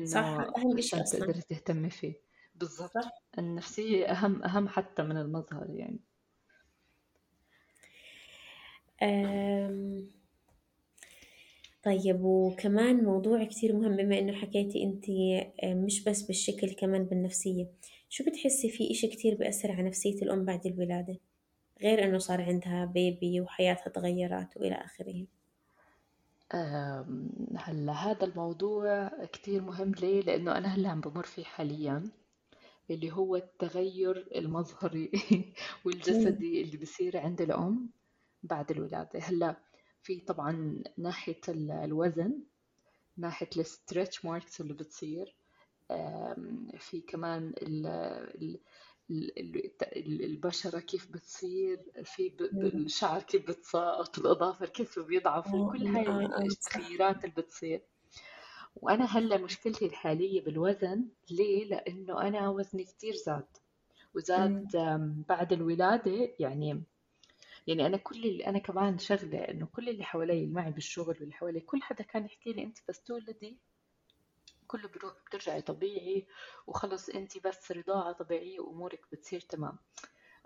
صح 0.05 0.19
انه 0.19 0.79
إشي 0.79 0.95
عشان 0.95 1.01
أصلا. 1.01 1.19
تقدري 1.19 1.41
تهتمي 1.41 1.89
فيه. 1.89 2.13
بالضبط. 2.55 2.91
صح. 2.93 3.11
النفسية 3.37 4.05
أهم 4.05 4.43
أهم 4.43 4.67
حتى 4.67 5.03
من 5.03 5.17
المظهر 5.17 5.69
يعني. 5.69 5.99
آم، 9.03 10.07
طيب 11.83 12.23
وكمان 12.23 13.03
موضوع 13.03 13.43
كتير 13.43 13.75
مهم 13.75 13.95
بما 13.95 14.19
إنه 14.19 14.33
حكيتي 14.33 14.83
آه، 15.63 15.73
مش 15.73 16.03
بس 16.03 16.21
بالشكل 16.21 16.73
كمان 16.73 17.03
بالنفسية 17.03 17.67
شو 18.09 18.23
بتحسي 18.23 18.69
في 18.69 18.91
إشي 18.91 19.07
كتير 19.07 19.35
بيأثر 19.35 19.71
على 19.71 19.83
نفسية 19.83 20.21
الأم 20.21 20.45
بعد 20.45 20.65
الولادة 20.65 21.19
غير 21.81 22.03
إنه 22.03 22.17
صار 22.17 22.41
عندها 22.41 22.85
بيبي 22.85 23.41
وحياتها 23.41 23.89
تغيرت 23.89 24.57
وإلى 24.57 24.75
آخره 24.75 25.25
هلا 27.57 27.93
هذا 27.93 28.25
الموضوع 28.25 29.11
كتير 29.25 29.61
مهم 29.61 29.91
ليه؟ 29.91 30.21
لأنه 30.21 30.57
أنا 30.57 30.67
هلا 30.67 30.89
عم 30.89 31.01
بمر 31.01 31.23
فيه 31.23 31.43
حاليا 31.43 32.03
اللي 32.89 33.11
هو 33.11 33.35
التغير 33.35 34.27
المظهري. 34.35 35.11
والجسدي 35.85 36.61
اللي 36.61 36.77
بصير 36.77 37.17
عند 37.17 37.41
الأم 37.41 37.89
بعد 38.45 38.71
الولادة. 38.71 39.19
هلا 39.19 39.55
في 40.01 40.19
طبعا 40.19 40.83
ناحية 40.97 41.41
ال- 41.49 41.71
الوزن 41.71 42.43
ناحية 43.17 43.49
ال 43.57 43.66
stretch 43.66 44.25
marks 44.25 44.61
اللي 44.61 44.73
بتصير 44.73 45.35
في 46.79 47.01
كمان 47.07 47.53
ال 47.61 47.87
ال 47.87 48.59
ال- 49.11 49.71
ال- 49.83 50.23
البشرة 50.25 50.79
كيف 50.79 51.11
بتصير 51.11 51.79
في. 52.03 52.35
الشعر 52.51 53.21
كيف 53.21 53.47
بتساقط 53.47 54.19
الأظافر 54.19 54.69
كيف 54.69 54.99
بيضعفوا 54.99 55.69
آه 55.69 55.71
كل 55.71 55.87
هاي 55.87 56.07
آه 56.07 56.25
آه 56.25 56.41
التغييرات 56.41 57.23
اللي 57.25 57.35
بتصير. 57.37 57.81
وأنا 58.75 59.05
هلا 59.05 59.37
مشكلتي 59.37 59.85
الحالية 59.85 60.41
بالوزن 60.43 61.05
ليه؟ 61.31 61.65
لأنه 61.65 62.21
أنا 62.21 62.49
وزني 62.49 62.83
كتير 62.83 63.13
زاد. 63.15 63.47
وزاد 64.15 64.67
بعد 65.29 65.53
الولادة 65.53 66.29
يعني 66.39 66.83
يعني 67.67 67.85
أنا 67.85 67.97
كل 67.97 68.25
اللي 68.25 68.47
أنا 68.47 68.59
كمان 68.59 68.97
شغلة 68.97 69.39
إنه 69.39 69.65
كل 69.65 69.89
اللي 69.89 70.03
حوالي 70.03 70.45
معي 70.47 70.71
بالشغل 70.71 71.17
واللي 71.19 71.33
حوالي 71.33 71.59
كل 71.59 71.81
حدا 71.81 72.03
كان 72.03 72.25
يحكي 72.25 72.53
لي 72.53 72.63
أنت 72.63 72.77
بس 72.89 73.03
تولدي 73.03 73.59
كله 74.67 74.87
بيروح 74.87 75.13
بترجعي 75.27 75.61
طبيعي 75.61 76.27
وخلص 76.67 77.09
أنت 77.09 77.47
بس 77.47 77.71
رضاعة 77.71 78.11
طبيعية 78.11 78.59
وأمورك 78.59 79.01
بتصير 79.11 79.39
تمام. 79.41 79.77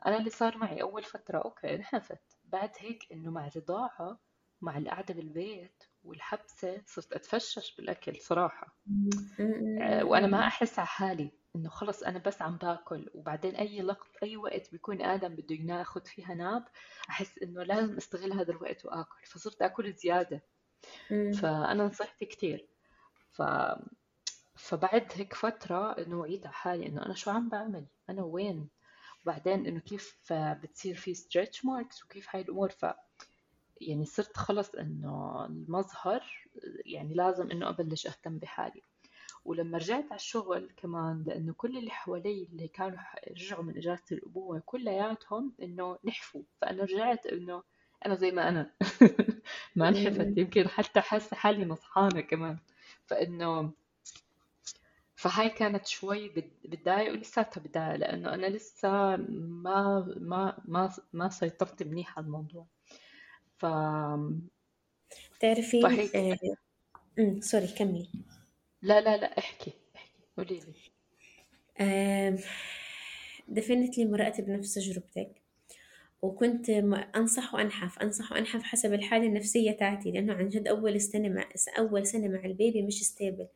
أنا 0.06 0.18
اللي 0.18 0.30
صار 0.30 0.58
معي 0.58 0.82
أول 0.82 1.04
فترة 1.04 1.38
أوكي 1.38 1.76
انحفت 1.76 2.22
بعد 2.46 2.72
هيك 2.78 3.12
إنه 3.12 3.32
مع 3.32 3.48
الرضاعة 3.48 4.20
مع 4.62 4.78
القعدة 4.78 5.14
بالبيت 5.14 5.84
والحبسة 6.04 6.82
صرت 6.86 7.14
أتفشش 7.14 7.76
بالأكل 7.76 8.18
صراحة 8.22 8.76
مم. 8.88 9.10
مم. 9.40 9.82
آه،. 9.82 10.04
وأنا 10.04 10.28
ما. 10.28 10.48
أحس 10.48 10.80
على 10.80 10.88
حالي 10.88 11.32
إنه 11.56 11.70
خلص 11.70 12.04
أنا 12.04 12.20
بس 12.20 12.42
عم 12.42 12.58
باكل 12.58 13.10
وبعدين 13.14 13.56
أي 13.56 13.82
لقط 13.82 14.10
أي 14.24 14.38
وقت 14.38 14.72
بيكون 14.72 15.02
آدم 15.02 15.36
بده 15.36 15.56
ياخذ 15.80 16.06
فيها 16.06 16.34
ناب 16.34 16.66
أحس 17.10 17.38
إنه 17.38 17.64
لازم 17.64 17.98
أستغل 17.98 18.34
هذا 18.34 18.52
الوقت 18.52 18.86
وآكل 18.86 19.26
فصرت 19.26 19.62
آكل 19.62 19.94
زيادة. 19.94 20.42
فأنا 21.10 21.84
نصحت 21.86 22.24
كثير 22.24 22.68
ف 23.32 23.42
فبعد 24.56 25.08
هيك 25.14 25.34
فترة 25.34 25.92
إنه 25.92 26.20
وعيت 26.20 26.46
على 26.46 26.54
حالي 26.54 26.86
إنه 26.88 27.06
أنا 27.06 27.14
شو 27.14 27.32
عم 27.32 27.50
بعمل 27.50 27.86
أنا 28.10 28.24
وين 28.24 28.70
وبعدين 29.24 29.66
إنه 29.66 29.80
كيف 29.80 30.34
بتصير 30.34 30.96
في 30.96 31.14
stretch 31.14 31.66
marks 31.66 32.04
وكيف 32.04 32.28
هاي 32.36 32.42
الأمور 32.42 32.70
ف 32.70 32.86
يعني 33.82 34.06
صرت 34.06 34.38
خلص 34.38 34.76
إنه 34.76 35.46
المظهر 35.46 36.24
يعني 36.86 37.14
لازم 37.14 37.52
إنه 37.52 37.70
أبلش 37.70 38.08
أهتم 38.08 38.38
بحالي. 38.38 38.82
ولما 39.46 39.78
رجعت 39.78 40.06
على 40.06 40.16
الشغل 40.16 40.70
كمان 40.78 41.24
لأنه 41.28 41.54
كل 41.54 41.78
اللي 41.78 41.92
حوالي 41.92 42.48
اللي 42.52 42.68
كانوا 42.68 43.00
رجعوا 43.32 43.64
من 43.64 43.78
إجازة 43.78 44.04
الأمومة 44.12 44.62
كلياتهم 44.66 45.54
إنه 45.62 45.98
نحفوا. 46.06 46.42
فأنا 46.62 46.84
رجعت 46.84 47.26
إنه 47.26 47.64
أنا 48.06 48.16
زي 48.16 48.32
ما 48.32 48.50
أنا. 48.50 48.72
ما 49.76 49.90
نحفت 49.90 50.38
يمكن 50.38 50.68
حتى 50.68 51.02
حاسة 51.02 51.36
حالي 51.36 51.66
نصحانة 51.66 52.22
كمان. 52.22 52.58
فإنه 53.08 53.72
فهاي 55.16 55.50
كانت 55.50 55.88
شوي 55.88 56.30
بتضايق 56.66 57.12
ولساتها 57.12 57.62
بتضايق 57.62 57.96
لأنه 57.96 58.34
أنا 58.34 58.48
لسه 58.48 59.16
ما 59.16 60.14
ما 60.18 60.62
ما 60.66 60.92
ما 61.14 61.30
سيطرت 61.30 61.84
منيح 61.84 62.18
على 62.18 62.26
الموضوع. 62.26 62.66
ف 63.60 63.66
تعرفي 65.40 65.82
فهيك 65.82 66.16
آه... 66.16 67.40
سوري 67.40 67.68
كملي. 67.68 68.10
لا 68.82 69.02
لا 69.02 69.18
لا 69.18 69.38
احكي 69.38 69.74
احكي 69.96 70.24
قولي 70.38 70.60
لي. 70.60 70.74
definitely 73.48 74.06
مرأت 74.06 74.42
بنفس 74.42 74.74
تجربتك. 74.74 75.42
وكنت 76.22 76.70
أنصح 77.16 77.54
وأنحف 77.54 78.00
أنصح 78.00 78.32
وأنحف 78.32 78.64
حسب 78.64 78.94
الحالة 78.94 79.26
النفسية 79.26 79.72
تاعتي 79.72 80.12
لأنه 80.12 80.34
عن 80.34 80.50
جد 80.50 80.68
أول 80.68 81.02
سنة 81.02 81.30
مع 81.30 81.50
أول 81.78 82.08
سنة 82.08 82.28
مع 82.28 82.46
ال 82.46 82.53
baby 82.53 82.82
مش 82.82 83.04
stable 83.04 83.48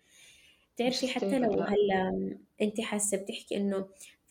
تعرفي 0.78 1.08
حتى 1.08 1.40
لو 1.40 1.52
هلا 1.62 2.38
أنت 2.62 2.82
حاسة 2.82 3.18
بتحكي 3.18 3.58
إنه 3.58 3.88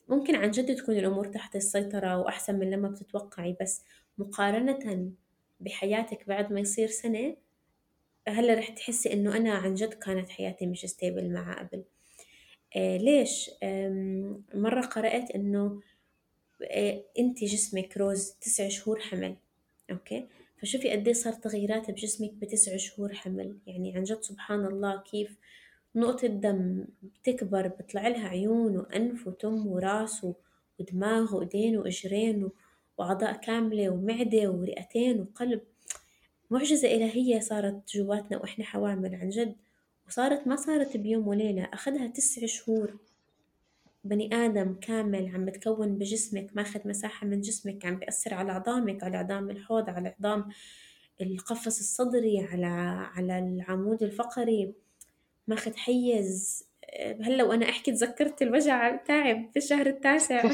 ممكن 0.08 0.34
عن 0.34 0.50
جد 0.50 0.76
تكون 0.76 0.96
الأمور 0.96 1.26
تحت 1.26 1.56
السيطرة 1.56 2.18
وأحسن 2.18 2.58
من 2.58 2.70
لما 2.70 2.88
بتتوقعي 2.88 3.56
بس 3.60 3.84
مقارنة 4.18 5.12
بحياتك 5.62 6.28
بعد 6.28 6.52
ما 6.52 6.60
يصير 6.60 6.88
سنة 6.88 7.36
هلأ 8.28 8.54
رح 8.54 8.68
تحسي 8.68 9.12
إنه 9.12 9.36
أنا 9.36 9.52
عن 9.54 9.74
جد 9.74 9.94
كانت 9.94 10.28
حياتي 10.28 10.66
مش 10.66 10.86
stable 10.86 11.32
مع 11.32 11.58
قبل. 11.58 11.84
آه 12.76 12.96
ليش؟ 12.96 13.50
مرة 14.54 14.80
قرأت 14.80 15.30
إنه 15.30 15.80
آه 16.70 17.04
أنت 17.18 17.44
جسمك 17.44 17.96
روز 17.96 18.30
تسع 18.40 18.68
شهور 18.68 19.00
حمل 19.00 19.36
أوكي؟ 19.90 20.26
فشوفي 20.62 20.90
قد 20.90 21.06
إيه 21.06 21.14
صار 21.14 21.32
تغييرات 21.32 21.90
بجسمك 21.90 22.32
بتسع 22.32 22.76
شهور 22.76 23.14
حمل. 23.14 23.58
يعني 23.66 23.96
عن 23.96 24.02
جد 24.02 24.22
سبحان 24.22 24.66
الله 24.66 25.00
كيف 25.00 25.38
نقطة 25.94 26.26
دم 26.28 26.84
بتكبر 27.02 27.68
بيطلع 27.68 28.08
لها 28.08 28.28
عيون 28.28 28.76
وأنف 28.76 29.26
وتم 29.26 29.66
وراس 29.66 30.26
ودماغ 30.78 31.36
وإيدين 31.36 31.76
وإجرين 31.78 32.48
وأعضاء 32.99 33.32
كاملة 33.32 33.88
ومعدة 33.88 34.51
ورئتين 34.51 35.20
وقلب. 35.20 35.61
معجزة 36.51 36.95
إلهية 36.95 37.40
صارت 37.40 37.97
جواتنا 37.97 38.38
وإحنا 38.38 38.64
حوامل 38.64 39.14
عن 39.14 39.28
جد 39.28 39.57
وصارت 40.07 40.47
ما 40.47 40.57
صارت 40.57 40.97
بيوم 40.97 41.28
وليلة 41.28 41.68
أخدها 41.72 42.07
تسع 42.07 42.47
شهور. 42.47 42.99
بني 44.05 44.34
آدم 44.34 44.74
كامل 44.74 45.28
عم 45.34 45.45
بتكون 45.45 45.99
بجسمك 45.99 46.51
ماخذ 46.55 46.88
مساحة 46.88 47.26
من 47.26 47.40
جسمك 47.40 47.86
عم 47.86 47.97
بيأثر 47.99 48.34
على 48.34 48.53
عظامك 48.53 49.05
على 49.05 49.16
عظام 49.16 49.51
الحوض 49.51 49.90
على 49.90 50.14
عظام 50.20 50.49
القفص 51.20 51.78
الصدري 51.78 52.40
على 52.40 52.66
على 53.14 53.38
العمود 53.38 54.03
الفقري. 54.03 54.74
ماخذ 55.49 55.76
حيز. 55.76 56.64
هلأ 57.20 57.45
وأنا 57.45 57.68
أحكي 57.68 57.93
تذكرت 57.93 58.43
الوجع 58.43 58.97
تاعب 58.97 59.51
في 59.53 59.57
الشهر 59.57 59.86
التاسع. 59.86 60.43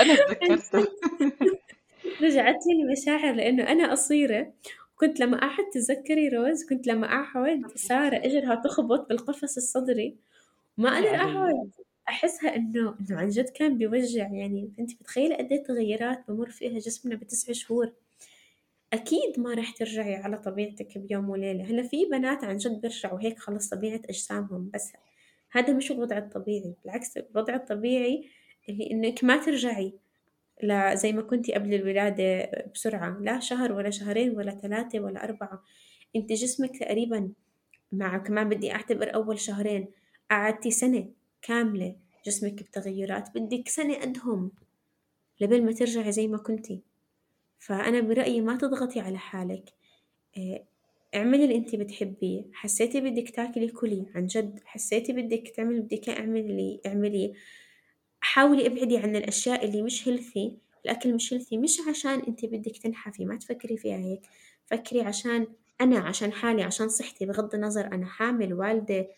أنا 0.00 0.14
تذكرته 0.26 0.88
رجعت 2.22 2.66
لي 2.66 2.82
المشاعر 2.82 3.34
لأنه 3.34 3.62
أنا 3.62 3.90
قصيره 3.90 4.52
كنت 4.96 5.20
لما 5.20 5.36
أحد 5.46 5.64
تذكري 5.72 6.28
روز 6.28 6.64
كنت 6.64 6.86
لما 6.86 7.06
اقعد 7.06 7.62
سارة 7.74 8.16
إجرها 8.16 8.54
تخبط 8.54 9.08
بالقفص 9.08 9.56
الصدري. 9.56 10.16
ما 10.78 10.88
أقدر 10.88 11.14
اقعد 11.14 11.70
أحسها 12.08 12.56
إنه 12.56 12.94
إنه 13.00 13.18
عن 13.18 13.28
جد 13.28 13.48
كان 13.48 13.78
بيوجع 13.78 14.28
يعني 14.32 14.72
انت 14.78 14.94
بتخيلي 15.00 15.34
قد 15.34 15.52
إيه 15.52 15.62
تغيرات 15.62 16.24
بمر 16.28 16.50
فيها 16.50 16.78
جسمنا 16.78 17.16
بتسع 17.16 17.52
شهور؟ 17.52 17.92
أكيد 18.92 19.40
ما 19.40 19.54
رح 19.54 19.70
ترجعي 19.70 20.14
على 20.14 20.38
طبيعتك 20.38 20.98
بيوم 20.98 21.30
وليلة. 21.30 21.64
هلا 21.64 21.82
في 21.82 22.04
بنات 22.04 22.44
عن 22.44 22.56
جد 22.56 22.80
بيرجعوا 22.80 23.20
هيك 23.20 23.38
خلص 23.38 23.68
طبيعة 23.68 24.00
أجسامهم 24.08 24.70
بس 24.74 24.92
هذا 25.52 25.72
مش 25.72 25.92
الوضع 25.92 26.18
الطبيعي 26.18 26.74
بالعكس 26.84 27.16
الوضع 27.16 27.54
الطبيعي 27.54 28.28
اللي 28.70 28.90
إنك 28.90 29.24
ما 29.24 29.36
ترجعي 29.36 29.92
لا 30.62 30.94
زي 30.94 31.12
ما 31.12 31.22
كنتي 31.22 31.52
قبل 31.54 31.74
الولادة 31.74 32.50
بسرعة 32.74 33.18
لا 33.20 33.40
شهر 33.40 33.72
ولا 33.72 33.90
شهرين 33.90 34.36
ولا 34.36 34.50
ثلاثة 34.50 35.00
ولا 35.00 35.24
أربعة. 35.24 35.62
أنت 36.16 36.32
جسمك 36.32 36.76
تقريبا 36.78 37.30
مع 37.92 38.18
كمان 38.18 38.48
بدي 38.48 38.72
أعتبر 38.72 39.14
أول 39.14 39.38
شهرين 39.38 39.88
قعدتي 40.30 40.70
سنة 40.70 41.08
كاملة 41.42 41.96
جسمك 42.26 42.62
بتغيرات 42.62 43.28
بدك 43.34 43.68
سنة 43.68 43.94
قدهم 43.94 44.50
لبل 45.40 45.64
ما 45.64 45.72
ترجعي 45.72 46.12
زي 46.12 46.28
ما 46.28 46.38
كنتي. 46.38 46.82
فأنا 47.58 48.00
برأيي 48.00 48.40
ما 48.40 48.56
تضغطي 48.56 49.00
على 49.00 49.18
حالك. 49.18 49.70
آه، 50.38 50.64
اعملي 51.14 51.44
اللي 51.44 51.56
انتي 51.56 51.76
بتحبيه. 51.76 52.44
حسيتي 52.52 53.00
بدك 53.00 53.30
تاكلي 53.30 53.68
كلي 53.68 54.06
عن 54.14 54.26
جد 54.26 54.60
حسيتي 54.64 55.12
بدك 55.12 55.48
تعملي 55.56 55.80
بدك 55.80 56.08
أعملي 56.08 56.80
اعملي. 56.86 57.34
حاولي 58.20 58.66
ابعدي 58.66 58.98
عن 58.98 59.16
الأشياء 59.16 59.64
اللي 59.64 59.82
مش 59.82 60.08
healthy 60.08 60.58
الأكل 60.84 61.14
مش 61.14 61.32
healthy 61.32 61.58
مش 61.58 61.80
عشان 61.88 62.20
انتي 62.20 62.46
بدك 62.46 62.76
تنحفي 62.76 63.24
ما 63.24 63.36
تفكري 63.36 63.76
فيها 63.76 63.96
هيك. 63.96 64.22
فكري 64.66 65.00
عشان 65.00 65.46
أنا 65.80 65.98
عشان 65.98 66.32
حالي 66.32 66.62
عشان 66.62 66.88
صحتي 66.88 67.26
بغض 67.26 67.54
النظر 67.54 67.86
أنا 67.86 68.06
حامل 68.06 68.54
والدة 68.54 69.08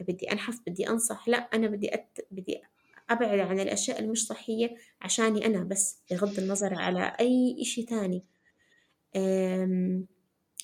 بدي 0.00 0.32
أنحف 0.32 0.60
بدي 0.66 0.88
أنصح 0.88 1.28
لا 1.28 1.36
أنا 1.38 1.66
بدي 1.66 1.94
أت... 1.94 2.18
بدي 2.30 2.60
أبعد 3.10 3.38
عن 3.38 3.60
الأشياء 3.60 4.00
المش 4.00 4.26
صحية 4.26 4.74
عشاني 5.02 5.46
أنا 5.46 5.64
بس 5.64 5.98
بغض 6.10 6.38
النظر 6.38 6.74
على 6.74 7.16
أي 7.20 7.56
إشي 7.60 7.82
تاني. 7.82 8.24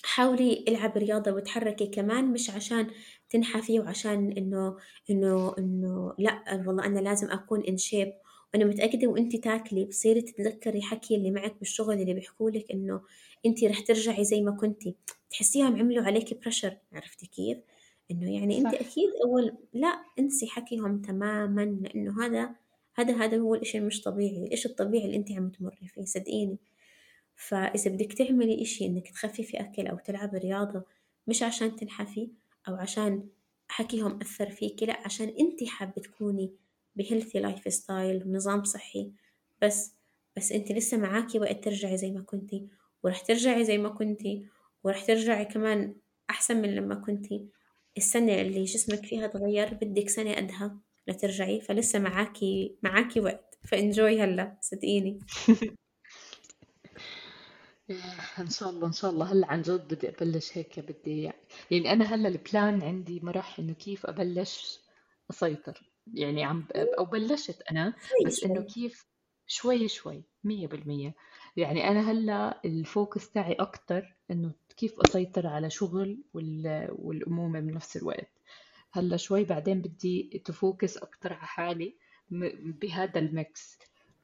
حاولي 0.07 0.65
العب 0.69 0.97
رياضة 0.97 1.33
وتحركي 1.33 1.87
كمان 1.87 2.33
مش 2.33 2.51
عشان 2.51 2.87
تنحفي 3.31 3.81
وعشان 3.81 4.33
إنه 4.33 4.77
إنه 5.11 5.55
إنه 5.59 6.15
لأ 6.19 6.65
والله 6.67 6.85
أنا 6.85 7.01
لازم 7.01 7.31
أكون 7.31 7.65
in 7.65 7.77
shape 7.77 8.13
وأنا 8.55 8.65
متأكدة 8.65 9.09
وأنتي 9.09 9.39
تاكلي 9.39 9.85
بصيري 9.85 10.23
تتذكري 10.23 10.83
حكي 10.83 11.17
اللي 11.17 11.31
معك 11.31 11.59
بالشغل 11.59 12.01
اللي 12.01 12.15
بيحكولك 12.15 12.71
إنه 12.73 13.01
أنتي 13.47 13.67
رح 13.67 13.81
ترجعي 13.81 14.25
زي 14.25 14.41
ما 14.41 14.51
كنتي. 14.51 14.97
تحسيهم 15.31 15.77
عملوا 15.77 16.05
عليكي 16.05 16.35
pressure 16.35 16.77
عرفتي 16.93 17.27
كيف؟ 17.27 17.59
إنه 18.11 18.35
يعني 18.35 18.59
أنت 18.59 18.75
أكيد 18.75 19.11
أول 19.25 19.57
لأ 19.75 20.01
انسي 20.19 20.47
حكيهم 20.47 21.03
تماما 21.03 21.65
لأنه 21.65 22.27
هذا 22.27 22.51
هذا 22.95 23.17
هذا 23.25 23.39
هو 23.39 23.55
الإشي 23.55 23.79
المش 23.79 24.01
طبيعي. 24.01 24.47
الإشي 24.47 24.69
الطبيعي 24.69 25.05
اللي 25.05 25.17
أنت 25.17 25.33
عم 25.33 25.51
تمري 25.51 25.89
فيه 25.95 26.05
صدقيني. 26.05 26.59
فإذا 27.37 27.91
بدك 27.91 28.13
تعملي 28.13 28.63
إشي 28.63 28.87
إنك 28.87 29.09
تخففي 29.09 29.61
أكل 29.61 29.87
أو 29.87 29.97
تلعبي 29.99 30.39
رياضة 30.39 30.83
مش 31.27 31.43
عشان 31.43 31.77
تنحفي 31.77 32.31
أو 32.69 32.75
عشان 32.75 33.29
حكيهم 33.69 34.21
أثر 34.21 34.51
فيكي 34.51 34.87
لأ 34.87 34.99
عشان 35.05 35.29
أنت 35.29 35.65
حابة 35.65 36.03
تكوني 36.03 36.53
ب 36.97 37.39
healthy 37.41 37.73
lifestyle 37.73 38.23
ونظام 38.27 38.65
صحي. 38.65 39.13
بس 39.63 39.93
بس 40.37 40.53
أنت 40.53 40.73
لسه 40.73 40.97
معاكي 40.97 41.39
وقت 41.39 41.65
ترجعي 41.65 41.97
زي 41.97 42.11
ما 42.11 42.21
كنتي 42.23 42.69
ورح 43.03 43.21
ترجعي 43.21 43.65
زي 43.65 43.79
ما 43.79 43.89
كنتي 43.89 44.47
ورح 44.85 45.05
ترجعي 45.05 45.45
كمان 45.45 45.95
أحسن 46.31 46.63
من 46.63 46.75
لما 46.75 46.95
كنتي 46.95 47.47
السنة 47.97 48.41
اللي 48.41 48.65
جسمك 48.65 49.07
فيها 49.07 49.27
تغير 49.27 49.75
بدك 49.75 50.09
سنة 50.09 50.35
قدها 50.35 50.79
لترجعي 51.09 51.61
فلسه 51.61 51.99
معاكي 51.99 52.77
معاكي 52.83 53.21
وقت. 53.21 53.59
ف 53.65 53.74
enjoy 53.74 54.21
هلأ 54.21 54.59
صدقيني. 54.63 55.19
إن 58.39 58.51
شاء 58.51 58.71
الله 58.71 58.87
إن 58.87 58.93
شاء 58.93 59.11
الله. 59.11 59.33
هلأ 59.33 59.47
عن 59.53 59.63
جد 59.63 59.95
بدي 59.95 60.09
أبلش 60.09 60.59
هيك 60.59 60.81
بدي 60.81 61.23
يعني 61.71 61.93
أنا 61.93 62.05
هلأ 62.05 62.29
ال 62.29 62.39
plan 62.39 62.83
عندي 62.83 63.21
مرح 63.21 63.59
إنه 63.59 63.73
كيف 63.73 64.07
أبلش 64.07 64.81
أسيطر. 65.31 65.91
يعني 66.15 66.45
عم 66.45 66.67
أو 66.99 67.05
بلشت 67.05 67.63
أنا 67.71 67.95
بس 68.27 68.45
إنه 68.45 68.63
كيف 68.63 69.07
شوي 69.47 69.89
شوي 69.89 70.23
مية 70.45 70.67
بالمية. 70.67 71.15
يعني 71.57 71.89
أنا 71.89 72.11
هلأ 72.11 72.61
ال 72.65 72.76
focus 72.76 73.31
تاعي 73.31 73.53
أكتر 73.53 74.15
إنه 74.31 74.53
كيف 74.77 75.01
أسيطر 75.01 75.47
على 75.47 75.71
شغل 75.71 76.19
والأمومة 76.35 77.61
بنفس 77.61 77.97
الوقت. 77.97 78.31
هلأ 78.93 79.17
شوي 79.17 79.45
بعدين 79.45 79.81
بدي 79.81 80.43
focus 80.45 80.97
أكتر 80.97 81.33
على 81.33 81.47
حالي 81.47 81.95
بهذا 82.81 83.19
ال 83.19 83.31
mix. 83.31 83.79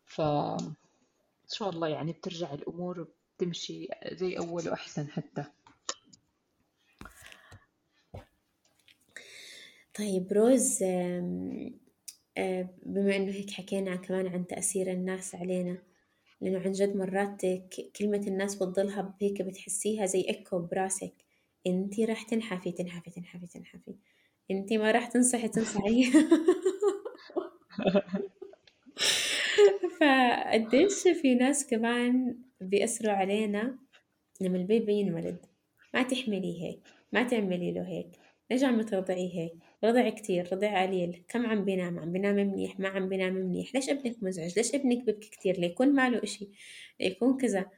ف 0.06 0.20
إن 0.20 1.48
شاء 1.48 1.70
الله 1.70 1.88
يعني 1.88 2.12
بترجع 2.12 2.54
الأمور 2.54 3.08
تمشي 3.44 3.88
زي 4.12 4.38
أول 4.38 4.68
وأحسن 4.68 5.08
حتى. 5.08 5.44
طيب 9.98 10.32
روز 10.32 10.82
آه، 10.82 12.68
بما 12.86 13.16
إنه 13.16 13.32
هيك 13.32 13.50
حكينا 13.50 13.96
كمان 13.96 14.26
عن 14.26 14.46
تأثير 14.46 14.92
الناس 14.92 15.34
علينا 15.34 15.78
لأنه 16.40 16.58
عن 16.58 16.72
جد 16.72 16.96
مرات 16.96 17.42
كلمة 17.98 18.24
الناس 18.26 18.54
بتضلها 18.54 19.14
هيك 19.20 19.42
بتحسيها 19.42 20.06
زي 20.06 20.24
إكو 20.28 20.58
براسك. 20.58 21.14
انتي 21.66 22.04
راح 22.04 22.22
تنحفي 22.22 22.72
تنحفي 22.72 23.10
تنحفي 23.10 23.46
تنحفي. 23.46 23.94
انتي 24.50 24.78
ما 24.78 24.90
راح 24.90 25.06
تنصحي 25.06 25.48
تنصحي. 25.48 26.12
فقديش 30.00 31.02
في 31.22 31.34
ناس 31.34 31.66
كمان 31.66 32.36
بيأثروا 32.62 33.12
علينا 33.12 33.78
لما 34.40 34.56
البيبي 34.56 34.92
ينولد. 34.92 35.46
ما 35.94 36.02
تحمليه 36.02 36.62
هيك 36.62 36.80
ما 37.12 37.22
تعملي 37.22 37.72
له 37.72 37.88
هيك. 37.88 38.06
ليش 38.50 38.64
عم 38.64 38.82
ترضعيه 38.82 39.34
هيك. 39.34 39.52
رضع 39.84 40.08
كتير 40.08 40.52
رضع 40.52 40.82
قليل. 40.82 41.22
كم 41.28 41.46
عم 41.46 41.64
بينام؟ 41.64 41.98
عم 41.98 42.12
بينام 42.12 42.34
منيح؟ 42.34 42.80
ما 42.80 42.88
عم 42.88 43.08
بينام 43.08 43.34
منيح. 43.34 43.74
ليش 43.74 43.90
ابنك 43.90 44.22
مزعج؟ 44.22 44.56
ليش 44.56 44.74
ابنك 44.74 45.02
ببكي 45.02 45.30
كتير؟ 45.30 45.60
ليكون 45.60 45.94
ماله 45.94 46.22
إشي؟ 46.22 46.48
ليكون 47.00 47.36
كذا؟ 47.36 47.70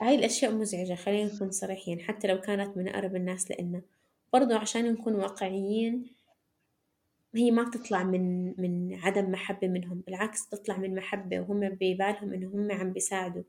هاي 0.00 0.14
الأشياء 0.14 0.52
مزعجة. 0.52 0.94
خلينا 0.94 1.34
نكون 1.34 1.50
صريحين 1.50 2.00
حتى 2.00 2.28
لو 2.28 2.40
كانت 2.40 2.76
من 2.76 2.88
أقرب 2.88 3.16
الناس 3.16 3.50
لإلنا. 3.50 3.82
برضو 4.32 4.54
عشان 4.54 4.92
نكون 4.92 5.14
واقعيين 5.14 6.15
هي 7.36 7.50
ما 7.50 7.62
بتطلع 7.62 8.04
من 8.04 8.54
من 8.60 8.94
عدم 8.94 9.30
محبة 9.30 9.68
منهم 9.68 10.00
بالعكس 10.06 10.46
بتطلع 10.46 10.76
من 10.78 10.94
محبة 10.94 11.40
وهم 11.40 11.60
ببالهم 11.68 12.32
إنه 12.32 12.48
هم 12.48 12.72
عم 12.72 12.92
بيساعدوا. 12.92 13.42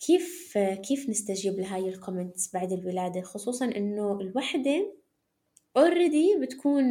كيف 0.00 0.58
كيف 0.58 1.08
نستجيب 1.08 1.54
لهاي 1.54 1.88
ال 1.88 1.95
comments 1.95 2.52
بعد 2.54 2.72
الولادة؟ 2.72 3.22
خصوصا 3.22 3.64
إنه 3.64 4.20
الوحدة 4.20 4.94
already 5.76 6.38
بتكون 6.42 6.84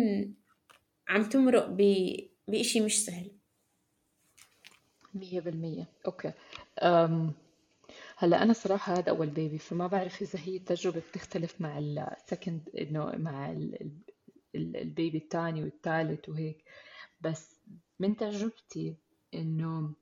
عم 1.08 1.24
تمرق 1.30 1.70
ب... 1.70 2.08
بإشي 2.48 2.82
مش 2.82 3.06
سهل. 3.06 3.32
مية 5.14 5.40
بالمية. 5.40 5.88
okay. 6.06 6.32
أم 6.80 7.34
هلأ 8.18 8.44
أنا 8.44 8.54
صراحة 8.54 8.94
هذا 8.94 9.10
أول 9.10 9.30
baby 9.30 9.58
فما 9.58 9.88
بعرف 9.88 10.22
إذا 10.22 10.40
هي 10.40 10.58
التجربة 10.58 11.02
بتختلف 11.10 11.62
مع 11.62 11.80
ال 11.80 11.93
second 11.93 12.70
إنه 12.80 13.06
مع 13.06 13.52
ال 14.56 14.68
baby 14.68 15.18
الثاني 15.18 15.64
والثالث 15.64 16.30
وهيك 16.30 16.64
بس 17.22 17.62
من 18.00 18.16
تجربتي 18.18 18.96
إنه 19.34 19.94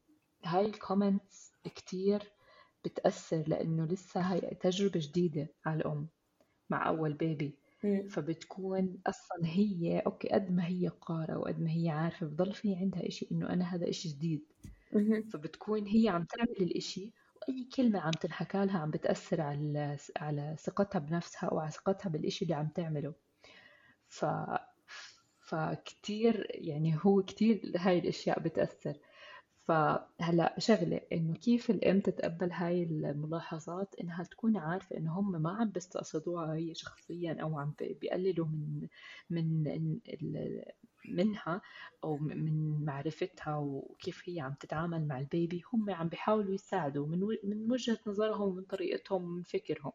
هاي 0.45 0.65
ال 0.65 0.75
comments 0.75 1.51
كتير 1.75 2.23
بتأثر 2.85 3.43
لأنه 3.47 3.85
لسه 3.85 4.21
هاي 4.21 4.39
تجربة 4.41 4.99
جديدة 5.03 5.47
على 5.65 5.81
الأم 5.81 6.07
مع 6.69 6.87
أول 6.87 7.13
baby 7.13 7.55
مم. 7.83 8.07
فبتكون 8.07 8.97
أصلا 9.07 9.37
هي 9.43 9.99
okay 9.99 10.29
قد 10.29 10.51
ما 10.51 10.67
هي 10.67 10.87
قارية 10.87 11.37
وقد 11.37 11.59
ما 11.61 11.71
هي 11.71 11.89
عارفة 11.89 12.25
بضل 12.27 12.53
في 12.53 12.75
عندها 12.75 13.07
إشي 13.07 13.27
إنه 13.31 13.49
أنا 13.49 13.65
هذا 13.75 13.89
إشي 13.89 14.09
جديد. 14.09 14.41
فبتكون 15.33 15.87
هي 15.87 16.09
عم 16.09 16.23
تعمل 16.23 16.57
الإشي 16.61 17.13
وأي 17.41 17.69
كلمة 17.75 17.99
عم 17.99 18.11
تنحكى 18.11 18.65
لها 18.65 18.79
عم 18.79 18.91
بتأثر 18.91 19.41
على 19.41 19.97
على 20.17 20.55
ثقتها 20.59 20.99
بنفسها 20.99 21.53
وعلى 21.53 21.71
ثقتها 21.71 22.09
بالإشي 22.09 22.45
اللي 22.45 22.55
عم 22.55 22.67
تعمله 22.67 23.13
ف 24.11 24.25
فكتير 25.39 26.47
يعني 26.49 26.97
هو 27.03 27.21
كتير 27.23 27.71
هاي 27.77 27.99
الأشياء 27.99 28.39
بتأثر. 28.39 28.93
فهلا 29.67 30.55
شغلة 30.59 31.01
إنه 31.13 31.33
كيف 31.33 31.69
الأم 31.69 31.99
تتقبل 31.99 32.51
هاي 32.51 32.83
الملاحظات؟ 32.83 33.95
إنها 34.01 34.23
تكون 34.23 34.57
عارفة 34.57 34.97
إنه 34.97 35.19
هم 35.19 35.41
ما 35.41 35.51
عم 35.51 35.69
بيستقصدوها 35.69 36.53
هي 36.55 36.73
شخصيا 36.75 37.37
أو 37.41 37.59
عم 37.59 37.73
بي- 37.79 37.93
بيقللوا 38.01 38.45
من 38.47 38.87
من 39.29 39.67
ال- 40.07 40.63
منها 41.09 41.61
أو 42.03 42.17
من 42.17 42.85
معرفتها 42.85 43.57
وكيف 43.57 44.21
هي 44.29 44.39
عم 44.39 44.53
تتعامل 44.53 45.07
مع 45.07 45.19
البيبي. 45.19 45.61
هم 45.73 45.89
عم 45.89 46.07
بيحاولوا 46.09 46.53
يساعدوا 46.53 47.07
من 47.07 47.19
من 47.43 47.71
وجهة 47.71 47.97
نظرهم 48.07 48.41
ومن 48.49 48.63
طريقتهم 48.63 49.23
ومن 49.23 49.43
فكرهم. 49.43 49.91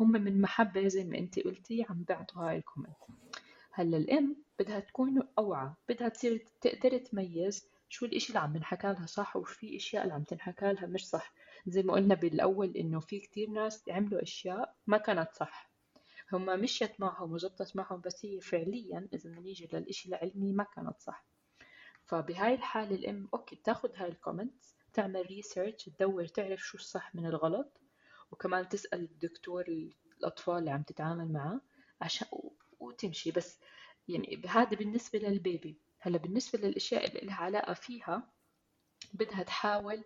هم 0.00 0.12
من 0.12 0.40
محبة 0.40 0.88
زي 0.88 1.04
ما 1.04 1.18
انت 1.18 1.38
قلتي 1.40 1.84
عم 1.90 2.02
بيعطوا 2.08 2.42
هاي 2.42 2.56
ال 2.56 2.60
comment. 2.60 2.96
هلا 3.78 3.96
الأم 3.96 4.36
بدها 4.58 4.80
تكون 4.80 5.28
أوعى 5.38 5.70
بدها 5.88 6.08
تصير 6.08 6.44
تقدر 6.60 6.98
تميز 6.98 7.68
شو 7.88 8.06
الإشي 8.06 8.28
اللي 8.28 8.38
عم 8.38 8.56
ينحكى 8.56 8.86
لها 8.86 9.06
صح 9.06 9.36
وشو 9.36 9.54
في 9.54 9.76
أشياء 9.76 10.02
اللي 10.02 10.14
عم 10.14 10.22
تنحكى 10.22 10.72
لها 10.72 10.86
مش 10.86 11.08
صح. 11.08 11.32
زي 11.66 11.82
ما 11.82 11.92
قلنا 11.92 12.14
بالأول 12.14 12.76
إنه 12.76 13.00
في 13.00 13.20
كتير 13.20 13.50
ناس 13.50 13.88
عملوا 13.88 14.22
أشياء 14.22 14.74
ما 14.86 14.98
كانت 14.98 15.32
صح. 15.32 15.70
هم 16.32 16.60
مشيت 16.60 17.00
معهم 17.00 17.32
وزبطت 17.32 17.76
معهم 17.76 18.00
بس 18.00 18.24
هي 18.26 18.40
فعليا 18.40 19.08
إذا 19.12 19.30
بدنا 19.30 19.40
نيجي 19.40 19.68
للإشي 19.72 20.08
العلمي 20.08 20.52
ما 20.52 20.64
كانت 20.64 21.00
صح. 21.00 21.26
فبهاي 22.04 22.54
الحالة 22.54 22.94
الأم 22.96 23.28
okay 23.34 23.56
تاخد 23.56 23.90
هاي 23.96 24.08
ال 24.08 24.16
comments 24.16 24.76
تعمل 24.92 25.26
research 25.26 25.84
تدور 25.84 26.26
تعرف 26.26 26.60
شو 26.60 26.78
الصح 26.78 27.14
من 27.14 27.26
الغلط 27.26 27.80
وكمان 28.32 28.68
تسأل 28.68 29.00
الدكتور 29.00 29.64
الأطفال 30.20 30.58
اللي 30.58 30.70
عم 30.70 30.82
تتعامل 30.82 31.32
معاه 31.32 31.60
عشان 32.00 32.28
وتمشي. 32.80 33.30
بس 33.30 33.60
يعني 34.08 34.42
هذا 34.48 34.76
بالنسبة 34.76 35.18
لل 35.18 35.35
baby. 35.35 35.78
هلا 36.00 36.18
بالنسبة 36.18 36.58
للأشياء 36.58 37.06
اللي 37.06 37.20
لها 37.26 37.36
علاقة 37.36 37.74
فيها 37.74 38.32
بدها 39.14 39.42
تحاول 39.42 40.04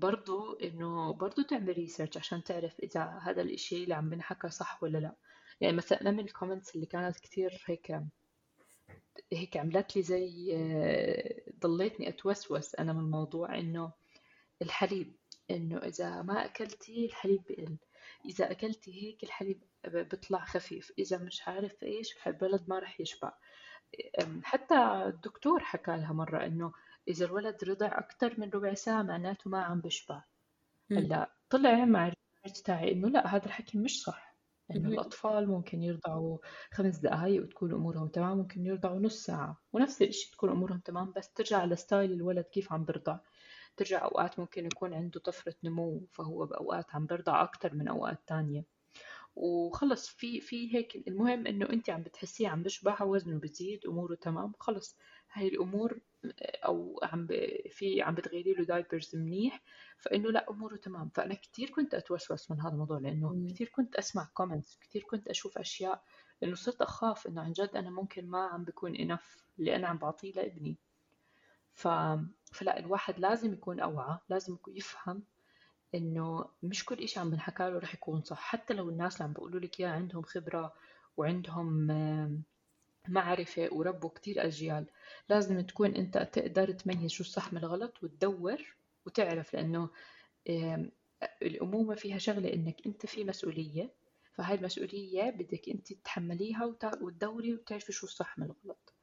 برضو 0.00 0.52
إنه 0.52 1.12
برضو 1.12 1.42
تعمل 1.42 1.72
research 1.72 2.16
عشان 2.16 2.44
تعرف 2.44 2.80
إذا 2.80 3.20
هذا 3.22 3.42
الإشي 3.42 3.84
اللي 3.84 3.94
عم 3.94 4.10
ينحكى 4.10 4.50
صح 4.50 4.82
ولا 4.82 4.98
لا. 4.98 5.16
يعني 5.60 5.76
مثلا 5.76 6.10
من 6.10 6.20
ال 6.20 6.26
comments 6.26 6.74
اللي 6.74 6.86
كانت 6.86 7.16
كتير 7.20 7.62
هيك 7.66 8.00
هيك 9.32 9.56
عملت 9.56 9.96
لي 9.96 10.02
زي 10.02 10.56
آه، 10.56 11.42
ضليتني 11.60 12.08
أتوسوس 12.08 12.74
أنا 12.74 12.92
من 12.92 13.00
الموضوع 13.00 13.58
إنه 13.58 13.92
الحليب 14.62 15.16
إنه 15.50 15.78
إذا 15.78 16.22
ما 16.22 16.44
أكلتي 16.44 17.06
الحليب 17.06 17.42
بقل. 17.48 17.76
إذا 18.24 18.50
أكلتي 18.50 19.02
هيك 19.02 19.22
الحليب 19.22 19.62
بيطلع 19.84 20.44
خفيف. 20.44 20.92
إذا 20.98 21.18
مش 21.18 21.48
عارف 21.48 21.82
إيش 21.82 22.14
الولد 22.26 22.64
ما 22.68 22.78
رح 22.78 23.00
يشبع. 23.00 23.32
حتى 24.42 24.74
الدكتور 25.06 25.60
حكى 25.60 25.90
لها 25.90 26.12
مرة 26.12 26.46
إنه 26.46 26.72
إذا 27.08 27.26
الولد 27.26 27.64
رضع 27.64 27.98
أكتر 27.98 28.40
من 28.40 28.50
ربع 28.50 28.74
ساعة 28.74 29.02
معناته 29.02 29.50
ما 29.50 29.62
عم 29.62 29.80
بشبع. 29.80 30.22
هلأ 30.90 31.30
طلع 31.50 31.84
مع 31.84 32.08
ال 32.08 32.14
research 32.14 32.62
تاعي 32.62 32.92
إنه 32.92 33.08
لا 33.08 33.36
هذا 33.36 33.46
الحكي 33.46 33.78
مش 33.78 34.02
صح. 34.02 34.34
إنه. 34.70 34.88
الأطفال 34.88 35.48
ممكن 35.48 35.82
يرضعوا 35.82 36.38
خمس 36.72 36.96
دقايق 36.96 37.42
وتكون 37.42 37.72
أمورهم 37.72 38.08
تمام 38.08 38.38
ممكن 38.38 38.66
يرضعوا 38.66 39.00
نص 39.00 39.24
ساعة. 39.24 39.62
ونفس 39.72 40.02
الإشي 40.02 40.30
تكون 40.30 40.50
أمورهم 40.50 40.78
تمام 40.78 41.12
بس 41.16 41.32
ترجع 41.32 41.64
ل 41.64 41.72
style 41.72 42.12
الولد 42.12 42.44
كيف 42.44 42.72
عم 42.72 42.84
برضع 42.84 43.18
ترجع 43.76 44.04
أوقات 44.04 44.38
ممكن 44.38 44.66
يكون 44.66 44.94
عنده 44.94 45.20
طفرة 45.20 45.54
نمو 45.64 46.06
فهو 46.12 46.46
بأوقات 46.46 46.94
عم 46.94 47.06
برضع 47.06 47.42
أكتر 47.42 47.74
من 47.74 47.88
أوقات 47.88 48.18
تانية. 48.26 48.64
وخلص 49.36 50.08
في 50.08 50.40
في 50.40 50.74
هيك 50.74 51.08
المهم 51.08 51.46
إنه 51.46 51.66
انت 51.70 51.90
عم 51.90 52.02
بتحسيه 52.02 52.48
عم 52.48 52.62
بشبع 52.62 53.02
وزنه 53.02 53.38
بزيد 53.38 53.86
أموره 53.86 54.14
تمام 54.14 54.52
خلص. 54.60 54.96
هاي 55.32 55.48
الأمور 55.48 56.00
أو 56.64 57.00
عم 57.02 57.26
ب... 57.26 57.32
في 57.70 58.02
عم 58.02 58.14
بتغيري 58.14 58.52
له 58.54 58.64
diapers 58.64 59.16
منيح 59.16 59.62
فإنه 59.98 60.30
لا 60.30 60.50
أموره 60.50 60.76
تمام. 60.76 61.08
فأنا 61.14 61.34
كثير 61.34 61.70
كنت 61.70 61.94
أتوسوس 61.94 62.50
من 62.50 62.60
هذا 62.60 62.72
الموضوع 62.72 62.98
لأنه. 62.98 63.46
كثير 63.54 63.68
كنت 63.68 63.96
أسمع 63.96 64.30
comments 64.34 64.78
كثير 64.82 65.02
كنت 65.02 65.28
أشوف 65.28 65.58
أشياء 65.58 66.02
لأنه 66.42 66.54
صرت 66.54 66.82
أخاف 66.82 67.26
إنه 67.26 67.40
عن 67.42 67.52
جد 67.52 67.70
أنا 67.74 67.90
ممكن 67.90 68.26
ما 68.30 68.46
عم 68.46 68.64
بكون 68.64 68.96
enough 68.96 69.44
اللي 69.58 69.76
أنا 69.76 69.86
عم 69.88 69.98
بعطيه 69.98 70.32
لابني. 70.32 70.78
ف... 71.74 71.88
فلا 72.52 72.78
الواحد 72.78 73.18
لازم 73.18 73.52
يكون 73.52 73.80
أوعى 73.80 74.18
لازم 74.28 74.54
يكون 74.54 74.76
يفهم 74.76 75.22
إنه 75.94 76.44
مش 76.62 76.84
كل 76.84 77.02
إشي 77.02 77.20
عم 77.20 77.30
بنحكى 77.30 77.62
له 77.62 77.78
رح 77.78 77.94
يكون 77.94 78.22
صح. 78.22 78.38
حتى 78.38 78.74
لو 78.74 78.88
الناس 78.88 79.14
اللي 79.14 79.24
عم 79.24 79.32
بيقولوا 79.32 79.60
لك 79.60 79.80
إياه 79.80 79.88
عندهم 79.88 80.22
خبرة 80.22 80.74
وعندهم 81.16 81.86
معرفة 83.08 83.68
وربوا 83.72 84.10
كتير 84.10 84.46
أجيال 84.46 84.86
لازم 85.28 85.60
تكون 85.60 85.94
أنت 85.94 86.18
تقدر 86.18 86.72
تميز 86.72 87.10
شو 87.10 87.22
الصح 87.22 87.52
من 87.52 87.58
الغلط 87.58 88.02
وتدور 88.02 88.76
وتعرف 89.06 89.54
لأنه 89.54 89.90
الأمومة 91.42 91.94
فيها 91.94 92.18
شغلة 92.18 92.52
إنك 92.52 92.86
أنت 92.86 93.06
في 93.06 93.24
مسؤولية 93.24 93.90
فهاي 94.34 94.56
المسؤولية 94.56 95.30
بدك 95.30 95.68
أنت 95.68 95.92
تتحمليها 95.92 96.64
وتدوري 97.00 97.54
وتعرفي 97.54 97.92
شو 97.92 98.06
الصح 98.06 98.38
من 98.38 98.44
الغلط. 98.44 98.94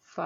ف... 0.00 0.20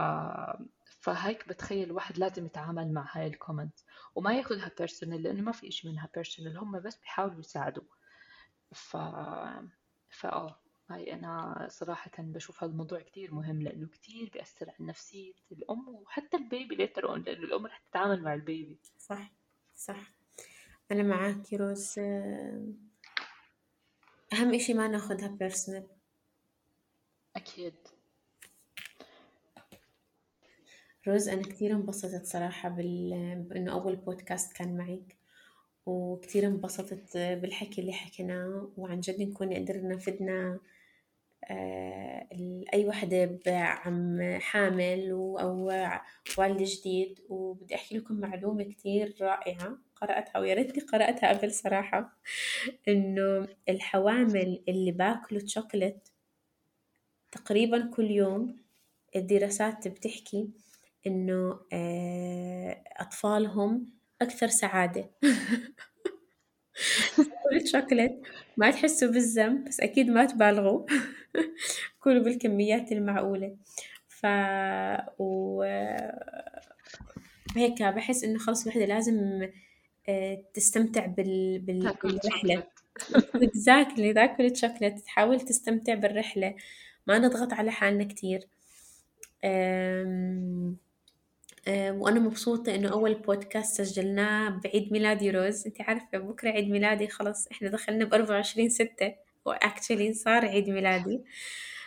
فهيك 1.01 1.49
بتخيل 1.49 1.83
الواحد 1.83 2.19
لازم 2.19 2.47
يتعامل 2.47 2.93
مع 2.93 3.07
هاي 3.13 3.27
ال 3.27 3.33
comment 3.33 3.79
وما 4.15 4.35
ياخذها 4.35 4.71
personal 4.79 5.23
لأنه 5.23 5.43
ما 5.43 5.53
في 5.53 5.69
إشي 5.69 5.89
منها 5.89 6.09
personal 6.15 6.59
هم 6.59 6.81
بس 6.81 6.97
بيحاولوا 6.97 7.41
يساعدوا. 7.41 7.85
ف 8.73 8.97
فاه 10.11 10.59
هاي 10.91 11.13
أنا 11.13 11.67
صراحة 11.71 12.11
بشوف 12.19 12.65
هذا 12.65 12.73
الموضوع 12.73 13.01
كتير 13.01 13.35
مهم 13.35 13.63
لأنه 13.63 13.87
كتير 13.87 14.31
بيأثر 14.33 14.71
على 14.71 14.89
نفسية 14.89 15.33
الأم 15.53 15.89
وحتى 15.89 16.37
ال 16.37 16.44
baby 16.44 16.75
later 16.75 17.09
on 17.09 17.23
لأنه 17.23 17.45
الأم 17.45 17.67
رح 17.67 17.79
تتعامل 17.79 18.23
مع 18.23 18.35
ال 18.35 18.43
baby 18.43 18.79
صح 18.99 19.33
صح. 19.75 20.13
أنا 20.93 21.03
معاك 21.03 21.53
روز. 21.55 21.99
أهم 24.33 24.55
إشي 24.55 24.75
ما 24.75 24.89
ناخدها 24.89 25.29
بيرسونال 25.29 25.87
أكيد. 27.37 27.75
روز 31.09 31.29
أنا 31.29 31.43
كتير 31.43 31.73
انبسطت 31.73 32.27
صراحة 32.27 32.69
بال... 32.69 33.35
بإنه 33.49 33.73
أول 33.73 33.97
بودكاست 33.97 34.53
كان 34.53 34.77
معك 34.77 35.17
وكتير 35.87 36.47
انبسطت 36.47 37.17
بالحكي 37.17 37.81
اللي 37.81 37.93
حكيناه 37.93 38.69
وعن 38.77 39.01
جد 39.01 39.21
نكون 39.21 39.55
قدرنا 39.55 39.99
فدنا 39.99 40.59
آه، 41.51 42.29
أي 42.75 42.87
وحدة 42.89 43.39
عم 43.47 44.21
حامل 44.41 45.11
أو 45.11 45.67
والدة 46.39 46.65
جديد. 46.65 47.21
وبدي 47.29 47.75
أحكي 47.75 47.99
لكم 47.99 48.15
معلومة 48.15 48.65
كتير 48.65 49.15
رائعة 49.21 49.79
قرأتها 49.97 50.39
ويا 50.39 50.55
ريتني 50.55 50.83
قرأتها 50.83 51.29
قبل 51.33 51.53
صراحة 51.53 52.19
إنه 52.89 53.49
الحوامل 53.69 54.63
اللي 54.69 54.93
باكلوا 54.93 55.47
شوكولات 55.47 56.09
تقريبا 57.33 57.91
كل 57.97 58.11
يوم 58.11 58.57
الدراسات 59.17 59.89
بتحكي 59.89 60.49
إنه 61.07 61.61
آه، 61.73 62.85
أطفالهم 62.97 63.87
أكثر 64.23 64.49
سعادة. 64.49 65.11
كل 67.17 67.69
شوكولات 67.69 68.21
ما 68.57 68.71
تحسوا 68.71 69.09
بالذنب 69.09 69.65
بس 69.65 69.81
أكيد 69.81 70.11
ما 70.11 70.25
تبالغوا. 70.25 70.87
كلوا 72.03 72.23
بالكميات 72.23 72.93
المعقولة. 72.93 73.57
ف 74.09 74.27
و 75.19 75.63
هيك 77.57 77.83
بحس 77.83 78.25
إنه 78.25 78.39
خلص 78.39 78.63
الوحدة 78.63 78.85
لازم 78.85 79.49
آه، 80.09 80.45
تستمتع 80.55 81.07
بال... 81.07 81.59
بال... 81.59 81.95
بالرحلة. 82.03 82.65
chocolate 82.99 83.49
exactly 83.51 84.15
تاكل 84.15 84.57
شوكليت 84.57 84.99
تحاول 84.99 85.41
تستمتع 85.41 85.95
بالرحلة. 85.95 86.55
ما 87.07 87.19
نضغط 87.19 87.53
على 87.53 87.71
حالنا 87.71 88.05
كتير. 88.05 88.49
أم... 89.45 90.77
وأنا 91.69 92.21
مبسوطة 92.21 92.75
إنه 92.75 92.89
أول 92.93 93.15
بودكاست 93.15 93.83
سجلناه 93.83 94.49
بعيد 94.65 94.93
ميلادي 94.93 95.31
روز. 95.31 95.67
أنت 95.67 95.81
عارفة 95.81 96.19
بكرة 96.19 96.51
عيد 96.51 96.69
ميلادي 96.71 97.09
خلص 97.09 97.47
إحنا 97.53 97.69
دخلنا 97.69 98.05
بأربعة 98.05 98.35
وعشرين 98.37 98.69
ستة. 98.71 99.15
و 99.45 99.52
actually 99.52 100.15
صار 100.15 100.45
عيد 100.45 100.71
ميلادي. 100.71 101.21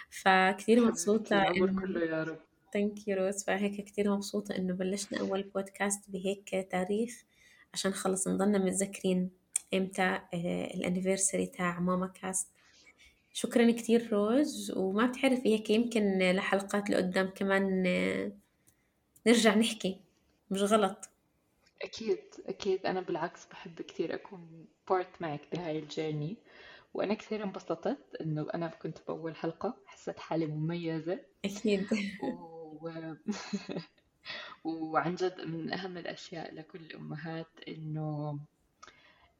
فكتير 0.09 0.82
مبسوطة 0.88 1.43
العمر 1.43 1.71
كله 1.80 2.05
يا 2.05 2.23
رب. 2.23 2.39
thank 2.73 3.07
you 3.07 3.17
روز. 3.17 3.43
فهيك 3.43 3.82
كتير 3.86 4.11
مبسوطة 4.15 4.55
إنه 4.55 4.73
بلشنا 4.73 5.19
أول 5.19 5.43
بودكاست 5.43 6.09
بهيك 6.09 6.67
تاريخ 6.71 7.23
عشان 7.73 7.91
خلص 7.93 8.28
نضلنا 8.28 8.57
متذكرين 8.57 9.30
إمتى 9.73 10.19
ال 10.33 10.43
anniversary 10.43 11.45
تاع 11.47 11.80
ماما 11.80 12.07
كاست 12.07 12.47
شكرا 13.34 13.71
كتير 13.71 14.13
روز. 14.13 14.71
وما 14.78 15.05
بتعرفي 15.07 15.49
هيك 15.55 15.69
يمكن 15.69 16.19
لحلقات 16.19 16.89
لقدام 16.89 17.28
كمان 17.36 17.84
آه، 17.88 18.32
نرجع 19.28 19.55
نحكي 19.55 20.01
مش 20.51 20.61
غلط. 20.61 21.09
أكيد 21.82 22.19
أكيد. 22.45 22.86
أنا 22.86 23.01
بالعكس 23.01 23.45
بحب 23.45 23.82
كثير 23.82 24.13
أكون 24.13 24.65
part 24.89 25.21
معك 25.21 25.41
بهاي 25.51 25.80
ال 25.79 25.86
journey. 25.86 26.38
وأنا 26.93 27.13
كثير 27.13 27.43
انبسطت 27.43 28.15
إنه 28.21 28.47
أنا 28.53 28.67
كنت 28.67 28.97
بأول 29.07 29.36
حلقة 29.36 29.78
حسيت 29.86 30.19
حالي 30.19 30.45
مميزة. 30.45 31.19
أكيد. 31.45 31.88
و... 32.23 32.89
وعن 34.63 35.15
جد 35.15 35.41
من 35.41 35.73
أهم 35.73 35.97
الأشياء 35.97 36.53
لكل 36.53 36.80
الأمهات 36.80 37.47
إنه 37.67 38.39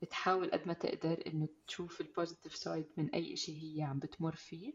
تحاول 0.10 0.52
قد 0.52 0.68
ما 0.68 0.74
تقدر 0.74 1.24
إنه 1.28 1.48
تشوف 1.68 2.02
ال 2.02 2.08
positive 2.08 2.56
side 2.56 2.86
من 2.98 3.10
أي 3.10 3.34
إشي 3.34 3.78
هي 3.78 3.84
عم 3.84 4.00
بتمر 4.00 4.36
فيه. 4.36 4.74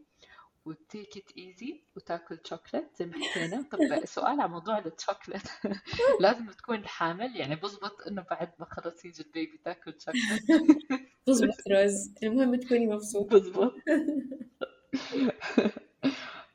و 0.64 0.75
take 0.75 1.16
it 1.16 1.37
easy 1.39 1.81
وتاكل 1.97 2.39
شوكليت 2.45 2.85
زي 2.99 3.07
ما 3.07 3.13
حكينا. 3.25 3.63
طب 3.73 3.79
سؤال 4.05 4.41
على 4.41 4.49
موضوع 4.49 4.79
الشوكليت 4.79 5.43
لازم 6.21 6.51
تكون 6.51 6.87
حامل 6.87 7.37
يعني 7.37 7.57
بزبط 7.57 8.07
إنه 8.09 8.25
بعد 8.31 8.51
ما 8.59 8.67
خلص 8.71 9.05
يجي 9.05 9.23
ال 9.23 9.30
baby 9.30 9.59
تاكل 9.65 9.95
شوكليت 10.01 10.43
بزبط 11.29 11.69
روز. 11.71 12.15
المهم 12.23 12.55
تكوني 12.55 12.87
مبسوطة. 12.87 13.39
بزبط. 13.39 13.75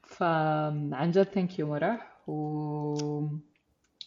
فعن 0.04 1.12
جد 1.12 1.24
thank 1.24 1.60
you 1.60 1.68
مرح 1.68 2.30
و 2.30 2.34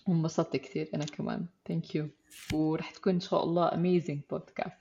وانبسطت 0.09 0.57
كثير 0.57 0.91
أنا 0.95 1.05
كمان. 1.05 1.47
Thank 1.69 1.95
you 1.95 2.09
ورح 2.53 2.91
تكون 2.91 3.13
إن 3.15 3.21
شاء 3.21 3.45
الله 3.45 3.75
amazing 3.75 4.21
podcast 4.31 4.77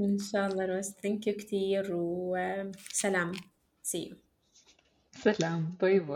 إن 0.00 0.18
شاء 0.18 0.46
الله 0.46 0.66
روز. 0.66 0.90
Thank 0.90 1.26
you 1.26 1.34
كتير 1.34 1.88
وسلام. 1.92 3.32
See 3.82 4.08
you 4.08 4.16
سلام، 5.20 5.76
bye 5.80 5.98
bye. 6.00 6.12